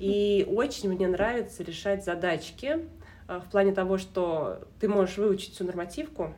И 0.00 0.44
очень 0.50 0.92
мне 0.92 1.06
нравится 1.06 1.62
решать 1.62 2.04
задачки, 2.04 2.84
в 3.28 3.50
плане 3.50 3.72
того, 3.72 3.98
что 3.98 4.60
ты 4.80 4.88
можешь 4.88 5.18
выучить 5.18 5.54
всю 5.54 5.64
нормативку, 5.64 6.34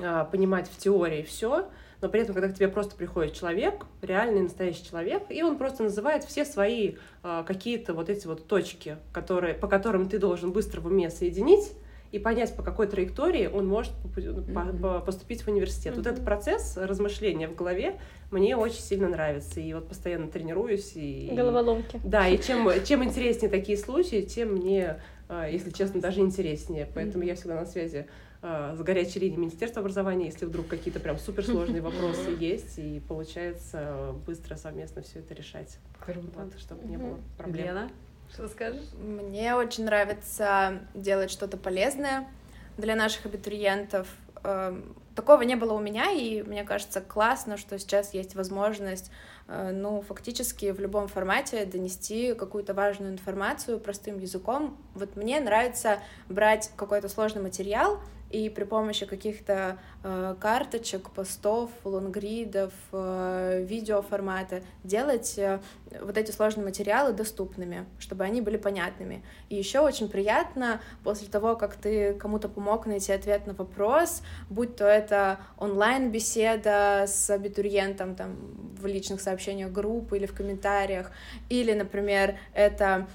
э, 0.00 0.24
понимать 0.30 0.68
в 0.68 0.76
теории 0.78 1.22
все, 1.22 1.68
но 2.00 2.08
при 2.08 2.22
этом, 2.22 2.34
когда 2.34 2.48
к 2.48 2.54
тебе 2.54 2.68
просто 2.68 2.96
приходит 2.96 3.34
человек, 3.34 3.84
реальный 4.02 4.42
настоящий 4.42 4.84
человек, 4.84 5.24
и 5.30 5.42
он 5.42 5.58
просто 5.58 5.82
называет 5.82 6.24
все 6.24 6.44
свои 6.44 6.94
э, 7.22 7.44
какие-то 7.46 7.92
вот 7.92 8.08
эти 8.08 8.26
вот 8.26 8.46
точки, 8.46 8.96
которые, 9.12 9.54
по 9.54 9.68
которым 9.68 10.08
ты 10.08 10.18
должен 10.18 10.52
быстро 10.52 10.80
в 10.80 10.86
уме 10.86 11.10
соединить, 11.10 11.72
и 12.10 12.18
понять, 12.18 12.56
по 12.56 12.62
какой 12.62 12.86
траектории 12.86 13.48
он 13.52 13.66
может 13.66 13.92
mm-hmm. 14.16 15.04
поступить 15.04 15.42
в 15.42 15.48
университет. 15.48 15.92
Mm-hmm. 15.92 15.96
Вот 15.96 16.06
этот 16.06 16.24
процесс 16.24 16.78
размышления 16.78 17.48
в 17.48 17.54
голове 17.54 17.96
мне 18.30 18.56
очень 18.56 18.80
сильно 18.80 19.08
нравится. 19.08 19.60
И 19.60 19.74
вот 19.74 19.88
постоянно 19.88 20.28
тренируюсь. 20.28 20.92
И, 20.94 21.30
Головоломки. 21.32 22.00
Да, 22.02 22.26
и 22.26 22.40
чем, 22.40 22.70
чем 22.84 23.04
интереснее 23.04 23.50
такие 23.50 23.76
случаи, 23.76 24.22
тем 24.22 24.54
мне 24.54 25.02
если 25.28 25.70
честно, 25.70 26.00
даже 26.00 26.20
интереснее. 26.20 26.88
Поэтому 26.94 27.24
я 27.24 27.34
всегда 27.34 27.56
на 27.56 27.66
связи 27.66 28.06
а, 28.40 28.76
с 28.76 28.80
горячей 28.80 29.20
линией 29.20 29.38
Министерства 29.38 29.80
образования, 29.80 30.26
если 30.26 30.46
вдруг 30.46 30.68
какие-то 30.68 31.00
прям 31.00 31.18
суперсложные 31.18 31.82
вопросы 31.82 32.30
есть, 32.38 32.78
и 32.78 33.00
получается 33.08 34.14
быстро 34.26 34.56
совместно 34.56 35.02
все 35.02 35.18
это 35.18 35.34
решать. 35.34 35.78
Круто. 36.04 36.28
Вот, 36.34 36.58
чтобы 36.58 36.86
не 36.86 36.96
было 36.96 37.18
проблем. 37.36 37.66
Лена, 37.66 37.90
что 38.32 38.48
скажешь? 38.48 38.86
Мне 39.00 39.54
очень 39.54 39.84
нравится 39.84 40.80
делать 40.94 41.30
что-то 41.30 41.56
полезное 41.56 42.28
для 42.76 42.94
наших 42.94 43.26
абитуриентов. 43.26 44.06
Эм, 44.44 44.94
такого 45.16 45.42
не 45.42 45.56
было 45.56 45.72
у 45.72 45.80
меня, 45.80 46.12
и 46.12 46.42
мне 46.42 46.62
кажется 46.62 47.00
классно, 47.00 47.56
что 47.56 47.76
сейчас 47.78 48.14
есть 48.14 48.36
возможность 48.36 49.10
ну, 49.48 50.02
фактически 50.02 50.70
в 50.72 50.78
любом 50.78 51.08
формате 51.08 51.64
донести 51.64 52.34
какую-то 52.34 52.74
важную 52.74 53.12
информацию 53.12 53.80
простым 53.80 54.18
языком. 54.18 54.76
Вот 54.94 55.16
мне 55.16 55.40
нравится 55.40 56.00
брать 56.28 56.70
какой-то 56.76 57.08
сложный 57.08 57.42
материал 57.42 58.00
и 58.30 58.50
при 58.50 58.64
помощи 58.64 59.06
каких-то 59.06 59.78
э, 60.02 60.34
карточек, 60.40 61.10
постов, 61.10 61.70
лонгридов, 61.84 62.72
э, 62.92 63.64
видеоформата 63.66 64.62
делать 64.84 65.38
э, 65.38 65.60
вот 66.02 66.16
эти 66.18 66.30
сложные 66.30 66.64
материалы 66.64 67.12
доступными, 67.12 67.86
чтобы 67.98 68.24
они 68.24 68.40
были 68.40 68.56
понятными. 68.56 69.22
И 69.48 69.56
еще 69.56 69.80
очень 69.80 70.08
приятно 70.08 70.80
после 71.04 71.28
того, 71.28 71.56
как 71.56 71.76
ты 71.76 72.14
кому-то 72.14 72.48
помог 72.48 72.86
найти 72.86 73.12
ответ 73.12 73.46
на 73.46 73.54
вопрос, 73.54 74.22
будь 74.50 74.76
то 74.76 74.84
это 74.84 75.38
онлайн-беседа 75.56 77.04
с 77.06 77.30
абитуриентом 77.30 78.14
там 78.14 78.36
в 78.78 78.86
личных 78.86 79.20
сообщениях 79.20 79.72
группы 79.72 80.18
или 80.18 80.26
в 80.26 80.34
комментариях, 80.34 81.10
или, 81.48 81.72
например, 81.72 82.36
это 82.52 83.06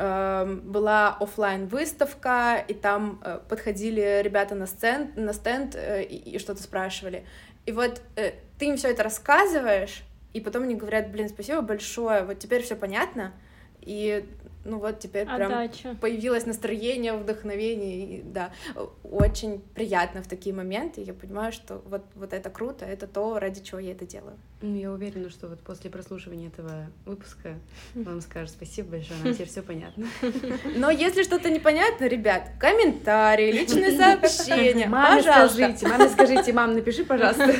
была 0.00 1.16
офлайн 1.20 1.66
выставка 1.66 2.64
и 2.66 2.74
там 2.74 3.20
э, 3.22 3.38
подходили 3.48 4.22
ребята 4.22 4.54
на, 4.54 4.66
сцен, 4.66 5.12
на 5.16 5.32
стенд 5.32 5.74
э, 5.74 6.02
и, 6.04 6.16
и 6.16 6.38
что-то 6.38 6.62
спрашивали. 6.62 7.26
И 7.66 7.72
вот 7.72 8.00
э, 8.16 8.32
ты 8.58 8.66
им 8.66 8.76
все 8.76 8.90
это 8.90 9.02
рассказываешь, 9.02 10.02
и 10.32 10.40
потом 10.40 10.62
они 10.62 10.74
говорят, 10.74 11.10
блин, 11.10 11.28
спасибо 11.28 11.60
большое, 11.60 12.24
вот 12.24 12.38
теперь 12.38 12.62
все 12.62 12.76
понятно. 12.76 13.32
И 13.80 14.24
ну 14.64 14.78
вот 14.78 14.98
теперь 14.98 15.26
Отдача. 15.26 15.82
прям 15.82 15.96
появилось 15.96 16.46
настроение, 16.46 17.14
вдохновение, 17.14 18.18
и, 18.18 18.22
да, 18.22 18.50
очень 19.02 19.60
приятно 19.74 20.22
в 20.22 20.28
такие 20.28 20.54
моменты, 20.54 21.00
я 21.00 21.14
понимаю, 21.14 21.52
что 21.52 21.82
вот, 21.86 22.02
вот 22.14 22.32
это 22.32 22.50
круто, 22.50 22.84
это 22.84 23.06
то, 23.06 23.38
ради 23.38 23.62
чего 23.62 23.78
я 23.78 23.92
это 23.92 24.06
делаю. 24.06 24.36
Ну, 24.62 24.76
я 24.76 24.92
уверена, 24.92 25.30
что 25.30 25.48
вот 25.48 25.60
после 25.60 25.88
прослушивания 25.88 26.48
этого 26.48 26.86
выпуска 27.06 27.54
вам 27.94 28.20
скажут 28.20 28.50
спасибо 28.50 28.90
большое, 28.90 29.18
нам 29.22 29.32
теперь 29.32 29.48
все 29.48 29.62
понятно. 29.62 30.06
Но 30.76 30.90
если 30.90 31.22
что-то 31.22 31.50
непонятно, 31.50 32.04
ребят, 32.04 32.50
комментарии, 32.58 33.52
личные 33.52 33.92
сообщения, 33.96 34.86
маме 34.86 35.22
пожалуйста. 35.22 35.56
скажите, 35.56 35.88
маме 35.88 36.08
скажите, 36.08 36.52
мам, 36.52 36.74
напиши, 36.74 37.04
пожалуйста. 37.04 37.54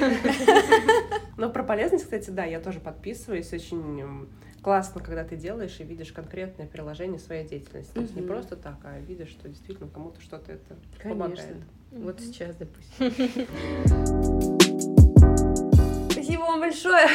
Но 1.39 1.49
про 1.49 1.63
полезность, 1.63 2.05
кстати, 2.05 2.29
да, 2.29 2.45
я 2.45 2.61
тоже 2.61 2.81
подписываюсь, 2.81 3.51
очень 3.53 4.29
классно, 4.63 5.01
когда 5.01 5.25
ты 5.25 5.37
делаешь 5.37 5.77
и 5.79 5.85
видишь 5.85 6.13
конкретное 6.13 6.67
приложение 6.67 7.19
своей 7.19 7.47
деятельности. 7.47 7.93
То 7.93 8.01
есть 8.01 8.15
не 8.17 8.23
просто 8.23 8.57
так, 8.57 8.77
а 8.85 8.99
видишь, 9.01 9.29
что 9.29 9.49
действительно 9.49 9.89
кому-то 9.89 10.21
что-то 10.21 10.53
это 10.53 10.77
Конечно. 11.03 11.25
помогает. 11.25 11.57
Вот 11.91 12.21
сейчас, 12.21 12.57
допустим. 12.57 13.49
Спасибо 16.11 16.43
вам 16.43 16.61
большое. 16.61 17.09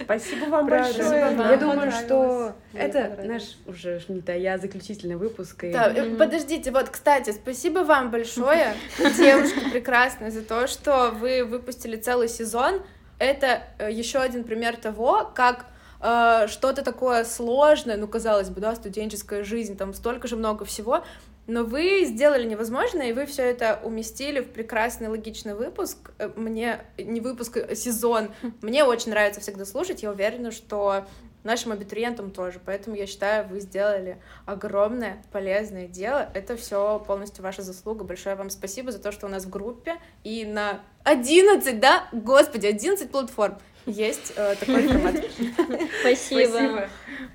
Спасибо 0.00 0.44
вам 0.46 0.66
большое. 0.66 1.36
Я 1.36 1.56
думаю, 1.56 1.90
что 1.90 2.54
это 2.72 3.18
наш 3.24 3.42
уже 3.66 4.00
не 4.08 4.20
то 4.20 4.32
я 4.36 4.58
заключительный 4.58 5.16
выпуск. 5.16 5.64
Да, 5.72 5.92
э, 5.92 6.16
подождите, 6.16 6.70
вот, 6.70 6.88
кстати, 6.88 7.32
спасибо 7.32 7.80
вам 7.80 8.10
большое, 8.10 8.74
девушки 8.98 9.70
прекрасные, 9.70 10.30
за 10.30 10.42
то, 10.42 10.66
что 10.66 11.10
вы 11.10 11.44
выпустили 11.44 11.96
целый 11.96 12.28
сезон. 12.28 12.82
Это 13.18 13.62
э, 13.78 13.90
еще 13.90 14.20
один 14.20 14.44
пример 14.44 14.76
того, 14.76 15.30
как 15.34 15.66
э, 16.00 16.46
что-то 16.48 16.82
такое 16.82 17.24
сложное, 17.24 17.96
ну, 17.96 18.08
казалось 18.08 18.50
бы, 18.50 18.60
да, 18.60 18.74
студенческая 18.74 19.44
жизнь, 19.44 19.76
там 19.76 19.94
столько 19.94 20.28
же 20.28 20.36
много 20.36 20.64
всего, 20.64 21.02
но 21.46 21.62
вы 21.62 22.04
сделали 22.04 22.44
невозможное, 22.44 23.10
и 23.10 23.12
вы 23.12 23.24
все 23.26 23.42
это 23.42 23.80
уместили 23.84 24.40
в 24.40 24.50
прекрасный 24.50 25.08
логичный 25.08 25.54
выпуск. 25.54 26.10
Э, 26.18 26.30
мне 26.34 26.80
не 26.98 27.20
выпуск, 27.20 27.56
а 27.56 27.74
сезон. 27.74 28.30
Мне 28.62 28.84
очень 28.84 29.10
нравится 29.10 29.40
всегда 29.40 29.64
слушать. 29.64 30.02
Я 30.02 30.10
уверена, 30.10 30.50
что 30.50 31.06
нашим 31.46 31.72
абитуриентам 31.72 32.30
тоже. 32.32 32.60
Поэтому 32.64 32.96
я 32.96 33.06
считаю, 33.06 33.46
вы 33.48 33.60
сделали 33.60 34.20
огромное 34.44 35.22
полезное 35.32 35.86
дело. 35.86 36.28
Это 36.34 36.56
все 36.56 36.98
полностью 37.06 37.42
ваша 37.44 37.62
заслуга. 37.62 38.04
Большое 38.04 38.34
вам 38.34 38.50
спасибо 38.50 38.92
за 38.92 38.98
то, 38.98 39.12
что 39.12 39.26
у 39.26 39.30
нас 39.30 39.44
в 39.44 39.50
группе 39.50 39.96
и 40.24 40.44
на 40.44 40.80
11, 41.04 41.80
да? 41.80 42.08
Господи, 42.12 42.66
11 42.66 43.10
платформ 43.10 43.58
есть 43.86 44.32
э, 44.36 44.54
такой 44.56 44.86
формат. 44.88 45.16
Спасибо. 46.00 46.48
Спасибо. 46.48 46.88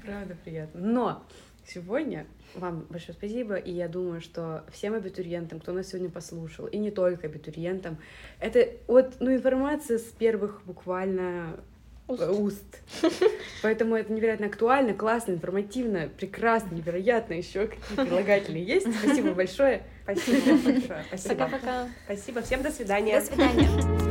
Правда 0.05 0.37
приятно. 0.43 0.79
Но 0.79 1.23
сегодня 1.65 2.25
вам 2.55 2.85
большое 2.89 3.13
спасибо, 3.13 3.55
и 3.55 3.71
я 3.71 3.87
думаю, 3.87 4.21
что 4.21 4.65
всем 4.71 4.93
абитуриентам, 4.93 5.59
кто 5.59 5.71
нас 5.71 5.87
сегодня 5.87 6.09
послушал, 6.09 6.67
и 6.67 6.77
не 6.77 6.91
только 6.91 7.27
абитуриентам, 7.27 7.97
это 8.39 8.67
вот, 8.87 9.15
ну, 9.19 9.33
информация 9.33 9.97
с 9.97 10.03
первых 10.03 10.61
буквально 10.65 11.59
уст. 12.07 12.29
уст. 12.29 13.13
Поэтому 13.61 13.95
это 13.95 14.11
невероятно 14.11 14.47
актуально, 14.47 14.93
классно, 14.93 15.33
информативно, 15.33 16.09
прекрасно, 16.09 16.75
невероятно. 16.75 17.33
Еще 17.33 17.67
какие 17.67 18.05
прилагательные 18.05 18.63
есть. 18.63 18.87
Спасибо 19.01 19.31
большое. 19.31 19.83
Спасибо 20.03 20.57
большое. 20.57 21.05
Спасибо. 21.07 21.35
Пока-пока. 21.35 21.87
Спасибо. 22.05 22.41
Всем 22.41 22.61
до 22.61 22.71
свидания. 22.71 23.19
До 23.19 23.25
свидания. 23.25 24.10